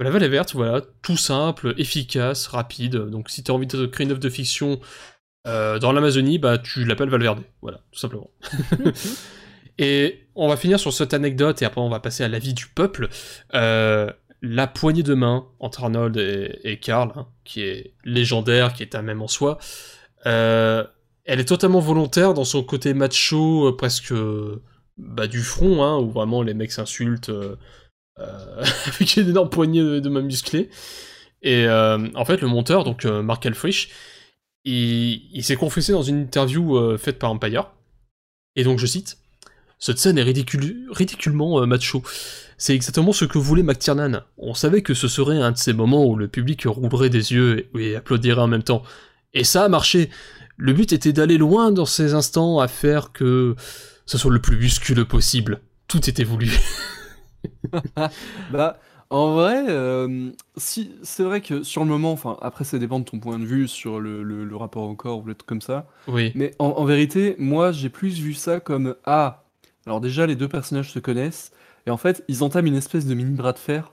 [0.00, 2.96] La Vallée Verte, voilà, tout simple, efficace, rapide.
[2.96, 4.80] Donc si tu as envie de créer une œuvre de fiction
[5.46, 7.42] euh, dans l'Amazonie, bah tu l'appelles Valverde.
[7.62, 8.30] Voilà, tout simplement.
[9.78, 12.54] et on va finir sur cette anecdote et après on va passer à la vie
[12.54, 13.08] du peuple.
[13.54, 14.10] Euh,
[14.42, 18.96] la poignée de main entre Arnold et, et Karl, hein, qui est légendaire, qui est
[18.96, 19.58] un même en soi,
[20.26, 20.84] euh,
[21.24, 24.12] elle est totalement volontaire dans son côté macho, euh, presque
[24.96, 27.30] bah, du front, hein, où vraiment les mecs s'insultent.
[27.30, 27.56] euh,
[28.20, 30.70] euh, avec une énorme poignée de, de main musclée.
[31.42, 33.90] Et euh, en fait, le monteur, donc euh, Mark Elfrich,
[34.64, 37.70] il, s'est confessé dans une interview euh, faite par Empire.
[38.56, 39.18] Et donc, je cite
[39.78, 42.02] Cette scène est ridicule, ridiculement euh, macho.
[42.56, 44.22] C'est exactement ce que voulait McTiernan.
[44.38, 47.68] On savait que ce serait un de ces moments où le public roulerait des yeux
[47.76, 48.82] et, et applaudirait en même temps.
[49.34, 50.10] Et ça a marché.
[50.56, 53.56] Le but était d'aller loin dans ces instants à faire que
[54.06, 55.60] ce soit le plus musculeux possible.
[55.88, 56.50] Tout était voulu.
[58.50, 58.78] Bah,
[59.10, 63.04] en vrai, euh, si c'est vrai que sur le moment, enfin après ça dépend de
[63.04, 65.60] ton point de vue sur le, le- le rapport au corps ou le truc comme
[65.60, 65.86] ça.
[66.08, 66.32] Oui.
[66.34, 69.44] Mais en, en vérité, moi j'ai plus vu ça comme ah.
[69.86, 71.52] Alors déjà les deux personnages se connaissent
[71.86, 73.92] et en fait ils entament une espèce de mini bras de fer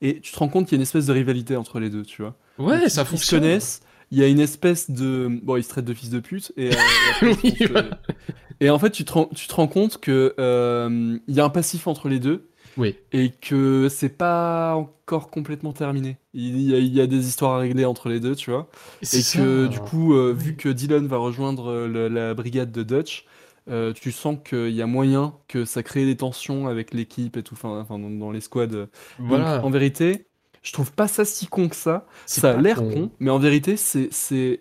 [0.00, 2.02] et tu te rends compte qu'il y a une espèce de rivalité entre les deux,
[2.04, 2.34] tu vois.
[2.58, 3.40] Ouais, Donc, ça ils se fonctionne.
[3.40, 3.80] connaissent.
[4.10, 6.70] Il y a une espèce de bon ils se traitent de fils de pute et,
[6.70, 7.92] euh, et, après,
[8.60, 11.44] que- en fait tu te rends, tu te rends compte que euh, il y a
[11.44, 12.96] un passif entre les deux Oui.
[13.12, 16.16] et que c'est pas encore complètement terminé.
[16.34, 18.68] Il y, a, il y a des histoires à régler entre les deux, tu vois.
[19.02, 23.24] Et que du coup, euh, vu que Dylan va rejoindre euh, la brigade de Dutch,
[23.70, 27.42] euh, tu sens qu'il y a moyen que ça crée des tensions avec l'équipe et
[27.42, 28.66] tout, enfin, dans, dans les squads.
[28.68, 28.88] Donc,
[29.18, 29.62] voilà.
[29.64, 30.26] en vérité,
[30.62, 32.06] je trouve pas ça si con que ça.
[32.26, 32.90] Ça a l'air con.
[32.90, 34.10] con, mais en vérité, c'est,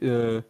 [0.04, 0.42] euh,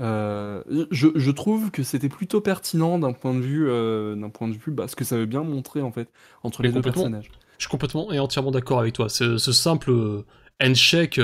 [0.00, 4.48] euh, je, je trouve que c'était plutôt pertinent d'un point de vue, euh, d'un point
[4.48, 6.08] de vue, bah, ce que ça veut bien montrer en fait
[6.42, 7.30] entre Mais les deux personnages.
[7.58, 9.08] Je suis complètement et entièrement d'accord avec toi.
[9.08, 10.24] Ce, ce simple euh,
[10.62, 11.20] handshake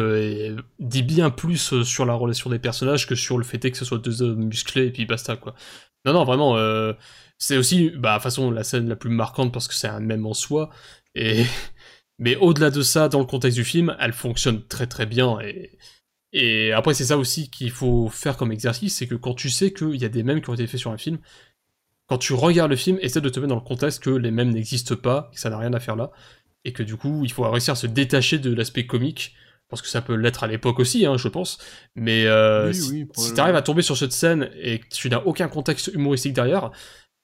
[0.80, 3.98] dit bien plus sur la relation des personnages que sur le fait que ce soit
[3.98, 5.54] deux hommes musclés et puis basta quoi.
[6.04, 6.56] Non non vraiment,
[7.38, 10.26] c'est aussi bah de façon la scène la plus marquante parce que c'est un même
[10.26, 10.70] en soi
[11.14, 11.44] et
[12.18, 15.78] mais au-delà de ça dans le contexte du film, elle fonctionne très très bien et
[16.36, 19.72] et après c'est ça aussi qu'il faut faire comme exercice, c'est que quand tu sais
[19.72, 21.18] qu'il y a des mèmes qui ont été faits sur un film,
[22.06, 24.50] quand tu regardes le film, essaie de te mettre dans le contexte que les mêmes
[24.50, 26.10] n'existent pas, que ça n'a rien à faire là,
[26.64, 29.34] et que du coup, il faut réussir à se détacher de l'aspect comique,
[29.68, 31.58] parce que ça peut l'être à l'époque aussi, hein, je pense,
[31.94, 33.36] mais euh, Oui, si, oui, si probablement.
[33.36, 36.72] t'arrives à tomber sur cette scène et que tu n'as aucun contexte humoristique derrière,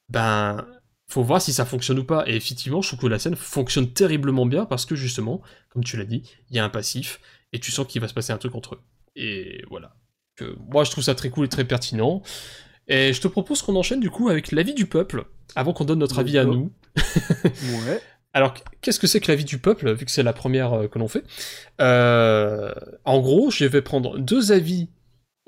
[0.09, 0.67] ben,
[1.11, 2.25] faut voir si ça fonctionne ou pas.
[2.27, 5.97] Et effectivement, je trouve que la scène fonctionne terriblement bien, parce que justement, comme tu
[5.97, 7.21] l'as dit, il y a un passif,
[7.53, 8.81] et tu sens qu'il va se passer un truc entre eux.
[9.17, 9.95] Et voilà.
[10.37, 12.23] Que, moi, je trouve ça très cool et très pertinent.
[12.87, 15.25] Et je te propose qu'on enchaîne du coup avec l'avis du peuple,
[15.55, 16.73] avant qu'on donne notre avis à nous.
[16.97, 18.01] Ouais.
[18.33, 21.01] Alors, qu'est-ce que c'est que l'avis du peuple, vu que c'est la première euh, que
[21.01, 21.25] l'on fait?
[21.81, 22.73] Euh,
[23.05, 24.89] En gros, je vais prendre deux avis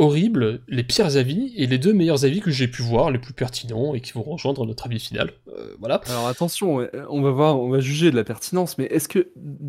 [0.02, 3.32] horribles, les pires avis et les deux meilleurs avis que j'ai pu voir, les plus
[3.32, 5.32] pertinents et qui vont rejoindre notre avis final.
[5.48, 6.00] Euh, voilà.
[6.08, 9.28] Alors attention, on va voir, on va juger de la pertinence, mais est-ce que,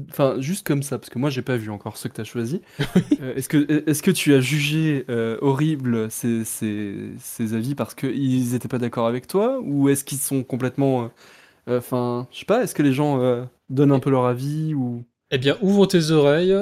[0.10, 2.26] enfin, juste comme ça, parce que moi j'ai pas vu encore ceux que tu as
[2.26, 2.62] choisi,
[3.22, 7.94] euh, est-ce que, est-ce que tu as jugé euh, horrible ces, ces, ces avis parce
[7.96, 11.12] qu'ils étaient pas d'accord avec toi, ou est-ce qu'ils sont complètement,
[11.70, 14.74] euh, enfin, je sais pas, est-ce que les gens euh, donnent un peu leur avis
[14.74, 15.06] ou?
[15.32, 16.56] Eh bien, ouvre tes oreilles,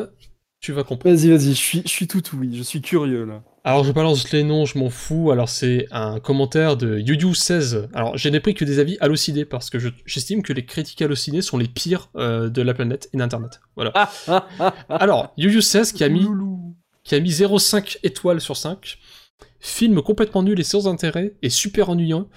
[0.59, 1.15] tu vas comprendre.
[1.15, 3.43] Vas-y, vas-y, je suis, je suis tout oui, je suis curieux là.
[3.63, 5.29] Alors je balance les noms, je m'en fous.
[5.31, 7.89] Alors c'est un commentaire de Yuyu16.
[7.93, 11.01] Alors je n'ai pris que des avis hallucinés parce que je- j'estime que les critiques
[11.01, 13.61] hallucinées sont les pires euh, de la planète et d'internet.
[13.75, 14.09] Voilà.
[14.89, 16.25] Alors Yuyu16 qui a mis
[17.03, 18.97] qui a mis 0,5 étoiles sur 5.
[19.59, 22.27] Film complètement nul et sans intérêt et super ennuyant.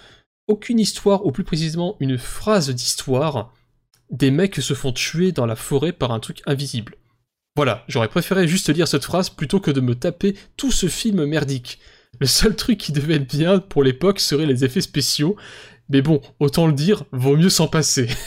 [0.46, 3.54] Aucune histoire, ou plus précisément une phrase d'histoire.
[4.10, 6.96] Des mecs se font tuer dans la forêt par un truc invisible.
[7.56, 11.24] Voilà, j'aurais préféré juste lire cette phrase plutôt que de me taper tout ce film
[11.24, 11.78] merdique.
[12.18, 15.36] Le seul truc qui devait être bien pour l'époque serait les effets spéciaux.
[15.88, 18.08] Mais bon, autant le dire, vaut mieux s'en passer.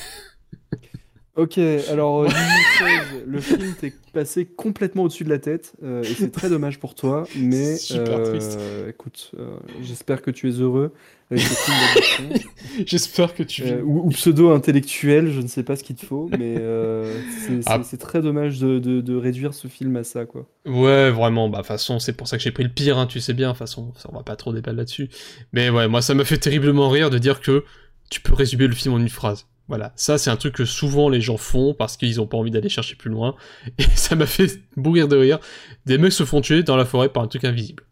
[1.36, 6.02] Ok, alors euh, Lily 16, le film t'est passé complètement au-dessus de la tête euh,
[6.02, 8.58] et c'est très dommage pour toi, mais Super euh, triste.
[8.90, 10.94] écoute, euh, j'espère que tu es heureux
[12.86, 13.64] J'espère que tu...
[13.64, 17.60] Euh, ou, ou pseudo-intellectuel, je ne sais pas ce qu'il te faut, mais euh, c'est
[17.66, 17.82] Ah.
[18.00, 20.48] très dommage de, de- de réduire ce film à ça, quoi.
[20.66, 23.08] Ouais, vraiment, bah, de toute façon, c'est pour ça que j'ai pris le pire, hein,
[23.08, 25.10] tu sais bien, de toute façon, ça, on va pas trop débattre là-dessus.
[25.54, 27.64] Mais ouais, moi, ça me fait terriblement rire de dire que
[28.10, 29.48] tu peux résumer le film en une phrase.
[29.68, 32.52] Voilà, ça, c'est un truc que souvent les gens font parce qu'ils ont pas envie
[32.52, 33.36] d'aller chercher plus loin.
[33.78, 35.40] Et ça m'a fait mourir de rire.
[35.86, 37.84] Des mecs se font tuer dans la forêt par un truc invisible.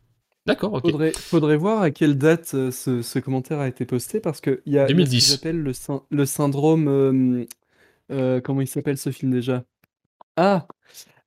[0.45, 0.83] D'accord, ok.
[0.83, 4.59] Faudrait, faudrait voir à quelle date euh, ce, ce commentaire a été posté, parce qu'il
[4.67, 5.25] y a, il y a ce 2010.
[5.25, 5.71] qu'ils appellent le,
[6.11, 6.87] le syndrome...
[6.87, 7.45] euh,
[8.11, 9.63] euh, comment il s'appelle ce film déjà?
[10.37, 10.67] Ah!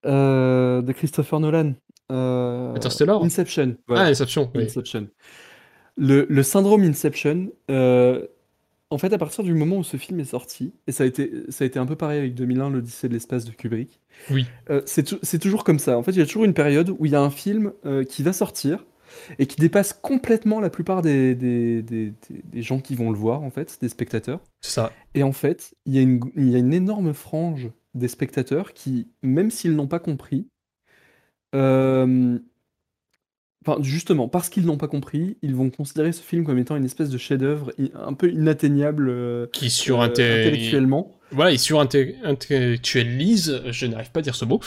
[0.07, 1.73] euh, de Christopher Nolan.
[2.13, 3.21] Euh, Interstellar?
[3.25, 3.77] Inception.
[3.89, 4.05] Ah.
[4.05, 4.63] Inception, oui.
[4.65, 5.09] Inception.
[5.97, 8.25] Le, le syndrome Inception, euh,
[8.91, 11.33] en fait, à partir du moment où ce film est sorti, et ça a été,
[11.49, 13.99] ça a été un peu pareil avec 2001, l'Odyssée de l'espace de Kubrick,
[14.31, 14.47] Oui.
[14.71, 15.99] euh, c'est tou- c'est toujours comme ça.
[15.99, 18.05] En fait, il y a toujours une période où il y a un film euh,
[18.05, 18.87] qui va sortir
[19.39, 23.51] et qui dépasse complètement la plupart des, des, des- gens qui vont le voir, en
[23.51, 24.41] fait, des spectateurs.
[24.61, 24.93] Ça.
[25.15, 28.73] Et en fait, il y a une, il y a une énorme frange des spectateurs
[28.73, 30.49] qui, même s'ils n'ont pas compris,
[31.55, 32.39] euh,
[33.67, 36.85] enfin, justement, parce qu'ils n'ont pas compris, ils vont considérer ce film comme étant une
[36.85, 41.15] espèce de chef-d'œuvre un peu inatteignable euh, Qui sur euh, intellectuellement.
[41.31, 44.61] Voilà, il surintellectualise, je n'arrive pas à dire ce mot.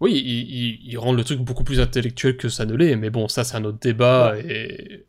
[0.00, 3.10] Oui, il, il- il rend le truc beaucoup plus intellectuel que ça ne l'est, mais
[3.10, 5.06] bon, ça c'est un autre débat, et...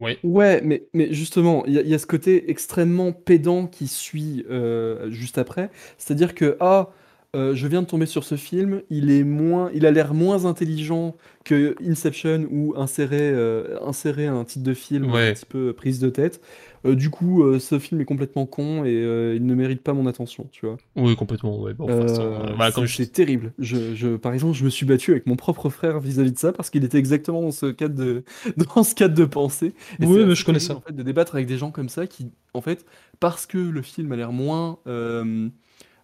[0.00, 0.18] Ouais.
[0.22, 3.88] Ouais, mais, mais justement, il y, a- il y a ce côté extrêmement pédant qui
[3.88, 5.70] suit euh, juste après.
[5.98, 6.90] C'est-à-dire que, ah,
[7.34, 10.44] euh, je viens de tomber sur ce film, il est moins, il a l'air moins
[10.44, 15.30] intelligent que Inception ou insérer, euh, insérer un titre de film Ouais.
[15.30, 16.40] un petit peu prise de tête.
[16.84, 19.92] Euh, du coup, euh, ce film est complètement con et euh, il ne mérite pas
[19.92, 20.76] mon attention, tu vois.
[20.96, 21.74] Oui, complètement, ouais.
[21.74, 23.52] Bon, voilà, c'est je- terrible.
[23.58, 26.52] Je, je- par exemple, je me suis battu avec mon propre frère vis-à-vis de ça
[26.52, 28.24] parce qu'il était exactement dans ce cadre de,
[28.74, 29.74] dans ce cadre de pensée.
[30.00, 30.76] Et Oui, mais je connais ça.
[30.76, 32.84] En fait, de débattre avec des gens comme ça qui, en fait,
[33.20, 34.78] parce que le film a l'air moins,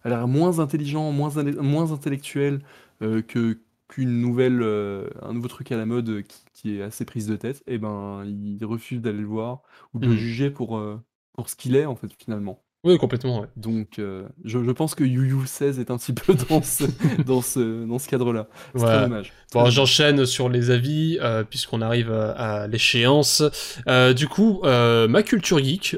[0.03, 2.59] a l'air moins intelligent, moins, in- moins intellectuel
[3.01, 3.57] que
[3.89, 7.35] qu'une nouvelle, euh, un nouveau truc à la mode qui, qui est assez prise de
[7.35, 9.63] tête, et ben, ils refusent d'aller le voir
[9.93, 10.17] ou de le Mhm.
[10.17, 11.01] juger pour, euh,
[11.33, 12.63] pour ce qu'il est, en fait, finalement.
[12.85, 13.47] Oui, complètement, ouais.
[13.57, 16.85] Donc, euh, je, je pense que Yu 16 est un petit peu dans ce,
[17.23, 18.47] dans ce, dans ce cadre-là.
[18.73, 19.33] C'est très dommage.
[19.53, 23.43] Bon, j'enchaîne sur les avis, euh, puisqu'on arrive à, à l'échéance.
[23.89, 25.97] Euh, du coup, ma culture geek,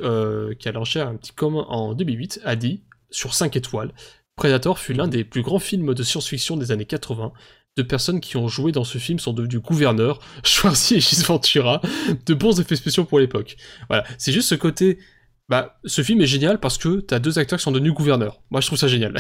[0.57, 2.81] qui a lancé un petit com en 2008, a dit,
[3.11, 3.91] sur 5 étoiles,
[4.38, 7.31] Predator fut l'un des plus grands films de science-fiction des années 80.
[7.77, 11.81] Deux personnes qui ont joué dans ce film sont devenues gouverneurs, Schwarzy et Gis Ventura,
[12.26, 13.56] de bons effets spéciaux pour l'époque.
[13.89, 14.99] Voilà, c'est juste ce côté...
[15.49, 18.41] Bah, ce film est génial parce que t'as deux acteurs qui sont devenus gouverneurs.
[18.52, 19.18] Moi, je trouve ça génial.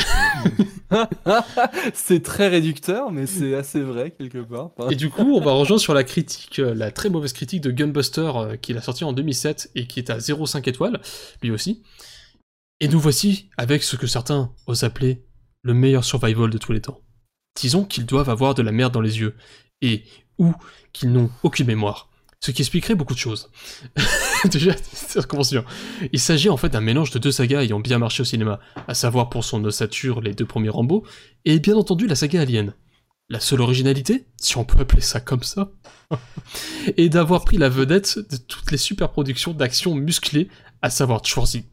[1.93, 4.71] c'est très réducteur, mais c'est assez vrai, quelque part.
[4.89, 7.71] Et du coup, on va rejoindre sur la critique, euh, la très mauvaise critique de
[7.71, 11.01] Gunbuster euh, qu'il a sorti en 2007 et qui est à 0,5 étoiles,
[11.41, 11.83] lui aussi.
[12.79, 15.25] Et nous voici avec ce que certains osent appeler
[15.63, 17.01] le meilleur survival de tous les temps.
[17.55, 19.35] Disons qu'ils doivent avoir de la merde dans les yeux,
[19.81, 20.03] et
[20.37, 20.53] ou
[20.93, 22.09] qu'ils n'ont aucune mémoire.
[22.39, 23.51] Ce qui expliquerait beaucoup de choses.
[24.45, 25.63] Déjà, ça commence bien.
[26.11, 28.95] Il s'agit en fait d'un mélange de deux sagas ayant bien marché au cinéma, à
[28.95, 31.05] savoir pour son ossature les deux premiers Rambo,
[31.45, 32.73] et bien entendu la saga Alien.
[33.29, 35.71] La seule originalité, si on peut appeler ça comme ça,
[36.97, 40.49] est d'avoir pris la vedette de toutes les super productions d'action musclées,
[40.81, 41.65] à savoir Schwarzy.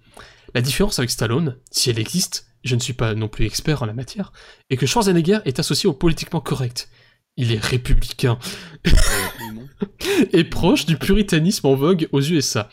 [0.55, 3.87] La différence avec Stallone, si elle existe, je ne suis pas non plus expert en
[3.87, 4.33] la matière,
[4.71, 6.89] est que Schwarzenegger est associé au politiquement correct.
[7.37, 8.39] il est républicain
[10.33, 12.69] et proche du puritanisme en vogue aux USA.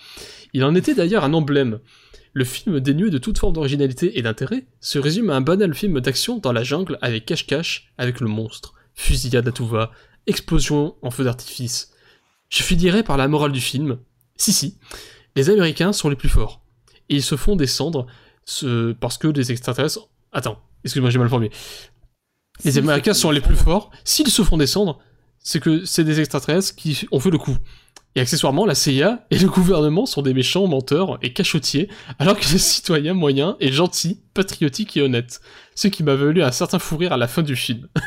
[0.53, 1.80] Il en était d'ailleurs un emblème.
[2.34, 5.99] Le film dénué de toute forme d'originalité et d'intérêt se résume à un banal film
[6.02, 9.91] d'action dans la jungle avec cache-cache avec le monstre, fusillade à tout va,
[10.28, 11.94] explosion en feu d'artifice.
[12.49, 13.99] Je finirai par la morale du film.
[14.36, 14.78] Si si,
[15.36, 16.62] les Américains sont les plus forts.
[17.10, 18.07] Et ils se font descendre
[18.45, 18.93] ce...
[18.93, 20.07] parce que les extraterrestres...
[20.31, 21.51] Attends, excuse-moi j'ai mal formulé.
[22.63, 23.91] Les Américains sont les plus forts.
[24.03, 24.99] S'ils se font descendre,
[25.39, 27.57] c'est que c'est des extraterrestres qui ont fait le coup.
[28.15, 32.45] Et accessoirement, la CIA et le gouvernement sont des méchants menteurs et cachotiers, alors que
[32.49, 35.41] les citoyens moyens et gentils, patriotiques et honnêtes.
[35.76, 37.89] Ce qui m'a valu un certain fou rire à la fin du film.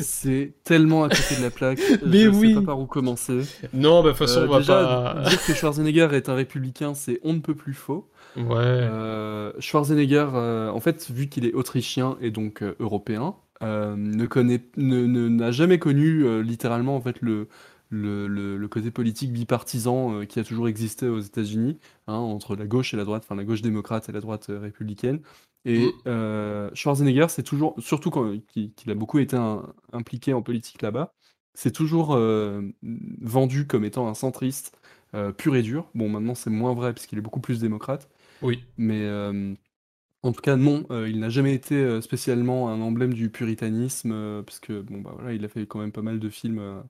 [0.00, 1.80] C'est tellement à côté de la plaque.
[2.06, 2.48] Mais je oui.
[2.50, 3.40] sais pas par où commencer.
[3.72, 5.28] Non, bah de toute façon, Euh, on va déjà, pas...
[5.30, 8.08] dire que Schwarzenegger est un républicain, c'est on ne peut plus faux.
[8.38, 8.56] Ouais.
[8.56, 14.62] Euh, Schwarzenegger, euh, en fait, vu qu'il est autrichien et donc euh, européen, ne connaît,
[14.76, 17.48] ne, ne- n'a jamais connu littéralement en fait le,
[17.90, 22.54] le, le- le côté politique bipartisan euh, qui a toujours existé aux États-Unis, hein, entre
[22.54, 25.20] la gauche et la droite, enfin la gauche démocrate et la droite euh, républicaine.
[25.64, 25.90] Et Mm.
[26.06, 31.12] euh, Schwarzenegger, c'est toujours, surtout quand qu'il a beaucoup été un- impliqué en politique là-bas,
[31.54, 32.16] c'est toujours
[33.22, 34.76] vendu comme étant un centriste
[35.36, 35.86] pur et dur.
[35.94, 38.08] Bon, maintenant c'est moins vrai parce qu'il est beaucoup plus démocrate.
[38.40, 38.64] Oui.
[38.76, 39.54] Mais euh,
[40.22, 44.12] en tout cas, non, euh, il n'a jamais été euh, spécialement un emblème du puritanisme,
[44.12, 46.58] euh, parce que bon, bah voilà, il a fait quand même pas mal de films,
[46.60, 46.82] euh,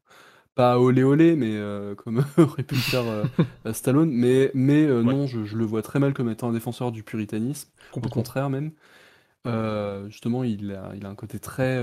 [0.55, 3.29] pas olé olé, mais euh, comme aurait pu le faire
[3.73, 4.11] Stallone.
[4.13, 5.03] Mais, mais Ouais.
[5.05, 7.71] non, je, je le vois très mal comme étant un défenseur du puritanisme,
[8.03, 8.73] au contraire même.
[10.09, 11.79] Justement, il a, il a un côté très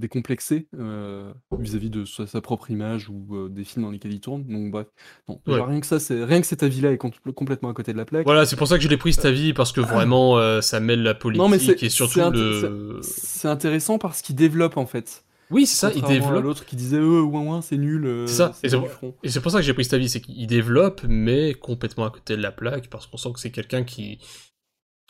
[0.00, 4.20] décomplexé euh, vis-à-vis de sa, sa propre image ou euh, des films dans lesquels il
[4.20, 4.44] tourne.
[4.44, 4.86] Donc bref,
[5.28, 7.98] non, rien que ça, c'est rien que cet avis-là est compl- complètement à côté de
[7.98, 8.24] la plaque.
[8.24, 10.80] Voilà, c'est pour ça que je l'ai pris cet avis, parce que vraiment, euh, ça
[10.80, 12.98] mêle la politique Non, mais c'est et surtout le...
[13.02, 15.24] c'est- intéressant parce qu'il développe en fait.
[15.50, 16.44] Oui, c'est ça, il développe.
[16.44, 18.06] l'autre qui disait euh, ouin ouin c'est nul.
[18.06, 18.52] euh, C'est ça.
[18.62, 22.10] Et c'est pour ça que j'ai pris cet avis, c'est qu'il développe, mais complètement à
[22.10, 24.18] côté de la plaque, parce qu'on sent que c'est quelqu'un qui,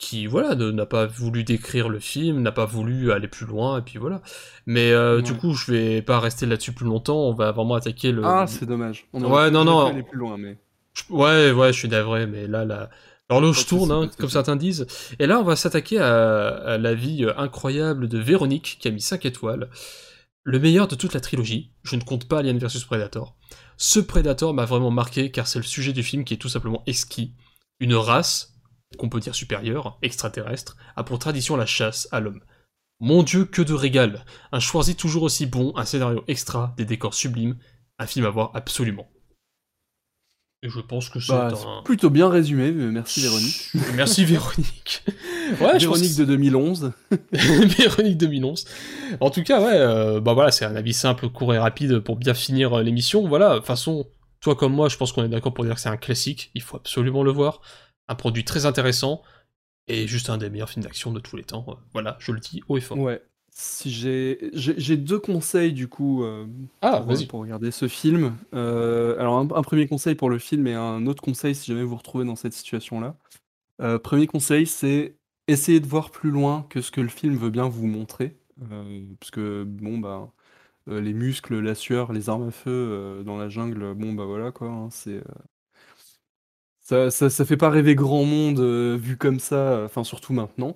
[0.01, 3.81] qui, voilà, n'a pas voulu décrire le film, n'a pas voulu aller plus loin, et
[3.83, 4.21] puis voilà.
[4.65, 8.11] Mais euh, du coup, je vais pas rester là-dessus plus longtemps, on va vraiment attaquer
[8.11, 8.25] le...
[8.25, 9.07] Ah c'est dommage.
[9.13, 9.85] On Ouais, non, non.
[9.85, 10.57] aller plus loin mais.
[11.09, 12.89] Ouais, ouais, je suis navré, mais là, là...
[13.29, 14.85] L'horloge tourne, hein, comme certains disent.
[15.19, 18.91] Et là, on va s'attaquer à, à la vie euh, incroyable de Véronique, qui a
[18.91, 19.69] mis 5 étoiles.
[20.43, 23.35] Le meilleur de toute la trilogie, je ne compte pas Alien vs Predator.
[23.77, 26.83] Ce Predator m'a vraiment marqué, car c'est le sujet du film qui est tout simplement
[26.87, 27.35] exquis.
[27.79, 28.51] Une race,
[28.97, 32.41] qu'on peut dire supérieure, extraterrestre, a pour tradition la chasse à l'homme.
[32.99, 37.13] Mon dieu, que de régal Un Schwarzy toujours aussi bon, un scénario extra, des décors
[37.15, 37.57] sublimes,
[37.97, 39.09] un film à voir absolument.
[40.63, 41.81] Et je pense que c'est Bah, un...
[41.81, 42.71] plutôt bien résumé.
[42.71, 43.71] Merci Véronique.
[43.95, 45.03] Merci Véronique.
[45.59, 46.91] Ouais, Véronique de 2011.
[47.31, 48.65] Véronique 2011.
[49.19, 52.15] En tout cas, ouais, euh, bah voilà, c'est un avis simple, court et rapide pour
[52.17, 53.27] bien finir euh, l'émission.
[53.27, 54.07] Voilà, de toute façon,
[54.39, 56.51] toi comme moi, je pense qu'on est d'accord pour dire que c'est un classique.
[56.53, 57.61] Il faut absolument le voir.
[58.11, 59.21] Un produit très intéressant
[59.87, 61.65] et juste un des meilleurs films d'action de tous les temps.
[61.69, 62.97] Euh, Voilà, je le dis haut et fort.
[62.97, 63.21] Ouais.
[63.53, 66.45] Si j'ai deux conseils du coup euh,
[66.81, 68.35] Ah, pour, regarder ce film.
[68.53, 71.83] Euh, alors un, un premier conseil pour le film et un autre conseil si jamais
[71.83, 73.15] vous vous retrouvez dans cette situation-là.
[73.81, 75.15] Euh, premier conseil, c'est
[75.47, 78.37] essayer de voir plus loin que ce que le film veut bien vous montrer,
[79.19, 80.29] parce que bon bah
[80.87, 84.67] les muscles, la sueur, les armes à feu dans la jungle, bon bah voilà quoi,
[84.67, 85.21] hein, c'est
[86.91, 90.75] ça, ça, ça fait pas rêver grand monde euh, vu comme ça, enfin surtout maintenant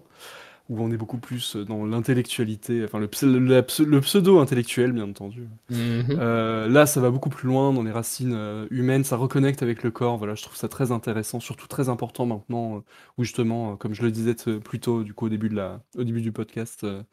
[0.70, 5.48] où on est beaucoup plus dans l'intellectualité, enfin le, pseudo-intellectuel bien entendu.
[5.70, 6.06] Mhm.
[6.10, 9.84] Euh, là, ça va beaucoup plus loin dans les racines euh, humaines, ça reconnecte avec
[9.84, 10.18] le corps.
[10.18, 12.80] Voilà, je trouve ça très intéressant, surtout très important maintenant, euh,
[13.18, 14.34] où justement, euh, comme je le disais
[14.64, 17.04] plus tôt, du coup, au début de la, au début du podcast, euh,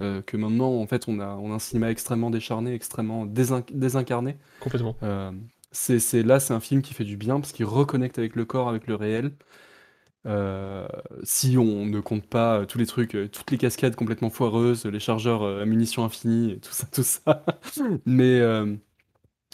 [0.00, 3.64] euh, que maintenant, en fait, on a, on a un cinéma extrêmement décharné, extrêmement désin-
[3.74, 4.38] désincarné.
[4.60, 4.96] Complètement.
[5.72, 8.68] C'est, là, c'est un film qui fait du bien parce qu'il reconnecte avec le corps,
[8.68, 9.32] avec le réel.
[10.26, 10.88] Euh,
[11.24, 14.86] si on ne compte pas euh, tous les trucs, euh, toutes les cascades complètement foireuses,
[14.86, 17.44] les chargeurs à munitions infinies, tout ça, tout ça.
[18.06, 18.76] Mais euh,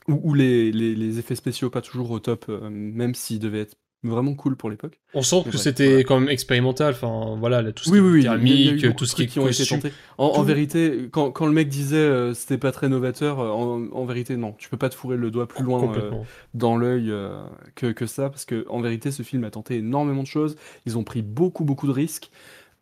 [0.08, 3.76] ou, les, les- effets spéciaux pas toujours au top, même s'ils devaient être
[4.08, 5.00] vraiment cool pour l'époque.
[5.14, 6.04] On sent que c'était voilà.
[6.04, 6.94] quand même expérimental.
[6.94, 9.64] Enfin, voilà, là, tout ce Oui, qui oui, thermique, tout ce qui qui ont été
[9.64, 9.92] tentés.
[10.18, 14.04] En, vérité, quand, quand le mec disait euh, c'était pas très novateur, euh, en, en
[14.04, 16.10] vérité, non, tu peux pas te fourrer le doigt plus loin euh,
[16.54, 17.42] dans l'œil euh,
[17.74, 20.56] que, que ça, parce que en vérité, ce film a tenté énormément de choses.
[20.86, 22.30] Ils ont pris beaucoup, beaucoup de risques.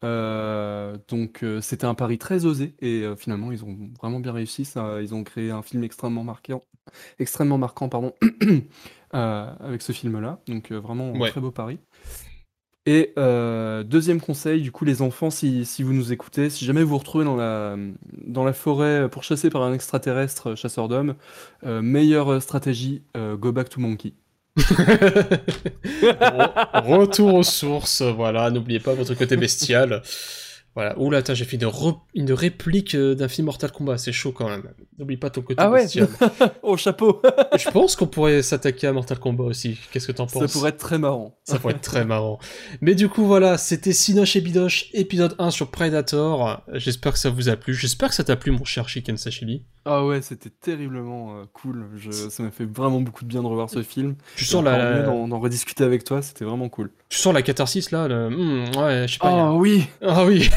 [0.02, 4.64] Donc, c'était un pari très osé, et finalement, ils ont vraiment bien réussi.
[4.64, 6.62] Ça, ils ont créé un film extrêmement marquant,
[7.18, 8.12] extrêmement marquant, pardon,
[9.20, 10.40] avec ce film-là.
[10.48, 11.78] Donc, euh, vraiment, un très beau pari.
[12.88, 16.84] Et euh, deuxième conseil, du coup, les enfants, si, si vous nous écoutez, si jamais
[16.84, 17.76] vous vous retrouvez dans la,
[18.26, 21.16] dans la forêt pour chasser par un extraterrestre chasseur d'hommes,
[21.64, 24.12] euh, meilleure stratégie, euh, go back to monkey.
[24.56, 25.40] Re-
[26.86, 30.02] Retour aux sources, voilà, n'oubliez pas votre côté bestial.
[30.76, 34.12] Voilà, oula, attends, j'ai fait une, re- une réplique euh, d'un film Mortal Kombat, c'est
[34.12, 34.62] chaud quand même.
[34.98, 35.86] N'oublie pas ton côté Ah ouais.
[36.62, 37.20] Au chapeau
[37.58, 40.68] Je pense qu'on pourrait s'attaquer à Mortal Kombat aussi, qu'est-ce que t'en penses Ça pourrait
[40.70, 41.34] être très marrant.
[41.44, 42.38] Ça pourrait être très marrant.
[42.82, 46.62] Mais du coup, voilà, c'était Sinoche et Bidoche, épisode 1 sur Predator.
[46.74, 47.72] J'espère que ça vous a plu.
[47.74, 49.62] J'espère que ça t'a plu, mon cher Chicken Sashili.
[49.86, 51.86] Ah ouais, c'était terriblement euh, cool.
[51.96, 54.16] Je, ça m'a fait vraiment beaucoup de bien de revoir ce film.
[54.36, 56.90] Tu sens la, d'en rediscuter avec toi, c'était vraiment cool.
[57.08, 58.28] tu sens la catharsis là le...
[58.28, 59.28] hmm, Ouais, je sais pas.
[59.28, 60.50] a- Oh oui Ah oui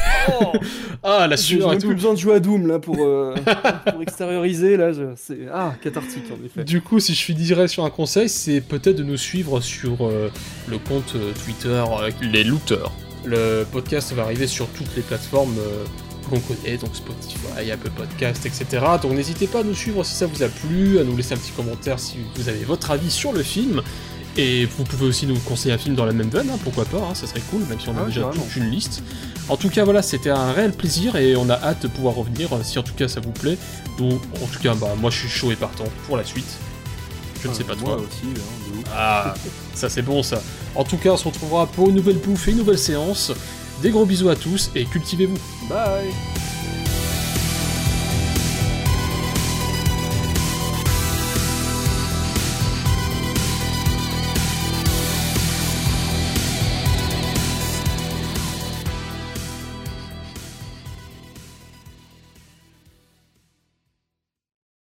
[1.02, 1.86] Ah, la sueur et tout.
[1.86, 3.34] plus besoin de jouer à Doom là pour, euh,
[3.92, 4.92] pour extérioriser là.
[4.92, 6.64] je- C'est ah cathartique en effet.
[6.64, 10.30] Du coup, si je finirais sur un conseil, c'est peut-être de nous suivre sur euh,
[10.68, 12.92] le compte euh, Twitter euh, Les Looters.
[13.24, 15.54] Le podcast va arriver sur toutes les plateformes
[16.30, 18.66] qu'on connaît, donc Spotify, Apple Podcast, etc.
[19.02, 21.36] Donc n'hésitez pas à nous suivre si ça vous a plu, à nous laisser un
[21.36, 23.82] petit commentaire si vous avez votre avis sur le film.
[24.36, 26.98] Et vous pouvez aussi nous conseiller un film dans la même veine, hein, pourquoi pas,
[26.98, 28.42] hein, ça serait cool, même si on a Ah déjà carrément.
[28.44, 29.02] toute une liste.
[29.48, 32.52] En tout cas, voilà, c'était un réel plaisir et on a hâte de pouvoir revenir,
[32.52, 33.58] euh, si en tout cas ça vous plaît.
[33.98, 36.46] Ou en tout cas, bah, moi je suis chaud et partant pour la suite.
[37.42, 38.04] Je ne sais pas Ah, Moi toi.
[38.06, 38.84] aussi, hein, de ouf.
[38.94, 39.34] Ah,
[39.74, 40.40] ça c'est bon ça.
[40.74, 43.32] En tout cas, on se retrouvera pour une nouvelle bouffe et une nouvelle séance.
[43.82, 45.38] Des gros bisous à tous et cultivez-vous.
[45.68, 46.12] Bye